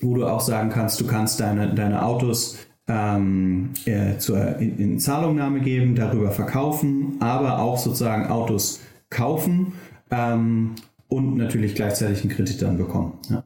wo 0.00 0.14
du 0.14 0.26
auch 0.26 0.40
sagen 0.40 0.70
kannst, 0.70 1.00
du 1.00 1.06
kannst 1.06 1.40
deine, 1.40 1.74
deine 1.74 2.04
Autos 2.04 2.58
ähm, 2.86 3.70
äh, 3.84 4.16
zur, 4.18 4.56
in, 4.58 4.78
in 4.78 4.98
Zahlungnahme 4.98 5.60
geben, 5.60 5.94
darüber 5.94 6.30
verkaufen, 6.30 7.16
aber 7.20 7.58
auch 7.58 7.76
sozusagen 7.76 8.28
Autos 8.28 8.80
kaufen 9.10 9.72
ähm, 10.10 10.74
und 11.08 11.36
natürlich 11.36 11.74
gleichzeitig 11.74 12.22
einen 12.22 12.30
Kredit 12.30 12.62
dann 12.62 12.78
bekommen. 12.78 13.18
Ja. 13.30 13.44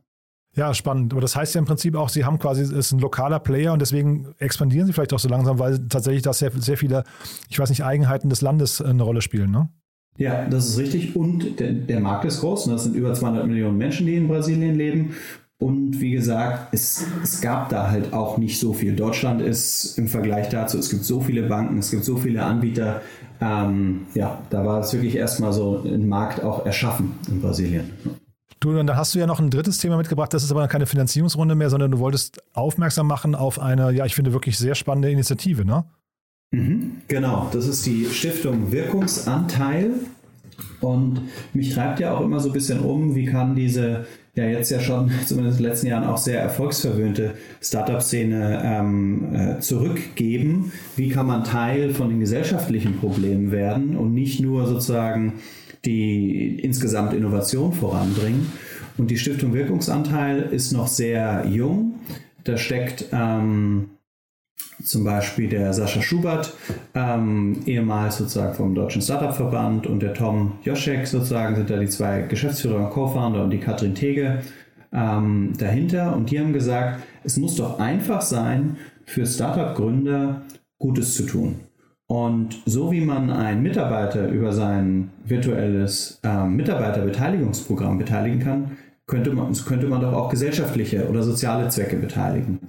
Ja, 0.55 0.75
spannend. 0.75 1.13
Aber 1.13 1.23
das 1.23 1.35
heißt 1.35 1.55
ja 1.55 1.61
im 1.61 1.65
Prinzip 1.65 1.97
auch, 1.97 2.11
Sie 2.11 2.27
haben 2.27 2.39
quasi, 2.39 2.61
es 2.61 2.71
ist 2.71 2.93
ein 2.93 2.99
lokaler 2.99 3.41
Player 3.41 3.73
und 3.73 3.81
deswegen 3.81 4.35
expandieren 4.39 4.87
Sie 4.87 4.93
vielleicht 4.93 5.15
auch 5.15 5.19
so 5.19 5.29
langsam, 5.29 5.59
weil 5.59 5.89
tatsächlich 5.89 6.23
da 6.23 6.35
sehr, 6.35 6.51
sehr 6.53 6.77
viele, 6.77 7.05
ich 7.49 7.59
weiß 7.59 7.71
nicht, 7.71 7.85
Eigenheiten 7.85 8.29
des 8.29 8.43
Landes 8.43 8.83
eine 8.83 9.03
Rolle 9.03 9.23
spielen, 9.23 9.51
ne? 9.51 9.71
Ja, 10.19 10.47
das 10.47 10.69
ist 10.69 10.79
richtig. 10.79 11.17
Und 11.17 11.59
der, 11.59 11.73
der 11.73 12.01
Markt 12.01 12.27
ist 12.27 12.41
groß. 12.41 12.67
Das 12.67 12.85
sind 12.85 12.95
über 12.95 13.15
200 13.15 13.47
Millionen 13.47 13.79
Menschen, 13.79 14.07
die 14.07 14.17
in 14.17 14.29
Brasilien 14.29 14.75
leben. 14.75 15.15
Und 15.59 16.01
wie 16.01 16.11
gesagt, 16.11 16.75
es, 16.75 17.07
es 17.23 17.41
gab 17.41 17.69
da 17.69 17.91
halt 17.91 18.13
auch 18.13 18.37
nicht 18.37 18.59
so 18.59 18.75
viel. 18.75 18.95
Deutschland 18.95 19.41
ist 19.41 19.97
im 19.97 20.09
Vergleich 20.09 20.49
dazu, 20.49 20.77
es 20.77 20.91
gibt 20.91 21.05
so 21.05 21.21
viele 21.21 21.45
Banken, 21.45 21.79
es 21.79 21.91
gibt 21.91 22.05
so 22.05 22.17
viele 22.17 22.45
Anbieter. 22.45 23.01
Ähm, 23.45 24.07
ja, 24.15 24.39
da 24.51 24.65
war 24.65 24.81
es 24.81 24.93
wirklich 24.93 25.17
erstmal 25.17 25.53
so 25.53 25.83
ein 25.85 26.09
Markt 26.09 26.45
auch 26.45 26.65
erschaffen 26.65 27.15
in 27.29 27.41
Brasilien. 27.41 27.91
Du, 28.61 28.79
und 28.79 28.87
dann 28.87 28.97
hast 28.97 29.15
du 29.15 29.19
ja 29.19 29.27
noch 29.27 29.41
ein 29.41 29.51
drittes 29.51 29.79
Thema 29.79 29.97
mitgebracht, 29.97 30.33
das 30.33 30.45
ist 30.45 30.53
aber 30.53 30.69
keine 30.69 30.87
Finanzierungsrunde 30.87 31.57
mehr, 31.57 31.69
sondern 31.69 31.91
du 31.91 31.99
wolltest 31.99 32.41
aufmerksam 32.53 33.09
machen 33.09 33.35
auf 33.35 33.59
eine, 33.59 33.91
ja, 33.91 34.07
ich 34.07 34.15
finde 34.15 34.33
wirklich 34.33 34.57
sehr 34.57 34.77
spannende 34.77 35.11
Initiative, 35.11 35.65
ne? 35.65 35.85
Mhm, 36.53 36.99
genau, 37.09 37.49
das 37.53 37.67
ist 37.67 37.85
die 37.85 38.07
Stiftung 38.07 38.71
Wirkungsanteil. 38.71 39.91
Und 40.81 41.23
mich 41.53 41.75
treibt 41.75 41.99
ja 41.99 42.15
auch 42.15 42.21
immer 42.21 42.39
so 42.39 42.51
ein 42.51 42.53
bisschen 42.53 42.81
um, 42.81 43.17
wie 43.17 43.25
kann 43.25 43.57
diese 43.57 44.07
ja 44.35 44.45
jetzt 44.45 44.71
ja 44.71 44.81
schon 44.81 45.11
zumindest 45.27 45.59
in 45.59 45.65
den 45.65 45.71
letzten 45.71 45.87
Jahren 45.89 46.05
auch 46.05 46.19
sehr 46.19 46.41
erfolgsverwöhnte 46.41 47.35
Startup-Szene 47.61 48.63
ähm, 48.65 49.35
äh, 49.35 49.61
zurückgeben. 49.61 50.73
Wie 50.97 51.09
kann 51.09 51.27
man 51.27 51.45
Teil 51.45 51.95
von 51.95 52.09
den 52.09 52.21
gesellschaftlichen 52.21 52.99
Problemen 52.99 53.53
werden 53.53 53.97
und 53.97 54.15
nicht 54.15 54.41
nur 54.41 54.67
sozusagen 54.67 55.35
die 55.85 56.61
insgesamt 56.61 57.13
Innovation 57.13 57.73
voranbringen? 57.73 58.53
Und 58.99 59.11
die 59.11 59.19
Stiftung 59.19 59.55
Wirkungsanteil 59.55 60.49
ist 60.51 60.73
noch 60.73 60.87
sehr 60.87 61.47
jung. 61.49 61.95
Da 62.45 62.57
steckt 62.57 63.07
ähm, 63.13 63.91
zum 64.83 65.05
Beispiel 65.05 65.49
der 65.49 65.73
Sascha 65.73 66.03
Schubert, 66.03 66.55
ähm, 66.95 67.61
ehemals 67.67 68.19
sozusagen 68.19 68.55
vom 68.55 68.75
Deutschen 68.75 69.03
Startup-Verband 69.03 69.87
und 69.87 70.01
der 70.01 70.15
Tom 70.15 70.53
Joschek 70.65 71.07
sozusagen 71.07 71.57
sind 71.57 71.71
da 71.71 71.79
die 71.79 71.89
zwei 71.89 72.23
Geschäftsführer 72.23 72.87
und 72.87 72.91
Co-Founder 72.91 73.45
und 73.45 73.51
die 73.51 73.59
Katrin 73.59 73.95
Tege 73.95 74.43
ähm, 74.93 75.53
dahinter. 75.59 76.15
Und 76.15 76.31
die 76.31 76.39
haben 76.39 76.53
gesagt, 76.53 77.03
es 77.25 77.37
muss 77.37 77.57
doch 77.57 77.79
einfach 77.79 78.21
sein, 78.21 78.77
für 79.05 79.27
Startup-Gründer 79.27 80.43
Gutes 80.79 81.15
zu 81.15 81.25
tun. 81.25 81.57
Und 82.07 82.61
so 82.67 82.93
wie 82.93 83.01
man 83.01 83.31
einen 83.31 83.63
Mitarbeiter 83.63 84.29
über 84.29 84.53
sein 84.53 85.11
virtuelles 85.25 86.21
ähm, 86.25 86.57
Mitarbeiterbeteiligungsprogramm 86.57 87.99
beteiligen 87.99 88.41
kann, 88.41 88.77
könnte 89.07 89.33
man, 89.33 89.53
könnte 89.53 89.89
man 89.89 90.01
doch 90.01 90.13
auch 90.13 90.31
gesellschaftliche 90.31 91.09
oder 91.09 91.23
soziale 91.23 91.69
Zwecke 91.69 91.97
beteiligen. 91.97 92.61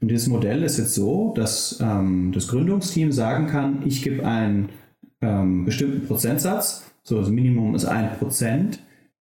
Und 0.00 0.10
dieses 0.10 0.28
Modell 0.28 0.62
ist 0.62 0.78
jetzt 0.78 0.94
so, 0.94 1.32
dass 1.36 1.78
ähm, 1.80 2.32
das 2.32 2.48
Gründungsteam 2.48 3.12
sagen 3.12 3.46
kann, 3.46 3.82
ich 3.84 4.02
gebe 4.02 4.26
einen 4.26 4.70
ähm, 5.20 5.64
bestimmten 5.64 6.06
Prozentsatz, 6.06 6.90
so 7.02 7.20
das 7.20 7.28
Minimum 7.28 7.74
ist 7.74 7.84
ein 7.84 8.16
Prozent, 8.18 8.80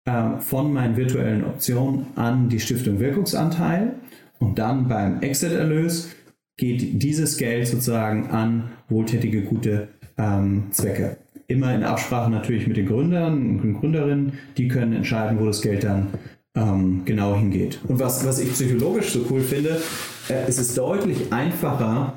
äh, 0.05 0.37
von 0.39 0.73
meinen 0.73 0.95
virtuellen 0.95 1.43
Optionen 1.43 2.07
an 2.15 2.49
die 2.49 2.59
Stiftung 2.59 2.99
Wirkungsanteil 2.99 3.95
und 4.39 4.59
dann 4.59 4.87
beim 4.87 5.21
Exit-Erlös 5.21 6.09
geht 6.57 7.01
dieses 7.01 7.37
Geld 7.37 7.67
sozusagen 7.67 8.29
an 8.29 8.71
wohltätige, 8.89 9.41
gute 9.41 9.87
ähm, 10.17 10.67
Zwecke. 10.71 11.17
Immer 11.47 11.73
in 11.73 11.83
Absprache 11.83 12.29
natürlich 12.29 12.67
mit 12.67 12.77
den 12.77 12.85
Gründern 12.85 13.59
und 13.59 13.79
Gründerinnen, 13.79 14.33
die 14.57 14.67
können 14.67 14.93
entscheiden, 14.93 15.39
wo 15.39 15.45
das 15.45 15.61
Geld 15.61 15.83
dann 15.83 16.07
ähm, 16.55 17.01
genau 17.05 17.35
hingeht. 17.35 17.79
Und 17.87 17.99
was, 17.99 18.25
was 18.25 18.39
ich 18.39 18.51
psychologisch 18.53 19.11
so 19.11 19.25
cool 19.29 19.41
finde, 19.41 19.81
äh, 20.29 20.45
es 20.47 20.59
ist 20.59 20.77
deutlich 20.77 21.31
einfacher, 21.31 22.13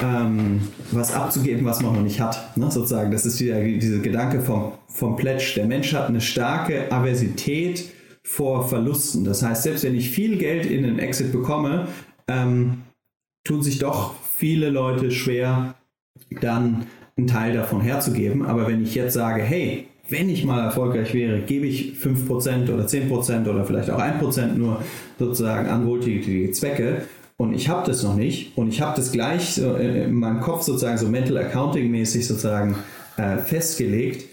ähm, 0.00 0.60
was 0.92 1.14
abzugeben, 1.14 1.64
was 1.64 1.80
man 1.80 1.94
noch 1.94 2.02
nicht 2.02 2.20
hat. 2.20 2.56
Ne? 2.56 2.70
Sozusagen, 2.70 3.10
das 3.10 3.26
ist 3.26 3.40
wieder 3.40 3.62
dieser 3.62 3.98
Gedanke 3.98 4.40
vom, 4.40 4.72
vom 4.88 5.16
Pledge. 5.16 5.52
Der 5.56 5.66
Mensch 5.66 5.92
hat 5.94 6.08
eine 6.08 6.20
starke 6.20 6.90
Aversität 6.92 7.90
vor 8.22 8.68
Verlusten. 8.68 9.24
Das 9.24 9.42
heißt, 9.42 9.62
selbst 9.62 9.84
wenn 9.84 9.94
ich 9.94 10.10
viel 10.10 10.36
Geld 10.36 10.66
in 10.66 10.82
den 10.82 10.98
Exit 10.98 11.32
bekomme, 11.32 11.88
ähm, 12.28 12.82
tun 13.44 13.62
sich 13.62 13.78
doch 13.78 14.14
viele 14.36 14.70
Leute 14.70 15.10
schwer, 15.10 15.74
dann 16.40 16.86
einen 17.16 17.26
Teil 17.26 17.54
davon 17.54 17.80
herzugeben. 17.80 18.46
Aber 18.46 18.66
wenn 18.68 18.82
ich 18.82 18.94
jetzt 18.94 19.14
sage, 19.14 19.42
hey, 19.42 19.88
wenn 20.10 20.28
ich 20.28 20.44
mal 20.44 20.62
erfolgreich 20.62 21.14
wäre, 21.14 21.40
gebe 21.40 21.66
ich 21.66 21.94
5% 21.94 22.72
oder 22.72 22.84
10% 22.84 23.48
oder 23.48 23.64
vielleicht 23.64 23.90
auch 23.90 24.00
1% 24.00 24.54
nur 24.54 24.82
sozusagen 25.18 25.68
an 25.68 25.86
wohltätige 25.86 26.50
Zwecke. 26.52 27.02
Und 27.36 27.54
ich 27.54 27.68
habe 27.68 27.86
das 27.86 28.02
noch 28.02 28.16
nicht. 28.16 28.56
Und 28.56 28.68
ich 28.68 28.82
habe 28.82 28.94
das 28.96 29.12
gleich 29.12 29.54
so 29.54 29.74
in 29.74 30.14
meinem 30.14 30.40
Kopf 30.40 30.62
sozusagen 30.62 30.98
so 30.98 31.08
Mental 31.08 31.38
Accounting 31.38 31.90
mäßig 31.90 32.26
sozusagen 32.26 32.76
äh, 33.16 33.38
festgelegt. 33.38 34.26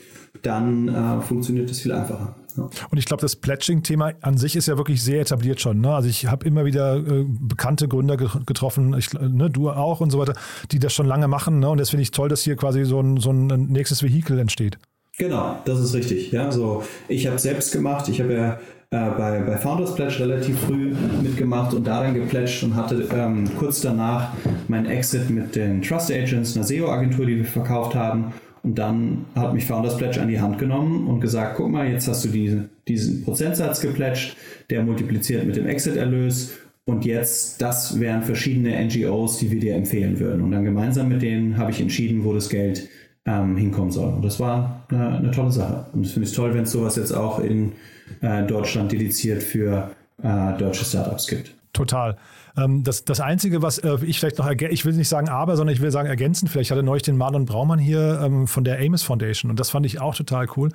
dann 0.44 0.88
äh, 0.88 1.22
funktioniert 1.22 1.70
das 1.70 1.80
viel 1.80 1.92
einfacher. 1.92 2.36
Und 2.58 2.98
ich 2.98 3.06
glaube, 3.06 3.22
das 3.22 3.36
Pledging-Thema 3.36 4.14
an 4.22 4.38
sich 4.38 4.56
ist 4.56 4.68
ja 4.68 4.78
wirklich 4.78 5.04
sehr 5.04 5.22
etabliert 5.22 5.62
schon. 5.62 5.82
Ne? 5.82 5.94
Also 5.94 6.10
ich 6.10 6.28
habe 6.28 6.46
immer 6.46 6.66
wieder 6.66 6.98
äh, 6.98 7.26
bekannte 7.28 7.88
Gründer 7.88 8.18
ge 8.18 8.28
getroffen, 8.46 8.96
ich, 8.98 9.14
ne, 9.14 9.50
du 9.50 9.70
auch 9.70 10.02
und 10.02 10.12
so 10.12 10.20
weiter, 10.20 10.34
die 10.72 10.80
das 10.80 10.94
schon 10.94 11.06
lange 11.06 11.28
machen. 11.28 11.60
Ne? 11.60 11.70
Und 11.70 11.80
das 11.80 11.90
finde 11.90 12.04
ich 12.04 12.12
toll, 12.12 12.30
dass 12.30 12.42
hier 12.42 12.56
quasi 12.56 12.84
so 12.86 13.00
ein, 13.00 13.18
so 13.18 13.32
ein 13.32 13.48
nächstes 13.68 14.04
Vehikel 14.04 14.40
entsteht. 14.40 14.78
Genau, 15.18 15.58
das 15.66 15.80
ist 15.80 15.96
richtig. 15.96 16.32
Ja, 16.32 16.52
so 16.52 16.84
ich 17.08 17.26
habe 17.26 17.40
selbst 17.40 17.72
gemacht. 17.72 18.08
Ich 18.08 18.22
habe 18.22 18.34
ja 18.34 18.54
äh, 18.92 19.10
bei, 19.18 19.40
bei 19.40 19.58
Founders 19.58 19.96
Pledge 19.96 20.20
relativ 20.20 20.60
früh 20.60 20.94
mitgemacht 21.24 21.74
und 21.74 21.88
daran 21.88 22.14
gepledged 22.14 22.64
und 22.64 22.76
hatte 22.76 23.08
ähm, 23.14 23.50
kurz 23.58 23.82
danach 23.82 24.34
meinen 24.68 24.86
Exit 24.86 25.30
mit 25.32 25.56
den 25.56 25.82
Trust 25.82 26.12
Agents, 26.12 26.56
einer 26.56 26.66
SEO-Agentur, 26.66 27.26
die 27.26 27.38
wir 27.38 27.46
verkauft 27.46 27.96
haben. 27.96 28.32
Und 28.62 28.78
dann 28.78 29.26
hat 29.36 29.54
mich 29.54 29.66
Founders 29.66 29.98
Pledge 29.98 30.22
an 30.22 30.28
die 30.28 30.40
Hand 30.40 30.60
genommen 30.60 31.08
und 31.08 31.20
gesagt, 31.20 31.56
guck 31.58 31.72
mal, 31.72 31.90
jetzt 31.90 32.08
hast 32.08 32.24
du 32.26 32.30
diese, 32.30 32.70
diesen 32.88 33.24
Prozentsatz 33.24 33.82
gepledged, 33.82 34.36
der 34.70 34.84
multipliziert 34.84 35.46
mit 35.46 35.56
dem 35.56 35.66
Exit-Erlös 35.66 36.52
und 36.86 37.06
jetzt, 37.06 37.62
das 37.62 38.00
wären 38.00 38.24
verschiedene 38.24 38.82
NGOs, 38.86 39.40
die 39.40 39.52
wir 39.52 39.60
dir 39.60 39.76
empfehlen 39.76 40.20
würden. 40.20 40.42
Und 40.42 40.52
dann 40.52 40.64
gemeinsam 40.64 41.10
mit 41.10 41.22
denen 41.22 41.58
habe 41.58 41.72
ich 41.72 41.82
entschieden, 41.82 42.24
wo 42.24 42.34
das 42.34 42.50
Geld 42.50 42.88
ähm, 43.28 43.58
hinkommen 43.58 43.92
soll. 43.92 44.14
Und 44.14 44.26
das 44.26 44.40
war 44.40 44.84
eine, 44.90 45.18
eine 45.18 45.32
tolle 45.32 45.52
Sache. 45.52 45.86
Und 45.94 46.06
das 46.06 46.14
finde 46.14 46.28
ich 46.28 46.34
toll, 46.34 46.54
wenn 46.54 46.64
es 46.64 46.72
sowas 46.72 46.96
jetzt 46.96 47.12
auch 47.12 47.40
in 47.40 47.74
äh, 48.22 48.44
Deutschland 48.48 48.92
dediziert 48.92 49.44
für 49.44 49.92
äh, 50.24 50.58
deutsche 50.58 50.86
Startups 50.86 51.28
gibt. 51.28 51.57
Total. 51.78 52.18
Ähm, 52.58 52.84
das, 52.84 53.06
das 53.06 53.20
Einzige, 53.20 53.62
was 53.62 53.78
äh, 53.78 53.98
ich 54.04 54.20
vielleicht 54.20 54.40
noch, 54.40 54.50
ich 54.50 54.84
will 54.84 54.94
nicht 54.94 55.10
sagen 55.10 55.30
aber, 55.30 55.56
sondern 55.56 55.76
ich 55.76 55.82
will 55.82 55.92
sagen 55.92 56.10
ergänzen, 56.10 56.48
vielleicht 56.48 56.72
hatte 56.72 56.82
neulich 56.82 57.04
den 57.04 57.18
Marlon 57.18 57.46
Braumann 57.46 57.78
hier 57.78 58.20
ähm, 58.24 58.48
von 58.48 58.64
der 58.64 58.80
Amos 58.80 59.04
Foundation 59.04 59.52
und 59.52 59.60
das 59.60 59.70
fand 59.70 59.86
ich 59.86 60.02
auch 60.02 60.16
total 60.16 60.48
cool, 60.56 60.70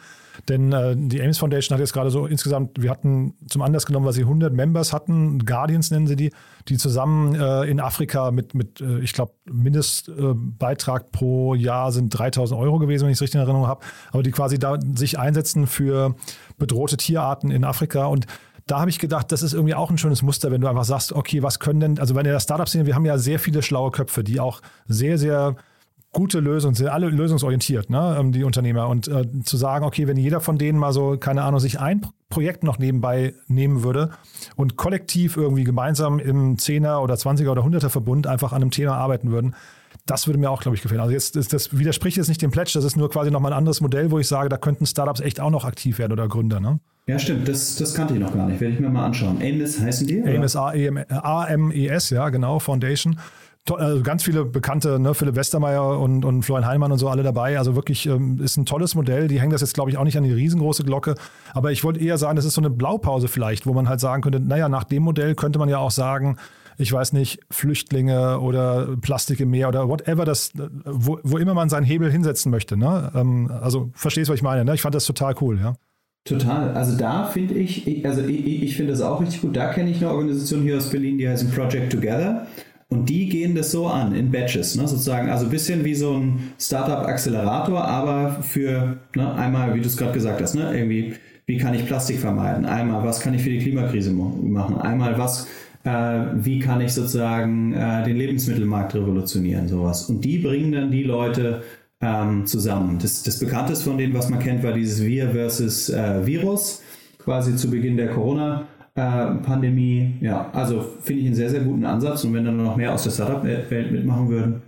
denn 0.49 0.73
äh, 0.73 0.95
die 0.97 1.21
Amos 1.21 1.39
Foundation 1.39 1.75
hat 1.75 1.81
jetzt 1.81 1.93
gerade 1.93 2.11
so 2.11 2.27
insgesamt, 2.27 2.81
wir 2.81 2.89
hatten 2.89 3.35
zum 3.49 3.63
Anlass 3.63 3.85
genommen, 3.85 4.07
weil 4.07 4.13
sie 4.13 4.23
100 4.23 4.53
Members 4.53 4.93
hatten, 4.93 5.45
Guardians 5.45 5.91
nennen 5.91 6.07
sie 6.07 6.15
die, 6.15 6.33
die 6.69 6.77
zusammen 6.77 7.35
äh, 7.35 7.65
in 7.65 7.81
Afrika 7.81 8.31
mit, 8.31 8.55
mit 8.55 8.81
ich 9.03 9.13
glaube, 9.13 9.33
Mindestbeitrag 9.51 11.11
pro 11.11 11.55
Jahr 11.55 11.91
sind 11.91 12.11
3000 12.17 12.59
Euro 12.61 12.79
gewesen, 12.79 13.05
wenn 13.05 13.11
ich 13.11 13.19
es 13.19 13.23
richtig 13.23 13.41
in 13.41 13.41
Erinnerung 13.41 13.67
habe, 13.67 13.85
aber 14.13 14.23
die 14.23 14.31
quasi 14.31 14.61
da 14.61 14.79
sich 14.95 15.19
einsetzen 15.19 15.67
für 15.67 16.15
bedrohte 16.59 16.97
Tierarten 16.97 17.51
in 17.51 17.65
Afrika 17.65 18.07
und 18.07 18.27
da 18.73 18.81
habe 18.81 18.89
ich 18.89 18.99
gedacht, 18.99 19.31
das 19.31 19.43
ist 19.43 19.53
irgendwie 19.53 19.75
auch 19.75 19.91
ein 19.91 19.99
schönes 19.99 20.23
Muster, 20.23 20.51
wenn 20.51 20.63
du 20.63 20.67
einfach 20.67 20.85
sagst, 20.85 21.13
okay, 21.13 21.43
was 21.43 21.59
können 21.59 21.81
denn, 21.81 21.99
also 21.99 22.15
wenn 22.15 22.25
ihr 22.25 22.33
das 22.33 22.45
Startup 22.45 22.67
sehen, 22.67 22.87
wir 22.87 22.95
haben 22.95 23.05
ja 23.05 23.19
sehr 23.19 23.39
viele 23.39 23.63
schlaue 23.63 23.91
Köpfe, 23.91 24.25
die 24.25 24.41
auch 24.41 24.63
sehr, 24.87 25.19
sehr 25.19 25.57
gute 26.11 26.41
Lösungen 26.41 26.75
sind, 26.75 26.89
alle 26.89 27.11
lösungsorientiert, 27.11 27.91
ne, 27.91 28.17
ähm, 28.19 28.33
die 28.33 28.45
Unternehmer. 28.45 28.89
Und 28.89 29.09
äh, 29.09 29.27
zu 29.45 29.59
sagen, 29.59 29.85
okay, 29.85 30.07
wenn 30.07 30.17
jeder 30.17 30.41
von 30.41 30.57
denen 30.57 30.79
mal 30.79 30.95
so, 30.95 31.19
keine 31.19 31.43
Ahnung, 31.43 31.61
sich 31.61 31.81
ein 31.81 32.01
Projekt 32.31 32.65
noch 32.65 32.79
nebenbei 32.79 33.35
nehmen 33.47 33.83
würde 33.83 34.09
und 34.57 34.77
kollektiv 34.77 35.37
irgendwie 35.37 35.65
gemeinsam 35.65 36.19
im 36.19 36.57
Zehner 36.57 37.03
oder 37.03 37.19
Zwanziger 37.19 37.53
oder 37.53 37.65
Hunderter 37.65 37.91
Verbund 37.91 38.27
einfach 38.27 38.55
an 38.55 38.63
einem 38.63 38.71
Thema 38.71 38.97
arbeiten 38.97 39.31
würden, 39.31 39.55
das 40.07 40.27
würde 40.27 40.39
mir 40.39 40.51
auch, 40.51 40.63
glaube 40.63 40.77
ich, 40.77 40.83
gefallen. 40.83 41.03
Also 41.03 41.13
jetzt 41.13 41.37
das, 41.37 41.49
das 41.49 41.77
widerspricht 41.77 42.17
jetzt 42.17 42.29
nicht 42.29 42.41
dem 42.41 42.53
Pledge, 42.53 42.71
das 42.73 42.85
ist 42.85 42.97
nur 42.97 43.11
quasi 43.11 43.31
nochmal 43.31 43.53
ein 43.53 43.59
anderes 43.59 43.83
Modell, 43.83 44.11
wo 44.11 44.19
ich 44.19 44.29
sage, 44.29 44.49
da 44.49 44.57
könnten 44.57 44.87
Startups 44.87 45.21
echt 45.21 45.41
auch 45.41 45.51
noch 45.51 45.67
aktiv 45.67 45.99
werden 45.99 46.13
oder 46.13 46.27
Gründer, 46.27 46.59
ne? 46.59 46.81
Ja, 47.07 47.19
stimmt, 47.19 47.49
das, 47.49 47.77
das 47.77 47.95
kannte 47.95 48.15
ich 48.15 48.21
noch 48.21 48.33
gar 48.33 48.47
nicht. 48.47 48.61
Werde 48.61 48.75
ich 48.75 48.81
mir 48.81 48.89
mal 48.89 49.05
anschauen. 49.05 49.39
AMES 49.39 49.81
heißen 49.81 50.07
die? 50.07 50.23
AMES, 50.23 50.55
A-M-E-S, 50.57 52.11
ja, 52.11 52.29
genau, 52.29 52.61
Foundation. 52.61 53.19
Also 53.71 54.03
ganz 54.03 54.25
viele 54.25 54.45
bekannte, 54.45 54.99
ne, 54.99 55.15
Philipp 55.15 55.37
Westermeier 55.37 56.01
und, 56.01 56.25
und 56.25 56.43
Florian 56.43 56.67
Heinemann 56.67 56.91
und 56.91 56.99
so 56.99 57.09
alle 57.09 57.23
dabei. 57.23 57.59
Also 57.59 57.77
wirklich 57.77 58.07
ähm, 58.07 58.41
ist 58.43 58.57
ein 58.57 58.67
tolles 58.67 58.97
Modell. 58.97 59.29
Die 59.29 59.41
hängen 59.41 59.53
das 59.53 59.61
jetzt, 59.61 59.75
glaube 59.75 59.91
ich, 59.91 59.97
auch 59.97 60.05
nicht 60.05 60.17
an 60.17 60.25
die 60.25 60.33
riesengroße 60.33 60.83
Glocke. 60.83 61.15
Aber 61.55 61.71
ich 61.71 61.85
wollte 61.85 62.01
eher 62.01 62.19
sagen, 62.19 62.35
das 62.37 62.45
ist 62.45 62.55
so 62.55 62.61
eine 62.61 62.71
Blaupause 62.71 63.29
vielleicht, 63.29 63.67
wo 63.67 63.73
man 63.73 63.89
halt 63.89 64.01
sagen 64.01 64.23
könnte, 64.23 64.41
naja, 64.41 64.69
nach 64.69 64.85
dem 64.85 65.05
Modell 65.05 65.37
könnte 65.37 65.61
man 65.61 65.69
ja 65.69 65.79
auch 65.79 65.93
sagen, 65.93 66.39
ich 66.77 66.93
weiß 66.93 67.13
nicht, 67.13 67.41
Flüchtlinge 67.51 68.41
oder 68.41 68.97
Plastik 69.01 69.39
im 69.41 69.51
Meer 69.51 69.69
oder 69.69 69.89
whatever, 69.89 70.25
das, 70.25 70.51
wo, 70.85 71.21
wo 71.23 71.39
immer 71.39 71.55
man 71.55 71.69
seinen 71.69 71.85
Hebel 71.85 72.11
hinsetzen 72.11 72.51
möchte. 72.51 72.77
Ne? 72.77 73.13
Ähm, 73.15 73.51
also 73.61 73.91
verstehst 73.95 74.29
du, 74.29 74.33
was 74.33 74.39
ich 74.39 74.43
meine? 74.43 74.65
Ne? 74.65 74.75
Ich 74.75 74.83
fand 74.83 74.95
das 74.95 75.05
total 75.05 75.35
cool, 75.41 75.61
ja. 75.61 75.75
Total. 76.25 76.71
Also 76.75 76.97
da 76.97 77.25
finde 77.25 77.55
ich, 77.55 78.05
also 78.07 78.23
ich, 78.23 78.63
ich 78.63 78.77
finde 78.77 78.93
das 78.93 79.01
auch 79.01 79.21
richtig 79.21 79.41
gut. 79.41 79.57
Da 79.57 79.73
kenne 79.73 79.91
ich 79.91 79.97
eine 79.99 80.11
Organisation 80.11 80.63
hier 80.63 80.77
aus 80.77 80.91
Berlin, 80.91 81.19
die 81.19 81.29
heißt 81.29 81.53
Project 81.53 81.93
Together. 81.93 82.47
Und 82.89 83.09
die 83.09 83.29
gehen 83.29 83.55
das 83.55 83.73
so 83.73 83.87
an, 83.87 84.15
in 84.15 84.31
Batches, 84.31 84.77
ne, 84.77 84.87
sozusagen. 84.87 85.31
Also 85.31 85.47
ein 85.47 85.51
bisschen 85.51 85.83
wie 85.85 85.95
so 85.95 86.13
ein 86.13 86.53
Startup-Accelerator, 86.61 87.83
aber 87.83 88.43
für 88.43 88.99
ne, 89.17 89.35
einmal, 89.35 89.75
wie 89.75 89.81
du 89.81 89.87
es 89.87 89.97
gerade 89.97 90.13
gesagt 90.13 90.43
hast, 90.43 90.55
ne, 90.55 90.77
irgendwie, 90.77 91.15
wie 91.47 91.57
kann 91.57 91.73
ich 91.75 91.87
Plastik 91.87 92.19
vermeiden? 92.19 92.67
Einmal, 92.67 93.03
was 93.03 93.21
kann 93.21 93.33
ich 93.33 93.43
für 93.43 93.51
die 93.51 93.59
Klimakrise 93.59 94.13
machen? 94.13 94.77
Einmal, 94.77 95.19
was 95.19 95.49
äh, 95.85 95.91
wie 96.35 96.59
kann 96.61 96.81
ich 96.81 96.93
sozusagen 96.93 97.73
äh, 97.73 98.05
den 98.05 98.17
Lebensmittelmarkt 98.17 98.95
revolutionieren, 98.95 99.69
sowas. 99.69 100.09
Und 100.09 100.25
die 100.25 100.39
bringen 100.39 100.73
dann 100.73 100.91
die 100.91 101.03
Leute 101.03 101.63
ähm, 102.03 102.47
zusammen. 102.47 102.99
Das, 103.01 103.23
das 103.23 103.39
bekannteste 103.39 103.85
von 103.85 103.97
denen, 103.97 104.13
was 104.13 104.29
man 104.29 104.41
kennt, 104.41 104.63
war 104.63 104.73
dieses 104.73 105.03
Wir 105.03 105.31
versus 105.31 105.89
äh, 105.89 106.27
Virus, 106.27 106.83
quasi 107.19 107.57
zu 107.57 107.71
Beginn 107.71 107.97
der 107.97 108.09
Corona. 108.09 108.67
Äh, 108.95 109.37
Pandemie, 109.43 110.19
ja, 110.21 110.51
also 110.53 110.85
finde 111.01 111.23
ich 111.23 111.27
einen 111.29 111.37
sehr, 111.37 111.49
sehr 111.49 111.61
guten 111.61 111.87
Ansatz 111.87 112.25
und 112.25 112.35
wenn 112.35 112.45
dann 112.45 112.59
noch 112.59 112.77
mehr 112.77 112.93
aus 112.93 113.05
der 113.05 113.11
Startup-Welt 113.11 113.91
mitmachen 113.91 114.29
würden, 114.29 114.63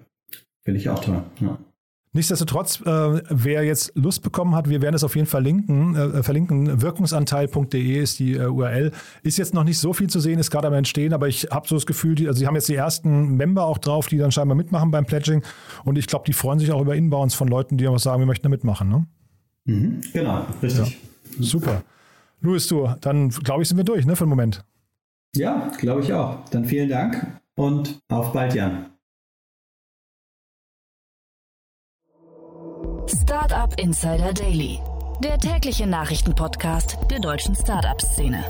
finde 0.64 0.80
ich 0.80 0.89
auch 0.89 0.99
toll. 0.99 1.22
Ja. 1.41 1.59
Nichtsdestotrotz, 2.15 2.81
äh, 2.81 3.23
wer 3.29 3.65
jetzt 3.65 3.93
Lust 3.97 4.23
bekommen 4.23 4.55
hat, 4.55 4.69
wir 4.69 4.81
werden 4.81 4.95
es 4.95 5.03
auf 5.05 5.17
jeden 5.17 5.27
Fall 5.27 5.43
verlinken. 5.43 5.97
Äh, 5.97 6.23
verlinken. 6.23 6.81
Wirkungsanteil.de 6.81 8.01
ist 8.01 8.21
die 8.21 8.35
äh, 8.35 8.47
URL. 8.47 8.93
Ist 9.25 9.37
jetzt 9.37 9.53
noch 9.53 9.65
nicht 9.65 9.81
so 9.81 9.93
viel 9.93 10.09
zu 10.09 10.21
sehen, 10.21 10.39
ist 10.39 10.51
gerade 10.51 10.69
am 10.69 10.75
Entstehen, 10.75 11.12
aber 11.12 11.27
ich 11.27 11.49
habe 11.51 11.67
so 11.67 11.75
das 11.75 11.87
Gefühl, 11.87 12.15
die, 12.15 12.29
also 12.29 12.39
sie 12.39 12.47
haben 12.47 12.55
jetzt 12.55 12.69
die 12.69 12.77
ersten 12.77 13.37
Member 13.37 13.65
auch 13.65 13.79
drauf, 13.79 14.07
die 14.07 14.17
dann 14.17 14.31
scheinbar 14.31 14.57
mitmachen 14.57 14.93
beim 14.93 15.05
Pledging. 15.05 15.43
Und 15.85 15.99
ich 15.99 16.07
glaube, 16.07 16.25
die 16.25 16.33
freuen 16.33 16.61
sich 16.61 16.71
auch 16.71 16.81
über 16.81 16.95
Inbounds 16.95 17.35
von 17.35 17.49
Leuten, 17.49 17.79
die 17.79 17.87
einfach 17.87 17.99
sagen, 17.99 18.21
wir 18.21 18.27
möchten 18.27 18.45
da 18.45 18.49
mitmachen. 18.49 18.89
Ne? 18.89 19.07
Mhm, 19.65 20.01
genau, 20.12 20.47
richtig. 20.62 20.91
Ja. 20.91 21.43
Super. 21.43 21.83
Louis, 22.41 22.67
du, 22.69 22.89
dann 23.01 23.31
glaube 23.31 23.62
ich, 23.62 23.69
sind 23.69 23.77
wir 23.77 23.85
durch, 23.85 24.07
ne, 24.07 24.15
für 24.15 24.25
den 24.25 24.31
Moment. 24.31 24.65
Ja, 25.35 25.73
glaube 25.79 26.03
ich 26.03 26.12
auch. 26.12 26.45
Dann 26.51 26.65
vielen 26.65 26.89
Dank 26.89 27.27
und 27.57 27.99
auf 28.09 28.33
bald, 28.33 28.55
Jan. 28.55 28.87
Startup 33.07 33.79
Insider 33.79 34.33
Daily, 34.33 34.81
der 35.23 35.39
tägliche 35.39 35.87
Nachrichtenpodcast 35.87 36.97
der 37.11 37.21
deutschen 37.21 37.55
Startup-Szene. 37.55 38.43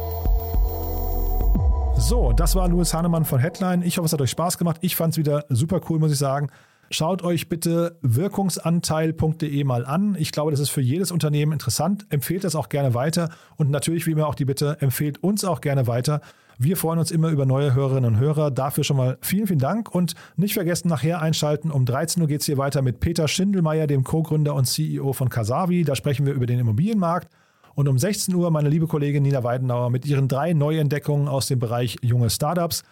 So, 1.97 2.33
das 2.33 2.55
war 2.55 2.69
Louis 2.69 2.95
Hahnemann 2.95 3.25
von 3.25 3.41
Headline. 3.41 3.83
Ich 3.83 3.99
hoffe, 3.99 4.07
es 4.07 4.13
hat 4.13 4.21
euch 4.21 4.31
Spaß 4.31 4.57
gemacht. 4.57 4.77
Ich 4.81 4.95
fand 4.95 5.15
es 5.15 5.19
wieder 5.19 5.45
super 5.49 5.81
cool, 5.89 5.99
muss 5.99 6.13
ich 6.13 6.19
sagen. 6.19 6.51
Schaut 6.91 7.23
euch 7.23 7.49
bitte 7.49 7.99
wirkungsanteil.de 8.03 9.65
mal 9.65 9.85
an. 9.85 10.15
Ich 10.19 10.31
glaube, 10.31 10.53
das 10.53 10.61
ist 10.61 10.71
für 10.71 10.83
jedes 10.83 11.11
Unternehmen 11.11 11.53
interessant. 11.53 12.07
Empfehlt 12.11 12.45
das 12.45 12.55
auch 12.55 12.69
gerne 12.69 12.95
weiter. 12.95 13.31
Und 13.57 13.71
natürlich, 13.71 14.07
wie 14.07 14.13
immer, 14.13 14.29
auch 14.29 14.37
die 14.37 14.45
Bitte, 14.45 14.77
empfehlt 14.81 15.23
uns 15.23 15.45
auch 15.45 15.61
gerne 15.61 15.89
weiter. 15.89 16.21
Wir 16.59 16.77
freuen 16.77 16.99
uns 16.99 17.11
immer 17.11 17.31
über 17.31 17.47
neue 17.47 17.75
Hörerinnen 17.75 18.15
und 18.15 18.21
Hörer. 18.21 18.51
Dafür 18.51 18.85
schon 18.85 18.97
mal 18.97 19.19
vielen, 19.21 19.47
vielen 19.47 19.59
Dank 19.59 19.93
und 19.93 20.15
nicht 20.37 20.55
vergessen, 20.55 20.89
nachher 20.89 21.21
einschalten. 21.21 21.71
Um 21.71 21.85
13 21.85 22.23
Uhr 22.23 22.29
geht 22.29 22.41
es 22.41 22.47
hier 22.47 22.59
weiter 22.59 22.83
mit 22.83 23.01
Peter 23.01 23.27
Schindelmeier, 23.27 23.87
dem 23.87 24.05
Co-Gründer 24.05 24.55
und 24.55 24.67
CEO 24.67 25.13
von 25.13 25.29
Kasavi. 25.29 25.85
Da 25.85 25.97
sprechen 25.97 26.27
wir 26.27 26.33
über 26.35 26.47
den 26.47 26.61
Immobilienmarkt. 26.61 27.29
Und 27.75 27.89
um 27.89 27.99
16 27.99 28.35
Uhr 28.35 28.51
meine 28.53 28.69
liebe 28.69 28.87
Kollegin 28.87 29.25
Nina 29.25 29.43
Weidenauer 29.43 29.91
mit 29.91 30.07
ihren 30.07 30.29
drei 30.29 30.53
Neuentdeckungen 30.53 31.27
aus 31.27 31.49
dem 31.49 31.59
Bereich 31.59 31.97
junge 32.03 32.31
Startups. 32.31 32.85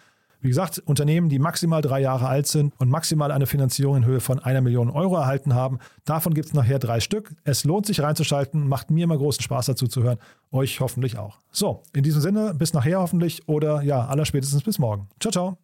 Wie 0.43 0.49
gesagt, 0.49 0.83
Unternehmen, 0.85 1.29
die 1.29 1.39
maximal 1.39 1.81
drei 1.81 2.01
Jahre 2.01 2.27
alt 2.27 2.47
sind 2.47 2.73
und 2.77 2.89
maximal 2.89 3.31
eine 3.31 3.45
Finanzierung 3.45 3.95
in 3.95 4.05
Höhe 4.05 4.19
von 4.19 4.39
einer 4.39 4.59
Million 4.59 4.89
Euro 4.89 5.15
erhalten 5.15 5.53
haben. 5.55 5.79
Davon 6.03 6.33
gibt 6.33 6.47
es 6.47 6.53
nachher 6.53 6.79
drei 6.79 6.99
Stück. 6.99 7.33
Es 7.45 7.63
lohnt 7.63 7.85
sich 7.85 8.01
reinzuschalten, 8.01 8.67
macht 8.67 8.91
mir 8.91 9.05
immer 9.05 9.17
großen 9.17 9.41
Spaß 9.41 9.67
dazu 9.67 9.87
zu 9.87 10.03
hören. 10.03 10.17
Euch 10.51 10.81
hoffentlich 10.81 11.17
auch. 11.17 11.39
So, 11.49 11.81
in 11.93 12.03
diesem 12.03 12.19
Sinne, 12.19 12.53
bis 12.53 12.73
nachher 12.73 12.99
hoffentlich 12.99 13.47
oder 13.47 13.83
ja, 13.83 14.05
allerspätestens 14.05 14.63
bis 14.63 14.79
morgen. 14.79 15.07
Ciao, 15.21 15.31
ciao. 15.31 15.57